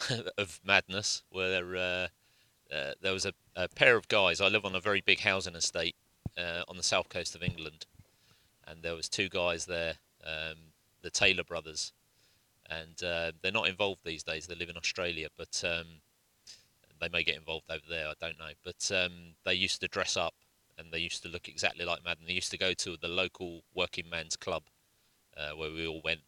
of 0.39 0.61
madness 0.65 1.23
were 1.33 1.77
uh, 1.77 2.75
uh, 2.75 2.93
there 3.01 3.13
was 3.13 3.27
a, 3.27 3.33
a 3.57 3.69
pair 3.69 3.97
of 3.97 4.09
guys. 4.09 4.41
I 4.41 4.49
live 4.49 4.65
on 4.65 4.75
a 4.75 4.81
very 4.81 5.01
big 5.01 5.21
housing 5.21 5.55
estate 5.55 5.97
uh, 6.37 6.63
on 6.69 6.77
the 6.77 6.83
south 6.83 7.09
coast 7.09 7.35
of 7.35 7.43
England, 7.43 7.87
and 8.67 8.83
there 8.83 8.95
was 8.95 9.09
two 9.09 9.29
guys 9.29 9.67
there, 9.67 9.95
um, 10.25 10.57
the 11.03 11.11
Taylor 11.11 11.45
brothers, 11.45 11.93
and 12.69 13.03
uh, 13.03 13.33
they're 13.43 13.53
not 13.53 13.69
involved 13.69 14.05
these 14.05 14.23
days. 14.23 14.47
They 14.47 14.55
live 14.55 14.69
in 14.69 14.77
Australia, 14.77 15.29
but 15.37 15.63
um, 15.67 16.01
they 17.01 17.09
may 17.09 17.23
get 17.23 17.37
involved 17.37 17.71
over 17.71 17.83
there. 17.89 18.09
I 18.09 18.15
don't 18.21 18.39
know. 18.39 18.53
But 18.65 18.91
um, 18.95 19.35
they 19.45 19.55
used 19.55 19.81
to 19.81 19.89
dress 19.89 20.17
up, 20.17 20.35
and 20.79 20.93
they 20.93 20.99
used 20.99 21.23
to 21.25 21.29
look 21.29 21.49
exactly 21.49 21.85
like 21.85 22.05
Madden. 22.05 22.25
They 22.27 22.35
used 22.35 22.51
to 22.53 22.59
go 22.59 22.73
to 22.73 22.97
the 23.01 23.09
local 23.09 23.63
working 23.75 24.09
man's 24.09 24.37
club, 24.37 24.65
uh, 25.37 25.57
where 25.57 25.71
we 25.71 25.87
all 25.87 26.01
went, 26.03 26.21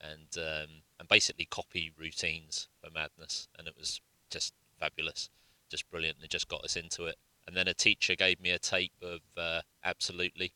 and 0.00 0.36
um, 0.36 0.68
and 0.98 1.08
basically 1.08 1.46
copy 1.46 1.92
routines 1.98 2.68
for 2.82 2.90
Madness, 2.90 3.48
and 3.58 3.66
it 3.66 3.74
was 3.76 4.00
just 4.30 4.54
fabulous, 4.78 5.30
just 5.68 5.90
brilliant. 5.90 6.18
It 6.22 6.30
just 6.30 6.48
got 6.48 6.64
us 6.64 6.76
into 6.76 7.06
it. 7.06 7.16
And 7.46 7.56
then 7.56 7.66
a 7.66 7.74
teacher 7.74 8.14
gave 8.14 8.40
me 8.40 8.50
a 8.50 8.58
tape 8.58 8.92
of 9.02 9.20
uh, 9.36 9.62
Absolutely 9.82 10.52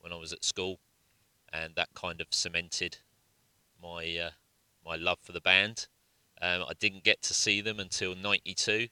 when 0.00 0.12
I 0.12 0.16
was 0.16 0.32
at 0.32 0.44
school, 0.44 0.80
and 1.52 1.74
that 1.76 1.94
kind 1.94 2.20
of 2.20 2.26
cemented 2.30 2.98
my 3.82 4.16
uh, 4.18 4.30
my 4.84 4.96
love 4.96 5.18
for 5.22 5.32
the 5.32 5.40
band. 5.40 5.86
Um, 6.40 6.64
I 6.68 6.72
didn't 6.78 7.04
get 7.04 7.22
to 7.22 7.34
see 7.34 7.60
them 7.60 7.78
until 7.78 8.14
'92 8.14 8.88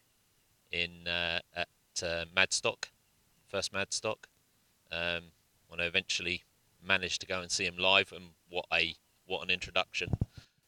in 0.72 1.06
uh, 1.06 1.40
at 1.54 1.68
uh, 2.02 2.24
Madstock, 2.36 2.90
first 3.48 3.72
Madstock, 3.72 4.26
um, 4.92 5.32
when 5.68 5.80
I 5.80 5.84
eventually 5.84 6.42
managed 6.82 7.20
to 7.20 7.26
go 7.26 7.40
and 7.40 7.50
see 7.50 7.66
them 7.66 7.78
live. 7.78 8.12
And 8.12 8.30
what 8.48 8.66
a 8.72 8.94
what 9.26 9.42
an 9.42 9.50
introduction! 9.50 10.10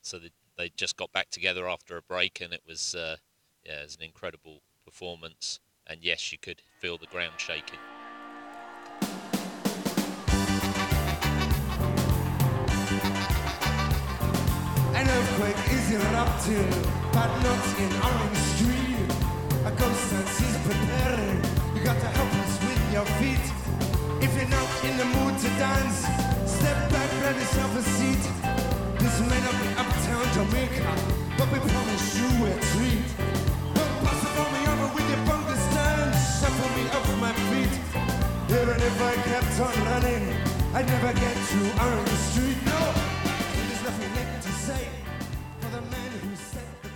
So 0.00 0.18
they, 0.18 0.30
they 0.56 0.70
just 0.76 0.96
got 0.96 1.12
back 1.12 1.30
together 1.30 1.68
after 1.68 1.96
a 1.96 2.02
break, 2.02 2.40
and 2.40 2.52
it 2.52 2.62
was 2.66 2.94
uh, 2.94 3.16
yeah, 3.64 3.80
it 3.80 3.84
was 3.84 3.96
an 3.96 4.02
incredible 4.02 4.62
performance. 4.84 5.60
and 5.86 6.02
yes, 6.02 6.32
you 6.32 6.38
could 6.38 6.62
feel 6.80 6.98
the 6.98 7.06
ground 7.06 7.34
shaking. 7.38 7.78
An 14.94 15.08
earthquake 15.08 15.56
is 15.70 15.90
erupting, 15.90 16.70
but 17.12 17.30
not 17.42 17.78
in 17.78 17.92
Orange. 18.02 18.51
Is 19.82 20.56
preparing. 20.62 21.42
You 21.74 21.82
got 21.82 21.98
to 21.98 22.06
help 22.06 22.32
us 22.44 22.54
with 22.62 22.92
your 22.92 23.04
feet. 23.18 23.44
If 24.22 24.30
you're 24.36 24.48
not 24.48 24.70
in 24.84 24.96
the 24.96 25.04
mood 25.04 25.36
to 25.42 25.48
dance, 25.58 26.06
step 26.46 26.78
back, 26.90 27.10
grab 27.18 27.34
yourself 27.34 27.76
a 27.76 27.82
seat. 27.82 28.22
This 29.00 29.20
may 29.20 29.40
not 29.42 29.56
be 29.58 29.68
uptown 29.74 30.24
Jamaica, 30.38 30.86
but 31.36 31.50
we 31.50 31.58
promise 31.58 32.16
you 32.16 32.30
a 32.46 32.54
treat. 32.70 33.08
Don't 33.74 33.94
pass 34.06 34.22
it 34.22 34.38
on 34.38 34.48
me 34.54 34.62
over 34.70 34.94
with 34.94 35.08
your 35.10 35.22
bunker 35.26 35.58
stand. 35.58 36.14
Shuffle 36.38 36.70
me 36.78 36.84
off 36.94 37.08
my 37.18 37.32
feet. 37.50 37.74
Even 38.54 38.78
if 38.78 39.02
I 39.02 39.14
kept 39.26 39.54
on 39.66 39.74
running, 39.90 40.24
I'd 40.74 40.86
never 40.86 41.12
get 41.12 41.34
to 41.34 41.58
Orange 41.82 42.18
Street. 42.30 42.42
No, 42.42 42.46
there's 42.46 42.51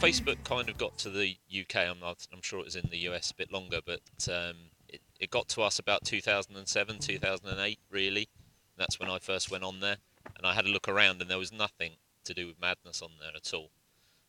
Facebook 0.06 0.44
kind 0.44 0.68
of 0.68 0.78
got 0.78 0.96
to 0.98 1.10
the 1.10 1.36
UK. 1.50 1.74
I'm 1.78 1.98
not. 1.98 2.28
I'm 2.32 2.40
sure 2.40 2.60
it 2.60 2.64
was 2.64 2.76
in 2.76 2.88
the 2.92 3.08
US 3.08 3.32
a 3.32 3.34
bit 3.34 3.52
longer, 3.52 3.80
but 3.84 4.02
um, 4.28 4.54
it, 4.88 5.00
it 5.18 5.30
got 5.32 5.48
to 5.48 5.62
us 5.62 5.80
about 5.80 6.04
2007, 6.04 7.00
2008, 7.00 7.78
really. 7.90 8.28
That's 8.76 9.00
when 9.00 9.10
I 9.10 9.18
first 9.18 9.50
went 9.50 9.64
on 9.64 9.80
there, 9.80 9.96
and 10.36 10.46
I 10.46 10.54
had 10.54 10.64
a 10.64 10.68
look 10.68 10.86
around, 10.86 11.20
and 11.20 11.28
there 11.28 11.38
was 11.38 11.50
nothing 11.50 11.94
to 12.22 12.34
do 12.34 12.46
with 12.46 12.60
madness 12.60 13.02
on 13.02 13.10
there 13.18 13.32
at 13.34 13.52
all. 13.52 13.70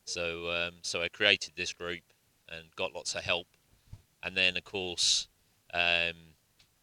So, 0.04 0.50
um, 0.50 0.78
so 0.82 1.04
I 1.04 1.10
created 1.10 1.54
this 1.56 1.74
group 1.74 2.02
and 2.50 2.76
got 2.76 2.96
lots 2.96 3.14
of 3.14 3.24
help, 3.24 3.46
and 4.24 4.36
then 4.36 4.58
of 4.58 4.64
course 4.64 5.28
um, 5.76 6.34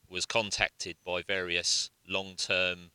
was 0.08 0.24
contacted 0.24 0.98
by 1.04 1.22
various 1.22 1.90
long-term 2.08 2.92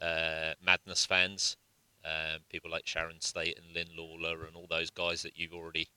uh, 0.00 0.54
madness 0.64 1.04
fans 1.04 1.58
um, 2.04 2.40
people 2.50 2.70
like 2.70 2.86
Sharon 2.86 3.20
State 3.20 3.58
and 3.58 3.74
Lynn 3.74 3.96
Lawler 3.96 4.44
and 4.44 4.56
all 4.56 4.66
those 4.68 4.90
guys 4.90 5.22
that 5.22 5.38
you've 5.38 5.54
already 5.54 5.88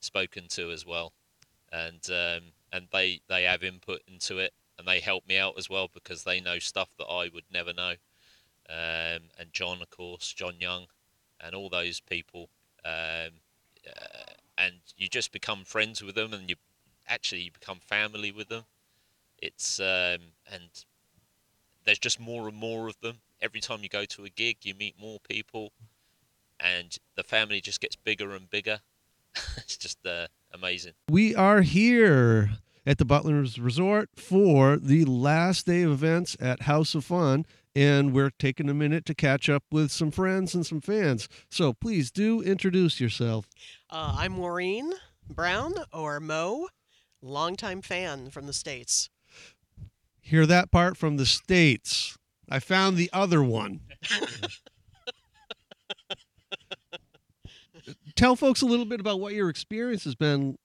spoken 0.00 0.48
to 0.48 0.70
as 0.70 0.84
well, 0.86 1.12
and 1.70 2.00
um, 2.10 2.52
and 2.72 2.88
they 2.92 3.20
they 3.28 3.44
have 3.44 3.62
input 3.62 4.02
into 4.06 4.38
it 4.38 4.52
and 4.78 4.86
they 4.88 5.00
help 5.00 5.26
me 5.26 5.36
out 5.36 5.54
as 5.58 5.68
well 5.70 5.88
because 5.92 6.24
they 6.24 6.40
know 6.40 6.58
stuff 6.58 6.90
that 6.98 7.06
I 7.06 7.30
would 7.32 7.44
never 7.52 7.72
know, 7.72 7.94
um, 8.68 9.28
and 9.38 9.52
John 9.52 9.82
of 9.82 9.90
course 9.90 10.32
John 10.32 10.54
Young, 10.58 10.86
and 11.40 11.54
all 11.54 11.68
those 11.68 12.00
people, 12.00 12.48
um, 12.84 13.40
uh, 13.86 14.32
and 14.58 14.74
you 14.96 15.08
just 15.08 15.32
become 15.32 15.64
friends 15.64 16.02
with 16.02 16.14
them 16.14 16.32
and 16.32 16.48
you 16.48 16.56
actually 17.08 17.42
you 17.42 17.50
become 17.52 17.78
family 17.80 18.32
with 18.32 18.48
them. 18.48 18.64
It's 19.38 19.80
um, 19.80 20.32
and 20.50 20.84
there's 21.84 21.98
just 21.98 22.20
more 22.20 22.48
and 22.48 22.56
more 22.56 22.88
of 22.88 23.00
them. 23.00 23.18
Every 23.42 23.60
time 23.60 23.80
you 23.82 23.88
go 23.88 24.04
to 24.04 24.24
a 24.24 24.28
gig, 24.28 24.58
you 24.62 24.72
meet 24.72 24.94
more 25.00 25.18
people, 25.28 25.72
and 26.60 26.96
the 27.16 27.24
family 27.24 27.60
just 27.60 27.80
gets 27.80 27.96
bigger 27.96 28.36
and 28.36 28.48
bigger. 28.48 28.78
it's 29.56 29.76
just 29.76 29.98
uh, 30.06 30.28
amazing. 30.52 30.92
We 31.10 31.34
are 31.34 31.62
here 31.62 32.50
at 32.86 32.98
the 32.98 33.04
Butlin's 33.04 33.58
Resort 33.58 34.10
for 34.14 34.76
the 34.76 35.04
last 35.04 35.66
day 35.66 35.82
of 35.82 35.90
events 35.90 36.36
at 36.38 36.62
House 36.62 36.94
of 36.94 37.04
Fun, 37.04 37.44
and 37.74 38.12
we're 38.12 38.30
taking 38.30 38.68
a 38.68 38.74
minute 38.74 39.04
to 39.06 39.14
catch 39.14 39.48
up 39.48 39.64
with 39.72 39.90
some 39.90 40.12
friends 40.12 40.54
and 40.54 40.64
some 40.64 40.80
fans. 40.80 41.28
So 41.50 41.72
please 41.72 42.12
do 42.12 42.42
introduce 42.42 43.00
yourself. 43.00 43.48
Uh, 43.90 44.14
I'm 44.18 44.32
Maureen 44.34 44.92
Brown, 45.28 45.74
or 45.92 46.20
Mo, 46.20 46.68
longtime 47.20 47.82
fan 47.82 48.30
from 48.30 48.46
the 48.46 48.52
States. 48.52 49.10
Hear 50.20 50.46
that 50.46 50.70
part 50.70 50.96
from 50.96 51.16
the 51.16 51.26
States. 51.26 52.16
I 52.52 52.58
found 52.58 52.98
the 52.98 53.08
other 53.14 53.42
one. 53.42 53.80
Tell 58.14 58.36
folks 58.36 58.60
a 58.60 58.66
little 58.66 58.84
bit 58.84 59.00
about 59.00 59.20
what 59.20 59.32
your 59.32 59.48
experience 59.48 60.04
has 60.04 60.14
been 60.14 60.58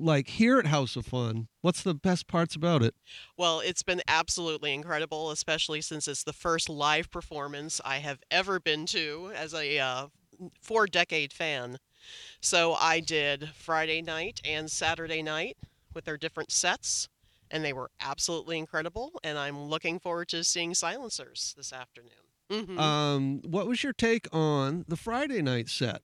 like 0.00 0.28
here 0.28 0.58
at 0.58 0.64
House 0.64 0.96
of 0.96 1.04
Fun. 1.04 1.48
What's 1.60 1.82
the 1.82 1.92
best 1.94 2.26
parts 2.26 2.56
about 2.56 2.82
it? 2.82 2.94
Well, 3.36 3.60
it's 3.60 3.82
been 3.82 4.00
absolutely 4.08 4.72
incredible, 4.72 5.30
especially 5.30 5.82
since 5.82 6.08
it's 6.08 6.24
the 6.24 6.32
first 6.32 6.70
live 6.70 7.10
performance 7.10 7.82
I 7.84 7.98
have 7.98 8.20
ever 8.30 8.58
been 8.58 8.86
to 8.86 9.30
as 9.34 9.52
a 9.52 9.78
uh, 9.78 10.06
four 10.62 10.86
decade 10.86 11.34
fan. 11.34 11.76
So 12.40 12.72
I 12.72 13.00
did 13.00 13.50
Friday 13.54 14.00
night 14.00 14.40
and 14.42 14.70
Saturday 14.70 15.22
night 15.22 15.58
with 15.92 16.06
their 16.06 16.16
different 16.16 16.50
sets, 16.50 17.10
and 17.50 17.64
they 17.64 17.72
were 17.72 17.90
absolutely 18.00 18.58
incredible. 18.58 19.18
And 19.22 19.38
I'm 19.38 19.64
looking 19.64 19.98
forward 19.98 20.28
to 20.28 20.44
seeing 20.44 20.74
Silencers 20.74 21.54
this 21.56 21.72
afternoon. 21.72 22.12
Mhm. 22.50 22.78
Um, 22.78 23.40
what 23.42 23.66
was 23.66 23.82
your 23.82 23.92
take 23.92 24.28
on 24.32 24.84
the 24.88 24.96
Friday 24.96 25.42
night 25.42 25.68
set? 25.68 26.02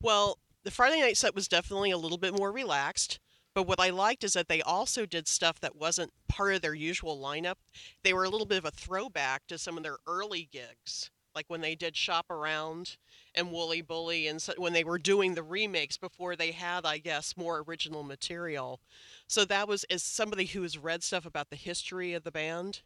Well, 0.00 0.38
the 0.62 0.70
Friday 0.70 1.00
night 1.00 1.16
set 1.16 1.34
was 1.34 1.48
definitely 1.48 1.90
a 1.90 1.98
little 1.98 2.18
bit 2.18 2.34
more 2.34 2.52
relaxed. 2.52 3.18
But 3.52 3.64
what 3.64 3.80
I 3.80 3.90
liked 3.90 4.22
is 4.22 4.34
that 4.34 4.46
they 4.48 4.62
also 4.62 5.06
did 5.06 5.26
stuff 5.26 5.58
that 5.60 5.74
wasn't 5.74 6.12
part 6.28 6.54
of 6.54 6.62
their 6.62 6.74
usual 6.74 7.18
lineup. 7.18 7.56
They 8.04 8.14
were 8.14 8.22
a 8.22 8.28
little 8.28 8.46
bit 8.46 8.58
of 8.58 8.64
a 8.64 8.70
throwback 8.70 9.46
to 9.48 9.58
some 9.58 9.76
of 9.76 9.82
their 9.82 9.98
early 10.06 10.48
gigs, 10.52 11.10
like 11.34 11.46
when 11.48 11.60
they 11.60 11.74
did 11.74 11.96
Shop 11.96 12.26
Around 12.30 12.96
and 13.34 13.52
Woolly 13.52 13.82
Bully, 13.82 14.26
and 14.26 14.40
so, 14.42 14.52
when 14.56 14.72
they 14.72 14.84
were 14.84 14.98
doing 14.98 15.34
the 15.34 15.42
remakes 15.42 15.96
before 15.96 16.36
they 16.36 16.50
had, 16.52 16.84
I 16.84 16.98
guess, 16.98 17.36
more 17.36 17.64
original 17.66 18.02
material. 18.02 18.80
So 19.26 19.44
that 19.44 19.68
was, 19.68 19.84
as 19.84 20.02
somebody 20.02 20.46
who 20.46 20.62
has 20.62 20.76
read 20.76 21.02
stuff 21.02 21.24
about 21.26 21.50
the 21.50 21.56
history 21.56 22.12
of 22.14 22.24
the 22.24 22.32
band, 22.32 22.82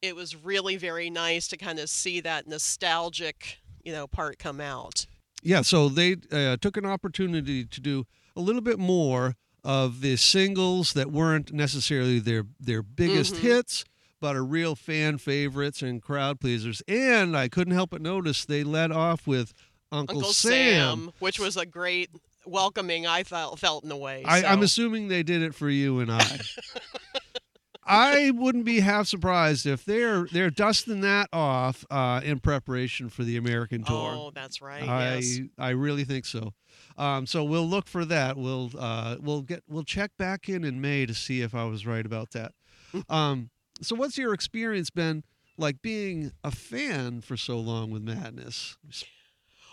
it 0.00 0.14
was 0.14 0.36
really 0.36 0.76
very 0.76 1.10
nice 1.10 1.48
to 1.48 1.56
kind 1.56 1.78
of 1.78 1.88
see 1.90 2.20
that 2.20 2.46
nostalgic, 2.46 3.58
you 3.82 3.92
know, 3.92 4.06
part 4.06 4.38
come 4.38 4.60
out. 4.60 5.06
Yeah, 5.42 5.62
so 5.62 5.88
they 5.88 6.16
uh, 6.30 6.56
took 6.60 6.76
an 6.76 6.86
opportunity 6.86 7.64
to 7.64 7.80
do 7.80 8.06
a 8.36 8.40
little 8.40 8.60
bit 8.60 8.78
more 8.78 9.34
of 9.64 10.00
the 10.00 10.16
singles 10.16 10.92
that 10.92 11.10
weren't 11.10 11.52
necessarily 11.52 12.18
their 12.18 12.44
their 12.60 12.82
biggest 12.82 13.34
Mhm. 13.34 13.38
hits, 13.38 13.84
but 14.22 14.36
are 14.36 14.44
real 14.44 14.76
fan 14.76 15.18
favorites 15.18 15.82
and 15.82 16.00
crowd 16.00 16.38
pleasers. 16.40 16.80
And 16.86 17.36
I 17.36 17.48
couldn't 17.48 17.74
help 17.74 17.90
but 17.90 18.00
notice 18.00 18.44
they 18.44 18.62
led 18.62 18.92
off 18.92 19.26
with 19.26 19.52
Uncle, 19.90 20.18
Uncle 20.18 20.32
Sam. 20.32 20.52
Sam, 20.52 21.12
which 21.18 21.40
was 21.40 21.56
a 21.56 21.66
great 21.66 22.08
welcoming 22.46 23.04
I 23.04 23.24
felt 23.24 23.58
felt 23.58 23.82
in 23.82 23.90
a 23.90 23.96
way. 23.96 24.22
I, 24.24 24.44
I'm 24.44 24.62
assuming 24.62 25.08
they 25.08 25.24
did 25.24 25.42
it 25.42 25.56
for 25.56 25.68
you 25.68 25.98
and 25.98 26.10
I. 26.10 26.38
I 27.84 28.30
wouldn't 28.30 28.64
be 28.64 28.78
half 28.78 29.08
surprised 29.08 29.66
if 29.66 29.84
they're 29.84 30.26
they're 30.26 30.50
dusting 30.50 31.00
that 31.00 31.28
off 31.32 31.84
uh, 31.90 32.20
in 32.22 32.38
preparation 32.38 33.08
for 33.08 33.24
the 33.24 33.36
American 33.36 33.82
tour. 33.82 34.14
Oh, 34.14 34.30
that's 34.32 34.62
right. 34.62 34.88
I 34.88 35.16
yes. 35.16 35.40
I 35.58 35.70
really 35.70 36.04
think 36.04 36.26
so. 36.26 36.54
Um, 36.96 37.26
so 37.26 37.42
we'll 37.42 37.66
look 37.66 37.88
for 37.88 38.04
that. 38.04 38.36
We'll 38.36 38.70
uh, 38.78 39.16
we'll 39.20 39.42
get 39.42 39.64
we'll 39.68 39.82
check 39.82 40.12
back 40.16 40.48
in 40.48 40.62
in 40.62 40.80
May 40.80 41.06
to 41.06 41.14
see 41.14 41.40
if 41.42 41.56
I 41.56 41.64
was 41.64 41.84
right 41.84 42.06
about 42.06 42.30
that. 42.30 42.52
um, 43.08 43.50
so 43.80 43.96
what's 43.96 44.18
your 44.18 44.34
experience 44.34 44.90
been 44.90 45.24
like 45.56 45.82
being 45.82 46.32
a 46.44 46.50
fan 46.50 47.20
for 47.20 47.36
so 47.36 47.58
long 47.58 47.90
with 47.90 48.02
Madness? 48.02 48.76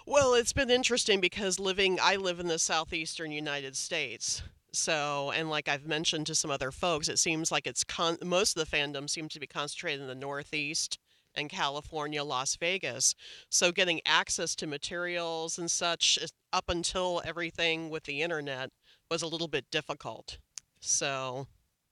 Well, 0.06 0.34
it's 0.34 0.54
been 0.54 0.70
interesting 0.70 1.20
because 1.20 1.60
living 1.60 2.00
I 2.02 2.16
live 2.16 2.40
in 2.40 2.48
the 2.48 2.60
southeastern 2.60 3.32
United 3.32 3.76
States. 3.78 4.42
So, 4.72 5.32
and 5.32 5.50
like 5.50 5.68
I've 5.68 5.88
mentioned 5.88 6.28
to 6.28 6.36
some 6.36 6.52
other 6.52 6.72
folks, 6.72 7.10
it 7.10 7.20
seems 7.20 7.52
like 7.52 7.66
it's 7.68 7.84
con- 7.84 8.18
most 8.24 8.58
of 8.58 8.68
the 8.68 8.78
fandom 8.78 9.10
seems 9.10 9.34
to 9.34 9.40
be 9.40 9.48
concentrated 9.48 10.02
in 10.02 10.08
the 10.08 10.16
Northeast 10.16 11.00
and 11.36 11.50
California, 11.50 12.24
Las 12.24 12.56
Vegas. 12.56 13.16
So, 13.50 13.72
getting 13.72 14.02
access 14.06 14.56
to 14.56 14.68
materials 14.68 15.58
and 15.58 15.70
such 15.72 16.20
uh, 16.22 16.28
up 16.54 16.66
until 16.70 17.22
everything 17.26 17.90
with 17.90 18.04
the 18.04 18.22
internet 18.22 18.72
was 19.10 19.22
a 19.22 19.28
little 19.28 19.48
bit 19.48 19.66
difficult. 19.72 20.38
So, 20.80 21.48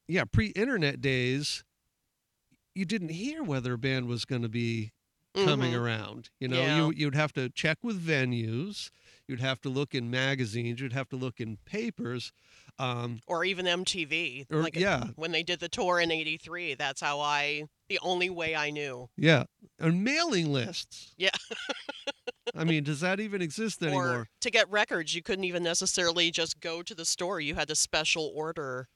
Yeah, 0.07 0.25
pre-internet 0.25 1.01
days, 1.01 1.63
you 2.78 2.86
didn't 2.86 3.09
hear 3.09 3.43
whether 3.43 3.73
a 3.73 3.78
band 3.78 4.07
was 4.07 4.23
going 4.25 4.43
to 4.43 4.49
be 4.49 4.91
coming 5.36 5.73
Mhm. 5.73 5.80
around. 5.82 6.30
You 6.39 6.47
know, 6.47 6.57
Yeah. 6.61 6.78
you 6.78 6.93
you'd 6.95 7.15
have 7.15 7.34
to 7.34 7.49
check 7.49 7.78
with 7.84 8.03
venues. 8.03 8.89
You'd 9.28 9.39
have 9.41 9.59
to 9.61 9.69
look 9.69 9.93
in 9.93 10.09
magazines. 10.09 10.80
You'd 10.80 10.93
have 10.93 11.09
to 11.09 11.15
look 11.17 11.39
in 11.39 11.57
papers. 11.65 12.32
Um, 12.80 13.21
or 13.28 13.43
even 13.43 13.65
MTV. 13.67 14.45
Or- 14.51 14.61
like 14.61 14.75
yeah. 14.75 15.07
when 15.15 15.32
they 15.32 15.43
did 15.43 15.59
the 15.59 15.67
tour 15.69 15.99
in 15.99 16.11
'83, 16.11 16.75
that's 16.75 17.01
how 17.01 17.19
I. 17.19 17.65
The 17.89 17.99
only 18.01 18.30
way 18.30 18.53
I 18.55 18.69
knew. 18.69 19.09
yeah, 19.17 19.45
and 19.80 20.03
mailing 20.03 20.51
lists. 20.51 21.13
Yeah. 21.17 21.30
I 22.55 22.63
mean, 22.63 22.84
does 22.84 22.99
that 23.01 23.19
even 23.19 23.41
exist 23.41 23.82
anymore? 23.84 24.09
Or 24.09 24.30
to 24.41 24.49
get 24.51 24.69
records, 24.69 25.13
you 25.15 25.21
couldn't 25.21 25.43
even 25.45 25.63
necessarily 25.63 26.30
just 26.32 26.59
go 26.59 26.82
to 26.84 26.93
the 26.95 27.05
store. 27.05 27.39
You 27.39 27.55
had 27.55 27.67
to 27.69 27.75
special 27.75 28.32
order, 28.36 28.88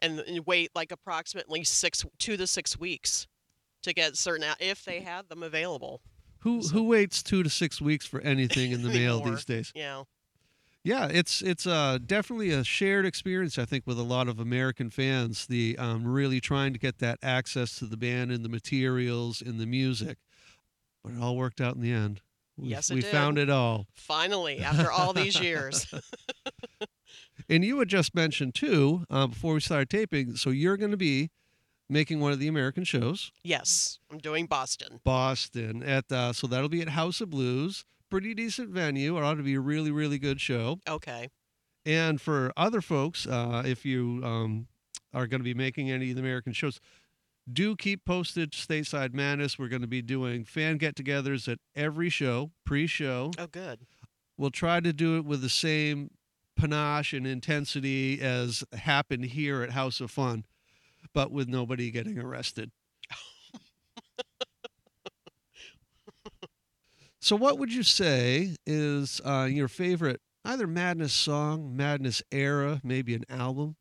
and, 0.00 0.20
and 0.20 0.46
wait 0.46 0.70
like 0.74 0.92
approximately 0.92 1.64
six, 1.64 2.04
two 2.18 2.36
to 2.36 2.46
six 2.46 2.78
weeks, 2.78 3.26
to 3.82 3.92
get 3.92 4.16
certain 4.16 4.44
a- 4.44 4.56
if 4.60 4.84
they 4.84 5.00
had 5.00 5.28
them 5.28 5.42
available. 5.42 6.00
Who 6.40 6.60
who 6.60 6.84
waits 6.84 7.22
two 7.22 7.42
to 7.42 7.50
six 7.50 7.80
weeks 7.80 8.06
for 8.06 8.20
anything 8.20 8.70
in 8.72 8.82
the 8.82 8.88
mail 9.00 9.20
these 9.20 9.44
days? 9.44 9.72
Yeah. 9.74 10.04
Yeah, 10.84 11.08
it's 11.10 11.42
it's 11.42 11.66
uh, 11.66 11.98
definitely 12.04 12.50
a 12.50 12.62
shared 12.64 13.04
experience, 13.04 13.58
I 13.58 13.64
think, 13.64 13.86
with 13.86 13.98
a 13.98 14.04
lot 14.04 14.28
of 14.28 14.38
American 14.38 14.90
fans. 14.90 15.46
The 15.46 15.76
um, 15.76 16.06
really 16.06 16.40
trying 16.40 16.72
to 16.72 16.78
get 16.78 16.98
that 17.00 17.18
access 17.22 17.78
to 17.80 17.84
the 17.84 17.96
band 17.96 18.30
and 18.30 18.44
the 18.44 18.48
materials 18.48 19.42
and 19.42 19.58
the 19.58 19.66
music, 19.66 20.18
but 21.02 21.12
it 21.12 21.20
all 21.20 21.36
worked 21.36 21.60
out 21.60 21.74
in 21.74 21.82
the 21.82 21.92
end. 21.92 22.20
We, 22.58 22.68
Yes, 22.68 22.90
it 22.90 22.94
we 22.94 23.00
did. 23.00 23.10
found 23.10 23.38
it 23.38 23.48
all. 23.48 23.86
Finally, 23.94 24.60
after 24.60 24.90
all 24.90 25.12
these 25.12 25.40
years. 25.40 25.86
And 27.48 27.64
you 27.64 27.78
had 27.78 27.88
just 27.88 28.14
mentioned 28.14 28.54
too 28.54 29.04
uh, 29.08 29.26
before 29.28 29.54
we 29.54 29.60
started 29.60 29.88
taping. 29.88 30.36
So 30.36 30.50
you're 30.50 30.76
going 30.76 30.90
to 30.90 30.98
be 30.98 31.30
making 31.88 32.20
one 32.20 32.32
of 32.32 32.38
the 32.38 32.48
American 32.48 32.84
shows, 32.84 33.32
yes, 33.42 33.98
I'm 34.10 34.18
doing 34.18 34.46
Boston. 34.46 35.00
Boston, 35.04 35.82
at 35.82 36.10
uh, 36.12 36.32
so 36.32 36.46
that'll 36.46 36.68
be 36.68 36.82
at 36.82 36.90
House 36.90 37.20
of 37.20 37.30
Blues. 37.30 37.84
Pretty 38.10 38.34
decent 38.34 38.70
venue. 38.70 39.16
It 39.16 39.22
ought 39.22 39.34
to 39.34 39.42
be 39.42 39.54
a 39.54 39.60
really 39.60 39.90
really 39.90 40.18
good 40.18 40.40
show. 40.40 40.78
Okay. 40.88 41.28
And 41.86 42.20
for 42.20 42.52
other 42.56 42.82
folks, 42.82 43.26
uh, 43.26 43.62
if 43.64 43.86
you 43.86 44.20
um, 44.22 44.66
are 45.14 45.26
going 45.26 45.40
to 45.40 45.44
be 45.44 45.54
making 45.54 45.90
any 45.90 46.10
of 46.10 46.16
the 46.16 46.22
American 46.22 46.52
shows, 46.52 46.80
do 47.52 47.76
keep 47.76 48.04
posted 48.04 48.52
stateside 48.52 49.14
madness. 49.14 49.58
We're 49.58 49.68
going 49.68 49.82
to 49.82 49.88
be 49.88 50.02
doing 50.02 50.44
fan 50.44 50.76
get-togethers 50.76 51.48
at 51.50 51.58
every 51.74 52.10
show, 52.10 52.52
pre-show. 52.64 53.32
Oh, 53.38 53.46
good. 53.46 53.80
We'll 54.36 54.50
try 54.50 54.80
to 54.80 54.92
do 54.92 55.16
it 55.16 55.24
with 55.24 55.40
the 55.42 55.48
same 55.48 56.10
panache 56.56 57.12
and 57.12 57.26
intensity 57.26 58.20
as 58.20 58.64
happened 58.72 59.24
here 59.26 59.62
at 59.62 59.70
House 59.70 60.00
of 60.00 60.10
Fun, 60.10 60.44
but 61.14 61.30
with 61.32 61.48
nobody 61.48 61.90
getting 61.90 62.18
arrested. 62.18 62.70
so, 67.20 67.36
what 67.36 67.58
would 67.58 67.72
you 67.72 67.82
say 67.82 68.56
is 68.66 69.20
uh, 69.24 69.48
your 69.50 69.68
favorite 69.68 70.20
either 70.44 70.66
Madness 70.66 71.12
song, 71.12 71.76
Madness 71.76 72.22
era, 72.30 72.80
maybe 72.84 73.14
an 73.14 73.24
album? 73.28 73.76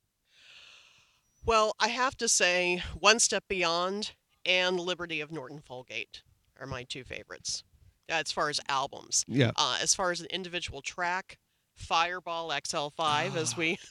Well, 1.47 1.75
I 1.79 1.87
have 1.87 2.17
to 2.17 2.27
say, 2.27 2.83
One 2.99 3.19
Step 3.19 3.45
Beyond 3.47 4.11
and 4.45 4.77
Liberty 4.77 5.21
of 5.21 5.31
Norton 5.31 5.61
Folgate 5.61 6.21
are 6.59 6.67
my 6.67 6.83
two 6.83 7.05
favorites 7.05 7.63
uh, 8.09 8.15
as 8.15 8.33
far 8.33 8.49
as 8.49 8.59
albums. 8.67 9.23
Yeah. 9.29 9.51
Uh, 9.55 9.77
as 9.81 9.95
far 9.95 10.11
as 10.11 10.19
an 10.19 10.27
individual 10.29 10.81
track, 10.81 11.37
Fireball 11.73 12.49
XL5, 12.49 13.35
as 13.37 13.55
we. 13.55 13.79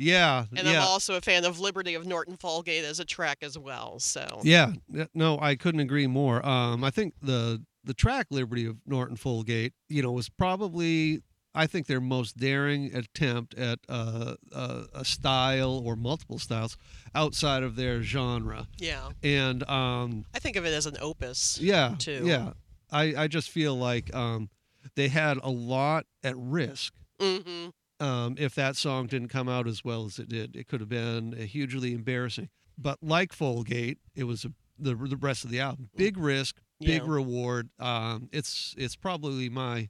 Yeah, 0.00 0.44
And 0.56 0.68
yeah. 0.68 0.82
I'm 0.82 0.86
also 0.86 1.16
a 1.16 1.20
fan 1.20 1.44
of 1.44 1.58
Liberty 1.58 1.96
of 1.96 2.06
Norton 2.06 2.36
Folgate 2.36 2.84
as 2.84 3.00
a 3.00 3.04
track 3.04 3.38
as 3.42 3.58
well. 3.58 3.98
So. 3.98 4.40
Yeah, 4.44 4.74
no, 5.12 5.40
I 5.40 5.56
couldn't 5.56 5.80
agree 5.80 6.06
more. 6.06 6.44
Um, 6.46 6.84
I 6.84 6.90
think 6.90 7.14
the 7.20 7.64
the 7.82 7.94
track 7.94 8.28
Liberty 8.30 8.66
of 8.66 8.76
Norton 8.86 9.16
Folgate, 9.16 9.72
you 9.88 10.02
know, 10.02 10.12
was 10.12 10.28
probably 10.28 11.22
I 11.62 11.66
think 11.66 11.86
their 11.86 12.00
most 12.00 12.36
daring 12.36 12.94
attempt 12.94 13.54
at 13.58 13.78
uh, 13.88 14.34
a, 14.52 14.84
a 14.94 15.04
style 15.04 15.82
or 15.84 15.96
multiple 15.96 16.38
styles 16.38 16.76
outside 17.14 17.62
of 17.62 17.76
their 17.76 18.02
genre. 18.02 18.68
Yeah. 18.78 19.08
And 19.22 19.68
um, 19.68 20.24
I 20.34 20.38
think 20.38 20.56
of 20.56 20.64
it 20.64 20.72
as 20.72 20.86
an 20.86 20.96
opus. 21.00 21.58
yeah, 21.60 21.94
Too. 21.98 22.22
yeah, 22.24 22.52
I 22.90 23.14
I 23.24 23.28
just 23.28 23.50
feel 23.50 23.74
like 23.76 24.14
um, 24.14 24.48
they 24.94 25.08
had 25.08 25.38
a 25.42 25.50
lot 25.50 26.06
at 26.22 26.34
risk. 26.36 26.94
Mm-hmm. 27.20 27.70
Um, 28.00 28.36
if 28.38 28.54
that 28.54 28.76
song 28.76 29.08
didn't 29.08 29.28
come 29.28 29.48
out 29.48 29.66
as 29.66 29.84
well 29.84 30.04
as 30.06 30.18
it 30.20 30.28
did, 30.28 30.54
it 30.54 30.68
could 30.68 30.80
have 30.80 30.88
been 30.88 31.34
uh, 31.34 31.42
hugely 31.42 31.92
embarrassing. 31.92 32.48
But 32.78 32.98
like 33.02 33.32
Folgate, 33.34 33.96
it 34.14 34.24
was 34.24 34.44
a, 34.44 34.52
the 34.78 34.94
the 34.94 35.16
rest 35.16 35.44
of 35.44 35.50
the 35.50 35.58
album. 35.60 35.90
Big 35.96 36.16
risk, 36.16 36.60
big 36.80 37.02
Yeah. 37.02 37.10
reward. 37.10 37.70
Um, 37.80 38.28
it's 38.32 38.74
it's 38.78 38.94
probably 38.94 39.48
my, 39.48 39.88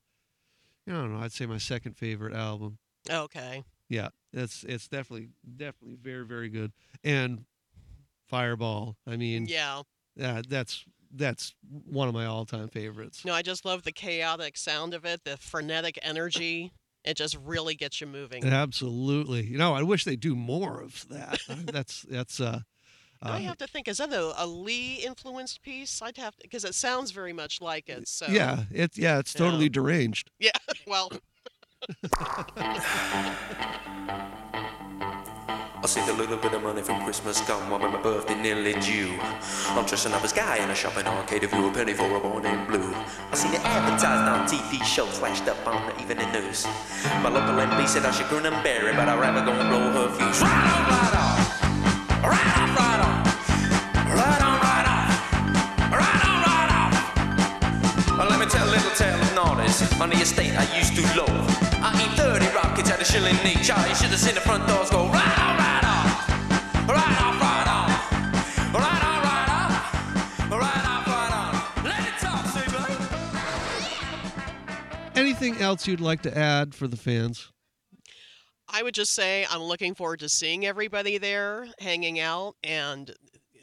I 0.88 0.92
don't 0.92 1.12
know, 1.14 1.20
I'd 1.20 1.32
say 1.32 1.46
my 1.46 1.58
second 1.58 1.96
favorite 1.96 2.34
album. 2.34 2.78
Okay. 3.10 3.64
Yeah, 3.88 4.08
it's 4.32 4.64
it's 4.64 4.88
definitely 4.88 5.28
definitely 5.56 5.96
very 6.00 6.24
very 6.26 6.48
good. 6.48 6.72
And 7.04 7.44
Fireball, 8.26 8.96
I 9.06 9.16
mean, 9.16 9.46
Yeah. 9.46 9.82
uh, 10.22 10.42
that's 10.48 10.84
that's 11.10 11.54
one 11.88 12.08
of 12.08 12.14
my 12.14 12.26
all 12.26 12.44
time 12.44 12.68
favorites. 12.68 13.24
No, 13.24 13.32
I 13.32 13.40
just 13.42 13.64
love 13.64 13.82
the 13.84 13.92
chaotic 13.92 14.56
sound 14.58 14.92
of 14.92 15.04
it, 15.06 15.24
the 15.24 15.36
frenetic 15.38 15.98
energy. 16.02 16.72
It 17.04 17.16
just 17.16 17.38
really 17.42 17.74
gets 17.74 18.00
you 18.02 18.06
moving. 18.06 18.44
Absolutely. 18.44 19.46
You 19.46 19.56
know, 19.56 19.72
I 19.74 19.82
wish 19.82 20.04
they 20.04 20.16
do 20.16 20.34
more 20.36 20.80
of 20.82 21.06
that. 21.08 21.40
That's 21.64 22.02
that's 22.02 22.40
uh, 22.40 22.60
Now 23.22 23.32
I 23.32 23.36
uh, 23.36 23.40
have 23.40 23.58
to 23.58 23.66
think, 23.66 23.88
is 23.88 23.98
that 23.98 24.12
a, 24.12 24.42
a 24.42 24.46
Lee 24.46 25.02
influenced 25.04 25.62
piece? 25.62 26.00
I'd 26.00 26.16
have 26.18 26.36
to, 26.36 26.42
because 26.42 26.64
it 26.64 26.74
sounds 26.74 27.10
very 27.10 27.32
much 27.32 27.60
like 27.60 27.88
it. 27.88 28.06
So 28.08 28.26
yeah, 28.28 28.64
it's 28.70 28.96
yeah, 28.96 29.18
it's 29.18 29.34
totally 29.34 29.68
deranged. 29.68 30.30
Yeah, 30.38 30.50
well, 30.86 31.10
I 35.80 35.86
saved 35.86 36.08
a 36.08 36.12
little 36.12 36.36
bit 36.36 36.52
of 36.54 36.62
money 36.62 36.82
from 36.82 37.04
Christmas 37.04 37.40
come 37.42 37.70
while 37.70 37.78
my 37.78 38.02
birthday 38.02 38.34
nearly 38.34 38.72
due. 38.80 39.16
I'm 39.68 39.86
dressing 39.86 40.12
up 40.12 40.24
as 40.24 40.32
guy 40.32 40.56
in 40.56 40.68
a 40.70 40.74
shopping 40.74 41.06
arcade 41.06 41.44
if 41.44 41.52
you 41.52 41.68
a 41.68 41.72
penny 41.72 41.94
for 41.94 42.04
a 42.04 42.20
morning 42.20 42.66
blue. 42.66 42.92
I 43.30 43.34
seen 43.34 43.54
it 43.54 43.64
advertised 43.64 44.04
on 44.28 44.46
TV 44.48 44.82
shows 44.84 45.18
flashed 45.18 45.46
up 45.46 45.64
on 45.66 45.86
the 45.86 46.02
evening 46.02 46.30
news. 46.32 46.66
My 47.22 47.28
local 47.28 47.54
MP 47.54 47.86
said 47.86 48.04
I 48.04 48.10
should 48.10 48.28
grin 48.28 48.46
and 48.46 48.60
bear 48.64 48.88
it, 48.88 48.96
but 48.96 49.08
I'd 49.08 49.20
rather 49.20 49.44
go 49.44 49.52
and 49.52 49.68
blow 49.70 50.08
her 50.08 50.08
fuse. 50.16 50.42
Right 50.42 50.50
on, 50.50 50.88
right 50.90 51.14
on. 51.14 52.28
Right 52.28 52.70
on, 52.70 52.77
on 60.00 60.10
the 60.10 60.16
estate 60.16 60.52
I 60.56 60.76
used 60.76 60.96
to 60.96 61.02
love. 61.16 61.46
I 61.80 61.92
eat 62.02 62.16
30 62.18 62.46
rockets 62.54 62.90
at 62.90 63.00
a 63.00 63.04
shilling 63.04 63.36
each. 63.46 63.68
You 63.68 63.94
should 63.94 64.10
have 64.10 64.18
seen 64.18 64.34
the 64.34 64.40
front 64.40 64.66
doors 64.66 64.90
go 64.90 65.06
right 65.06 65.38
on, 65.38 65.56
right 65.56 65.84
on. 65.84 66.06
Right 66.88 67.20
on, 67.22 67.38
right 67.38 67.68
on. 67.68 67.88
Right 68.74 69.02
on, 69.04 69.22
right 69.22 69.48
on. 69.54 69.70
Right 70.50 70.84
on, 70.84 71.04
right 71.06 71.32
on. 71.32 71.84
Let 71.84 72.00
it 72.08 72.18
talk, 72.18 72.44
Super. 72.46 72.86
Anything 75.14 75.58
else 75.58 75.86
you'd 75.86 76.00
like 76.00 76.22
to 76.22 76.36
add 76.36 76.74
for 76.74 76.88
the 76.88 76.96
fans? 76.96 77.52
I 78.68 78.82
would 78.82 78.94
just 78.94 79.12
say 79.14 79.46
I'm 79.48 79.62
looking 79.62 79.94
forward 79.94 80.20
to 80.20 80.28
seeing 80.28 80.66
everybody 80.66 81.18
there, 81.18 81.68
hanging 81.78 82.18
out, 82.18 82.56
and 82.64 83.14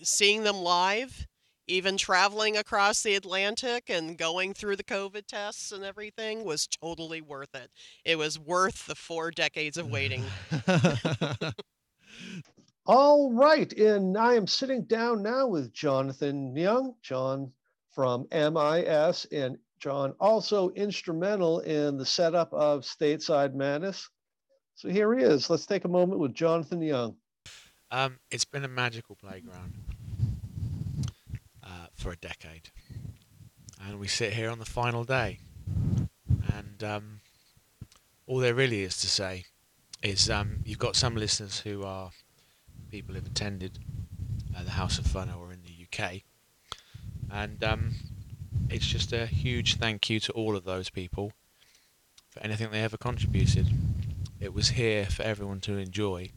seeing 0.02 0.44
them 0.44 0.58
live. 0.58 1.28
Even 1.68 1.98
traveling 1.98 2.58
across 2.58 3.02
the 3.02 3.16
Atlantic 3.16 3.90
and 3.90 4.18
going 4.18 4.54
through 4.54 4.76
the 4.76 4.84
COVID 4.84 5.26
tests 5.26 5.72
and 5.72 5.84
everything 5.84 6.44
was 6.44 6.68
totally 6.68 7.22
worth 7.22 7.56
it. 7.56 7.72
It 8.04 8.18
was 8.18 8.38
worth 8.38 8.86
the 8.86 8.96
four 8.96 9.32
decades 9.32 9.78
of 9.78 9.90
waiting. 9.90 10.24
All 12.86 13.34
right, 13.34 13.72
and 13.74 14.16
I 14.16 14.36
am 14.36 14.46
sitting 14.46 14.84
down 14.84 15.24
now 15.24 15.48
with 15.48 15.74
Jonathan 15.74 16.56
Young, 16.56 16.94
John 17.02 17.52
from 17.92 18.28
MIS, 18.32 19.26
and 19.32 19.58
John 19.80 20.14
also 20.20 20.70
instrumental 20.72 21.62
in 21.62 21.98
the 21.98 22.06
setup 22.06 22.54
of 22.54 22.82
Stateside 22.82 23.56
Madness. 23.56 24.08
So 24.76 24.90
here 24.90 25.16
he 25.16 25.24
is. 25.24 25.50
Let's 25.50 25.66
take 25.66 25.86
a 25.86 25.90
moment 25.90 26.20
with 26.20 26.36
Jonathan 26.36 26.82
Young. 26.82 27.16
Um, 27.90 28.20
it's 28.30 28.46
been 28.46 28.66
a 28.66 28.68
magical 28.68 29.16
playground 29.16 29.85
for 32.06 32.12
a 32.12 32.18
decade, 32.18 32.70
and 33.84 34.00
we 34.00 34.08
sit 34.08 34.34
here 34.34 34.52
on 34.52 34.60
the 34.60 34.66
final 34.66 35.04
day, 35.04 35.40
and 36.54 36.84
um, 36.84 37.20
all 38.28 38.38
there 38.38 38.54
really 38.54 38.84
is 38.84 38.96
to 38.98 39.08
say 39.08 39.46
is 40.04 40.30
um, 40.30 40.58
you've 40.64 40.78
got 40.78 40.96
some 40.96 41.16
listeners 41.16 41.62
who 41.62 41.84
are 41.84 42.12
people 42.92 43.16
who've 43.16 43.26
attended 43.26 43.80
uh, 44.56 44.62
the 44.62 44.70
House 44.70 45.00
of 45.00 45.08
Fun 45.08 45.32
or 45.32 45.52
in 45.52 45.64
the 45.64 45.88
UK, 45.88 46.22
and 47.32 47.64
um, 47.64 47.96
it's 48.70 48.86
just 48.86 49.12
a 49.12 49.26
huge 49.26 49.78
thank 49.78 50.08
you 50.08 50.20
to 50.20 50.32
all 50.34 50.56
of 50.56 50.64
those 50.64 50.92
people 50.92 51.32
for 52.30 52.40
anything 52.44 52.70
they 52.70 52.84
ever 52.84 52.98
contributed. 52.98 53.66
It 54.40 54.54
was 54.54 54.70
here 54.70 55.08
for 55.08 55.24
everyone 55.24 55.60
to 55.62 55.80
enjoy. 55.80 56.30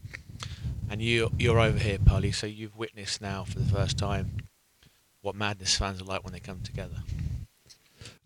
And 0.89 0.99
you, 0.99 1.31
you're 1.37 1.59
over 1.59 1.77
here, 1.77 1.99
Polly, 2.03 2.31
so 2.31 2.47
you've 2.47 2.75
witnessed 2.75 3.21
now 3.21 3.43
for 3.43 3.59
the 3.59 3.71
first 3.71 3.99
time 3.99 4.48
what 5.21 5.35
Madness 5.35 5.77
fans 5.77 6.01
are 6.01 6.05
like 6.05 6.23
when 6.23 6.33
they 6.33 6.39
come 6.39 6.61
together. 6.61 6.97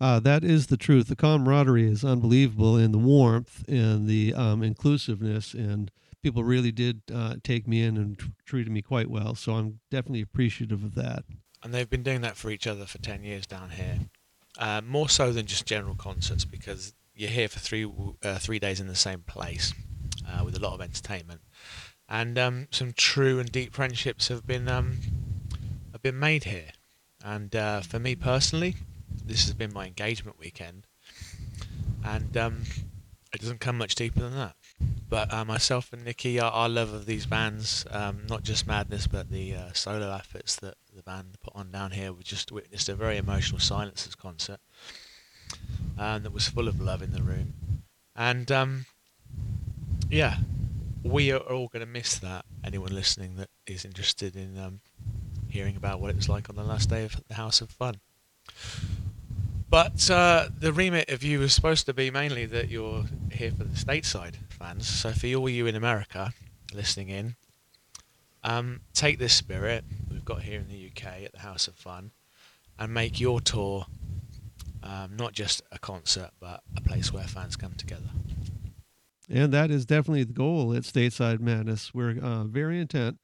Uh, 0.00 0.20
that 0.20 0.44
is 0.44 0.68
the 0.68 0.76
truth. 0.76 1.08
The 1.08 1.16
camaraderie 1.16 1.88
is 1.90 2.04
unbelievable, 2.04 2.76
and 2.76 2.92
the 2.92 2.98
warmth 2.98 3.64
and 3.68 4.06
the 4.08 4.34
um, 4.34 4.62
inclusiveness, 4.62 5.54
and 5.54 5.90
people 6.22 6.44
really 6.44 6.72
did 6.72 7.02
uh, 7.12 7.36
take 7.42 7.68
me 7.68 7.82
in 7.82 7.96
and 7.96 8.18
tr- 8.18 8.28
treated 8.44 8.72
me 8.72 8.82
quite 8.82 9.10
well. 9.10 9.34
So 9.34 9.54
I'm 9.54 9.80
definitely 9.90 10.22
appreciative 10.22 10.82
of 10.82 10.94
that. 10.94 11.24
And 11.62 11.72
they've 11.72 11.88
been 11.88 12.02
doing 12.02 12.20
that 12.22 12.36
for 12.36 12.50
each 12.50 12.66
other 12.66 12.86
for 12.86 12.98
10 12.98 13.24
years 13.24 13.46
down 13.46 13.70
here. 13.70 14.00
Uh, 14.58 14.80
more 14.84 15.08
so 15.08 15.32
than 15.32 15.46
just 15.46 15.66
general 15.66 15.94
concerts, 15.94 16.44
because 16.44 16.94
you're 17.14 17.30
here 17.30 17.48
for 17.48 17.58
three, 17.58 17.90
uh, 18.22 18.38
three 18.38 18.58
days 18.58 18.80
in 18.80 18.86
the 18.86 18.94
same 18.94 19.20
place 19.20 19.72
uh, 20.28 20.44
with 20.44 20.56
a 20.56 20.60
lot 20.60 20.74
of 20.74 20.80
entertainment. 20.80 21.40
And 22.08 22.38
um, 22.38 22.68
some 22.70 22.92
true 22.92 23.38
and 23.38 23.50
deep 23.50 23.72
friendships 23.72 24.28
have 24.28 24.46
been, 24.46 24.68
um, 24.68 24.98
have 25.92 26.02
been 26.02 26.18
made 26.18 26.44
here. 26.44 26.72
And 27.24 27.56
uh, 27.56 27.80
for 27.80 27.98
me 27.98 28.14
personally, 28.16 28.76
this 29.24 29.44
has 29.46 29.54
been 29.54 29.72
my 29.72 29.86
engagement 29.86 30.38
weekend. 30.38 30.86
and 32.04 32.36
um, 32.36 32.62
it 33.32 33.40
doesn't 33.40 33.60
come 33.60 33.78
much 33.78 33.94
deeper 33.94 34.20
than 34.20 34.34
that. 34.36 34.56
But 35.08 35.32
uh, 35.32 35.44
myself 35.44 35.92
and 35.92 36.04
Nikki, 36.04 36.40
our, 36.40 36.50
our 36.50 36.68
love 36.68 36.92
of 36.92 37.06
these 37.06 37.26
bands, 37.26 37.86
um, 37.90 38.22
not 38.28 38.42
just 38.42 38.66
Madness, 38.66 39.06
but 39.06 39.30
the 39.30 39.54
uh, 39.54 39.72
solo 39.72 40.12
efforts 40.14 40.56
that 40.56 40.74
the 40.94 41.02
band 41.02 41.36
put 41.42 41.54
on 41.56 41.70
down 41.70 41.92
here, 41.92 42.12
we 42.12 42.22
just 42.22 42.52
witnessed 42.52 42.88
a 42.88 42.94
very 42.94 43.16
emotional 43.16 43.60
Silencers 43.60 44.14
concert 44.14 44.60
um, 45.98 46.22
that 46.22 46.32
was 46.32 46.48
full 46.48 46.68
of 46.68 46.80
love 46.80 47.02
in 47.02 47.12
the 47.12 47.22
room. 47.22 47.54
And 48.16 48.50
um, 48.52 48.86
yeah, 50.10 50.38
we 51.02 51.32
are 51.32 51.38
all 51.38 51.68
going 51.68 51.84
to 51.84 51.90
miss 51.90 52.18
that. 52.18 52.44
Anyone 52.64 52.94
listening 52.94 53.36
that 53.36 53.50
is 53.66 53.84
interested 53.84 54.36
in 54.36 54.58
um, 54.58 54.80
hearing 55.54 55.76
about 55.76 56.00
what 56.00 56.10
it 56.10 56.16
was 56.16 56.28
like 56.28 56.50
on 56.50 56.56
the 56.56 56.64
last 56.64 56.90
day 56.90 57.04
of 57.04 57.22
the 57.28 57.34
House 57.34 57.60
of 57.60 57.70
Fun. 57.70 58.00
But 59.70 60.10
uh, 60.10 60.48
the 60.58 60.72
remit 60.72 61.10
of 61.10 61.22
you 61.22 61.38
was 61.38 61.54
supposed 61.54 61.86
to 61.86 61.94
be 61.94 62.10
mainly 62.10 62.44
that 62.46 62.68
you're 62.68 63.04
here 63.30 63.52
for 63.52 63.62
the 63.62 63.76
stateside 63.76 64.34
fans. 64.50 64.88
So 64.88 65.12
for 65.12 65.28
all 65.34 65.48
you 65.48 65.68
in 65.68 65.76
America 65.76 66.32
listening 66.72 67.08
in, 67.08 67.36
um, 68.42 68.80
take 68.94 69.20
this 69.20 69.32
spirit 69.32 69.84
we've 70.10 70.24
got 70.24 70.42
here 70.42 70.58
in 70.58 70.68
the 70.68 70.90
UK 70.90 71.22
at 71.22 71.32
the 71.32 71.38
House 71.38 71.68
of 71.68 71.76
Fun 71.76 72.10
and 72.76 72.92
make 72.92 73.20
your 73.20 73.40
tour 73.40 73.86
um, 74.82 75.16
not 75.16 75.34
just 75.34 75.62
a 75.70 75.78
concert, 75.78 76.30
but 76.40 76.64
a 76.76 76.80
place 76.80 77.12
where 77.12 77.22
fans 77.24 77.54
come 77.54 77.74
together. 77.74 78.10
And 79.30 79.52
that 79.52 79.70
is 79.70 79.86
definitely 79.86 80.24
the 80.24 80.32
goal 80.32 80.74
at 80.74 80.82
Stateside 80.82 81.38
Madness. 81.38 81.94
We're 81.94 82.18
uh, 82.20 82.42
very 82.42 82.80
intent 82.80 83.18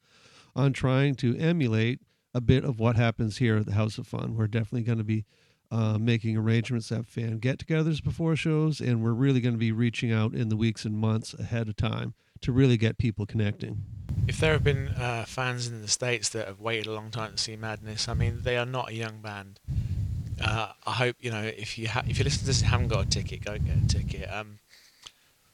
on 0.55 0.71
trying 0.71 1.15
to 1.15 1.37
emulate 1.37 1.99
a 2.33 2.41
bit 2.41 2.63
of 2.63 2.79
what 2.79 2.95
happens 2.95 3.37
here 3.37 3.57
at 3.57 3.65
the 3.65 3.73
House 3.73 3.97
of 3.97 4.07
Fun. 4.07 4.35
We're 4.35 4.47
definitely 4.47 4.83
going 4.83 4.97
to 4.97 5.03
be 5.03 5.25
uh, 5.71 5.97
making 5.97 6.37
arrangements 6.37 6.89
have 6.89 7.07
fan 7.07 7.37
get 7.39 7.59
togethers 7.59 8.03
before 8.03 8.35
shows, 8.35 8.81
and 8.81 9.01
we're 9.01 9.13
really 9.13 9.39
going 9.39 9.53
to 9.53 9.59
be 9.59 9.71
reaching 9.71 10.11
out 10.11 10.33
in 10.33 10.49
the 10.49 10.57
weeks 10.57 10.85
and 10.85 10.97
months 10.97 11.33
ahead 11.33 11.69
of 11.69 11.75
time 11.75 12.13
to 12.41 12.51
really 12.51 12.77
get 12.77 12.97
people 12.97 13.25
connecting. 13.25 13.83
If 14.27 14.39
there 14.39 14.53
have 14.53 14.63
been 14.63 14.89
uh, 14.89 15.25
fans 15.25 15.67
in 15.67 15.81
the 15.81 15.87
States 15.87 16.29
that 16.29 16.47
have 16.47 16.59
waited 16.59 16.87
a 16.87 16.91
long 16.91 17.09
time 17.09 17.31
to 17.33 17.37
see 17.37 17.55
Madness, 17.55 18.07
I 18.07 18.13
mean, 18.13 18.41
they 18.43 18.57
are 18.57 18.65
not 18.65 18.89
a 18.89 18.93
young 18.93 19.21
band. 19.21 19.59
Uh, 20.43 20.73
I 20.85 20.91
hope, 20.91 21.15
you 21.19 21.31
know, 21.31 21.43
if 21.43 21.77
you, 21.77 21.87
ha- 21.87 22.03
if 22.07 22.17
you 22.17 22.23
listen 22.23 22.41
to 22.41 22.45
this 22.47 22.61
and 22.61 22.69
haven't 22.69 22.87
got 22.89 23.05
a 23.05 23.09
ticket, 23.09 23.45
go 23.45 23.57
get 23.57 23.77
a 23.77 23.87
ticket. 23.87 24.29
Um, 24.31 24.59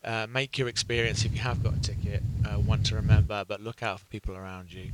uh, 0.04 0.28
make 0.30 0.58
your 0.58 0.68
experience, 0.68 1.26
if 1.26 1.34
you 1.34 1.40
have 1.40 1.62
got 1.62 1.76
a 1.76 1.82
ticket, 1.82 2.24
uh, 2.46 2.56
one 2.56 2.84
to 2.84 2.96
remember, 2.96 3.44
but 3.46 3.62
look 3.62 3.84
out 3.84 4.00
for 4.00 4.06
people 4.06 4.36
around 4.36 4.72
you 4.72 4.92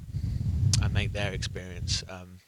and 0.84 0.94
make 0.94 1.14
their 1.14 1.32
experience 1.32 2.04
um, 2.10 2.40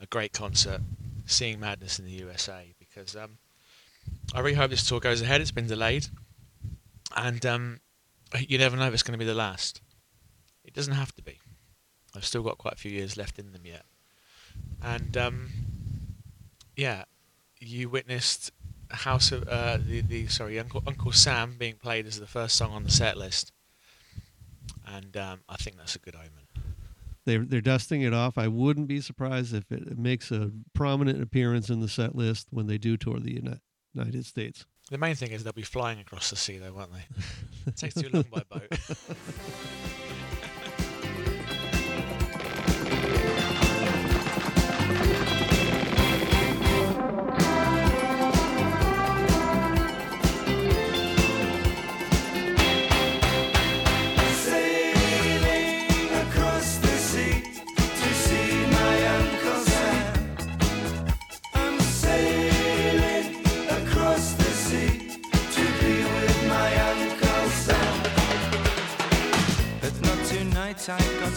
a 0.00 0.06
great 0.06 0.32
concert, 0.32 0.82
seeing 1.24 1.58
Madness 1.58 1.98
in 1.98 2.04
the 2.04 2.12
USA. 2.12 2.74
Because 2.78 3.16
um, 3.16 3.38
I 4.34 4.40
really 4.40 4.54
hope 4.54 4.70
this 4.70 4.86
tour 4.86 5.00
goes 5.00 5.22
ahead. 5.22 5.40
It's 5.40 5.50
been 5.50 5.66
delayed, 5.66 6.08
and 7.16 7.44
um, 7.46 7.80
you 8.38 8.58
never 8.58 8.76
know 8.76 8.86
if 8.86 8.92
it's 8.92 9.02
going 9.02 9.18
to 9.18 9.18
be 9.18 9.24
the 9.24 9.34
last. 9.34 9.80
It 10.62 10.74
doesn't 10.74 10.92
have 10.92 11.14
to 11.16 11.22
be. 11.22 11.38
I've 12.14 12.26
still 12.26 12.42
got 12.42 12.58
quite 12.58 12.74
a 12.74 12.76
few 12.76 12.90
years 12.90 13.16
left 13.16 13.38
in 13.38 13.52
them 13.52 13.62
yet, 13.64 13.84
and 14.82 15.16
um, 15.16 15.48
yeah, 16.76 17.04
you 17.58 17.88
witnessed 17.88 18.52
House 18.90 19.32
of 19.32 19.46
uh, 19.48 19.78
the 19.78 20.00
the 20.00 20.26
sorry 20.28 20.58
Uncle 20.58 20.82
Uncle 20.86 21.12
Sam 21.12 21.56
being 21.58 21.74
played 21.74 22.06
as 22.06 22.20
the 22.20 22.26
first 22.26 22.56
song 22.56 22.72
on 22.72 22.84
the 22.84 22.90
set 22.90 23.16
list, 23.16 23.52
and 24.86 25.16
um, 25.16 25.40
I 25.48 25.56
think 25.56 25.76
that's 25.76 25.94
a 25.94 25.98
good 25.98 26.14
omen. 26.14 26.47
They're, 27.28 27.44
they're 27.44 27.60
dusting 27.60 28.00
it 28.00 28.14
off. 28.14 28.38
I 28.38 28.48
wouldn't 28.48 28.88
be 28.88 29.02
surprised 29.02 29.52
if 29.54 29.70
it 29.70 29.98
makes 29.98 30.30
a 30.30 30.50
prominent 30.72 31.22
appearance 31.22 31.68
in 31.68 31.80
the 31.80 31.88
set 31.88 32.14
list 32.14 32.46
when 32.50 32.68
they 32.68 32.78
do 32.78 32.96
tour 32.96 33.20
the 33.20 33.34
United 33.94 34.24
States. 34.24 34.64
The 34.90 34.96
main 34.96 35.14
thing 35.14 35.32
is 35.32 35.44
they'll 35.44 35.52
be 35.52 35.60
flying 35.60 36.00
across 36.00 36.30
the 36.30 36.36
sea, 36.36 36.56
though, 36.56 36.72
won't 36.72 36.90
they? 36.90 37.04
it 37.66 37.76
takes 37.76 37.96
too 37.96 38.08
long 38.10 38.24
by 38.30 38.44
boat. 38.48 38.68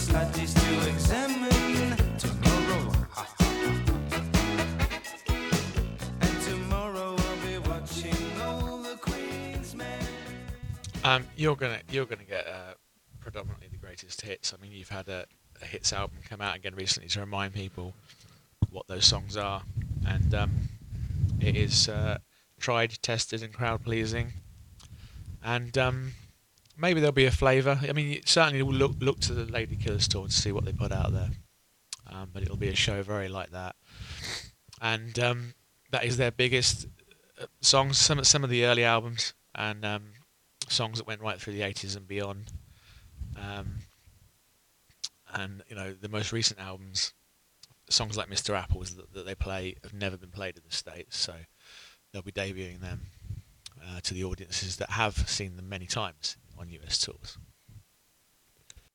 to 0.07 0.89
examine. 0.89 1.97
Tomorrow, 2.17 2.91
and 6.21 6.41
tomorrow 6.41 7.15
I'll 7.17 7.37
be 7.45 7.57
watching 7.69 8.41
all 8.41 8.81
the 8.81 8.95
Queen's 8.97 9.75
men. 9.75 9.99
Um, 11.03 11.27
you're 11.35 11.55
gonna 11.55 11.81
you're 11.91 12.05
gonna 12.05 12.23
get 12.23 12.47
uh, 12.47 12.73
predominantly 13.19 13.67
the 13.71 13.77
greatest 13.77 14.21
hits. 14.21 14.53
I 14.53 14.61
mean, 14.61 14.71
you've 14.71 14.89
had 14.89 15.07
a, 15.07 15.25
a 15.61 15.65
hits 15.65 15.93
album 15.93 16.17
come 16.27 16.41
out 16.41 16.55
again 16.55 16.73
recently 16.75 17.09
to 17.09 17.19
remind 17.19 17.53
people 17.53 17.93
what 18.71 18.87
those 18.87 19.05
songs 19.05 19.37
are, 19.37 19.61
and 20.07 20.33
um, 20.33 20.51
it 21.39 21.55
is 21.55 21.89
uh, 21.89 22.17
tried, 22.59 22.97
tested, 23.01 23.43
and 23.43 23.53
crowd 23.53 23.83
pleasing. 23.83 24.33
And 25.43 25.77
um, 25.77 26.13
maybe 26.81 26.99
there'll 26.99 27.13
be 27.13 27.25
a 27.25 27.31
flavour. 27.31 27.79
I 27.87 27.93
mean, 27.93 28.19
certainly 28.25 28.61
will 28.63 28.73
look 28.73 28.95
look 28.99 29.19
to 29.21 29.33
the 29.33 29.45
Lady 29.45 29.75
Killers 29.75 30.07
tour 30.07 30.25
to 30.25 30.33
see 30.33 30.51
what 30.51 30.65
they 30.65 30.73
put 30.73 30.91
out 30.91 31.13
there. 31.13 31.29
Um, 32.11 32.29
but 32.33 32.43
it'll 32.43 32.57
be 32.57 32.67
a 32.67 32.75
show 32.75 33.03
very 33.03 33.29
like 33.29 33.51
that, 33.51 33.75
and 34.81 35.17
um, 35.19 35.53
that 35.91 36.03
is 36.03 36.17
their 36.17 36.31
biggest 36.31 36.87
uh, 37.39 37.45
songs. 37.61 37.97
Some 37.97 38.23
some 38.23 38.43
of 38.43 38.49
the 38.49 38.65
early 38.65 38.83
albums 38.83 39.33
and 39.55 39.85
um, 39.85 40.03
songs 40.67 40.97
that 40.97 41.07
went 41.07 41.21
right 41.21 41.39
through 41.39 41.53
the 41.53 41.61
80s 41.61 41.95
and 41.95 42.07
beyond. 42.07 42.51
Um, 43.37 43.79
and 45.33 45.63
you 45.69 45.75
know 45.75 45.93
the 45.93 46.09
most 46.09 46.33
recent 46.33 46.59
albums, 46.59 47.13
songs 47.89 48.17
like 48.17 48.29
Mr. 48.29 48.57
Apples 48.57 48.95
that, 48.95 49.13
that 49.13 49.25
they 49.25 49.35
play 49.35 49.75
have 49.83 49.93
never 49.93 50.17
been 50.17 50.31
played 50.31 50.57
in 50.57 50.63
the 50.67 50.75
states, 50.75 51.17
so 51.17 51.35
they'll 52.11 52.21
be 52.21 52.33
debuting 52.33 52.81
them 52.81 53.03
uh, 53.81 54.01
to 54.01 54.13
the 54.13 54.25
audiences 54.25 54.75
that 54.77 54.89
have 54.89 55.29
seen 55.29 55.55
them 55.55 55.69
many 55.69 55.85
times 55.85 56.35
on 56.61 56.69
US 56.69 56.99
tours. 56.99 57.37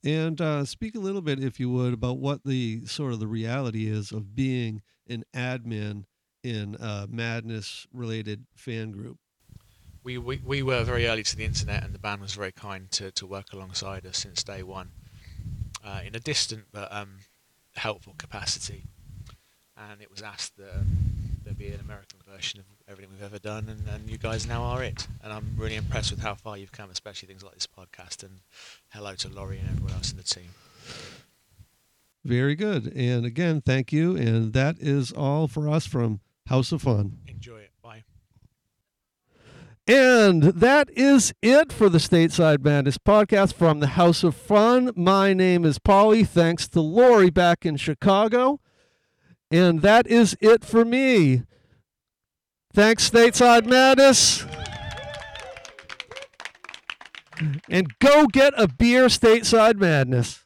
And 0.05 0.41
uh, 0.41 0.65
speak 0.65 0.95
a 0.95 1.01
little 1.01 1.21
bit, 1.21 1.43
if 1.43 1.59
you 1.59 1.69
would, 1.71 1.93
about 1.93 2.19
what 2.19 2.45
the 2.45 2.87
sort 2.87 3.13
of 3.13 3.19
the 3.19 3.27
reality 3.27 3.89
is 3.89 4.13
of 4.13 4.37
being 4.37 4.83
an 5.09 5.25
admin 5.35 6.05
in 6.45 6.77
a 6.79 7.09
madness 7.11 7.89
related 7.93 8.47
fan 8.55 8.93
group. 8.93 9.19
We, 10.05 10.17
we 10.19 10.41
we 10.45 10.63
were 10.63 10.85
very 10.85 11.09
early 11.09 11.25
to 11.25 11.37
the 11.37 11.45
internet, 11.45 11.83
and 11.83 11.93
the 11.93 11.99
band 11.99 12.21
was 12.21 12.35
very 12.35 12.53
kind 12.53 12.89
to, 12.93 13.11
to 13.11 13.27
work 13.27 13.53
alongside 13.53 14.07
us 14.07 14.19
since 14.19 14.45
day 14.45 14.63
one, 14.63 14.91
uh, 15.85 16.03
in 16.07 16.15
a 16.15 16.21
distant 16.21 16.67
but 16.71 16.93
um, 16.93 17.19
helpful 17.75 18.15
capacity. 18.17 18.85
And 19.77 20.01
it 20.01 20.09
was 20.09 20.23
asked 20.23 20.57
that 20.59 20.73
um, 20.73 20.87
there 21.45 21.55
be 21.55 21.69
an 21.69 21.81
American 21.81 22.21
version 22.25 22.61
of 22.61 22.67
everything 22.89 23.11
we've 23.13 23.25
ever 23.25 23.39
done, 23.41 23.69
and, 23.69 23.83
and 23.89 24.09
you 24.09 24.17
guys 24.17 24.47
now 24.47 24.63
are 24.63 24.83
it. 24.83 25.09
And 25.25 25.33
I'm 25.33 25.55
really 25.57 25.75
impressed 25.75 26.13
with 26.13 26.21
how 26.21 26.35
far 26.35 26.57
you've 26.57 26.73
come, 26.73 26.91
especially 26.91 27.27
things 27.27 27.43
like 27.43 27.55
this 27.55 27.67
podcast. 27.67 28.23
And 28.23 28.41
hello 28.91 29.15
to 29.17 29.29
Laurie 29.29 29.59
and 29.59 29.69
everyone 29.69 29.93
else 29.95 30.13
in 30.13 30.17
the 30.17 30.23
team. 30.23 30.51
Very 32.25 32.55
good. 32.55 32.93
And 32.95 33.27
again, 33.27 33.61
thank 33.61 33.93
you. 33.93 34.17
And 34.17 34.53
that 34.53 34.77
is 34.79 35.11
all 35.11 35.49
for 35.49 35.69
us 35.69 35.87
from 35.87 36.21
House 36.47 36.71
of 36.71 36.83
Fun. 36.83 37.19
Enjoy 37.27 37.59
it. 37.59 37.71
Bye. 37.83 38.05
And 39.89 40.43
that 40.45 40.89
is 40.91 41.35
it 41.43 41.73
for 41.73 41.89
the 41.89 41.99
Stateside 41.99 42.65
Madness 42.65 42.99
podcast 42.99 43.55
from 43.55 43.81
the 43.81 43.89
House 43.89 44.23
of 44.23 44.37
Fun. 44.37 44.93
My 44.95 45.35
name 45.35 45.65
is 45.65 45.81
Polly. 45.81 46.23
Thanks 46.23 46.69
to 46.69 46.81
Lori 46.81 47.31
back 47.31 47.67
in 47.67 47.77
Chicago. 47.77 48.61
And 49.51 49.83
that 49.83 50.07
is 50.07 50.37
it 50.41 50.65
for 50.65 50.85
me. 50.85 51.43
Thanks, 52.77 53.09
Stateside 53.09 53.65
Madness. 53.65 54.45
And 57.71 57.99
go 58.01 58.27
get 58.27 58.53
a 58.55 58.69
beer, 58.69 59.07
Stateside 59.07 59.77
Madness. 59.77 60.45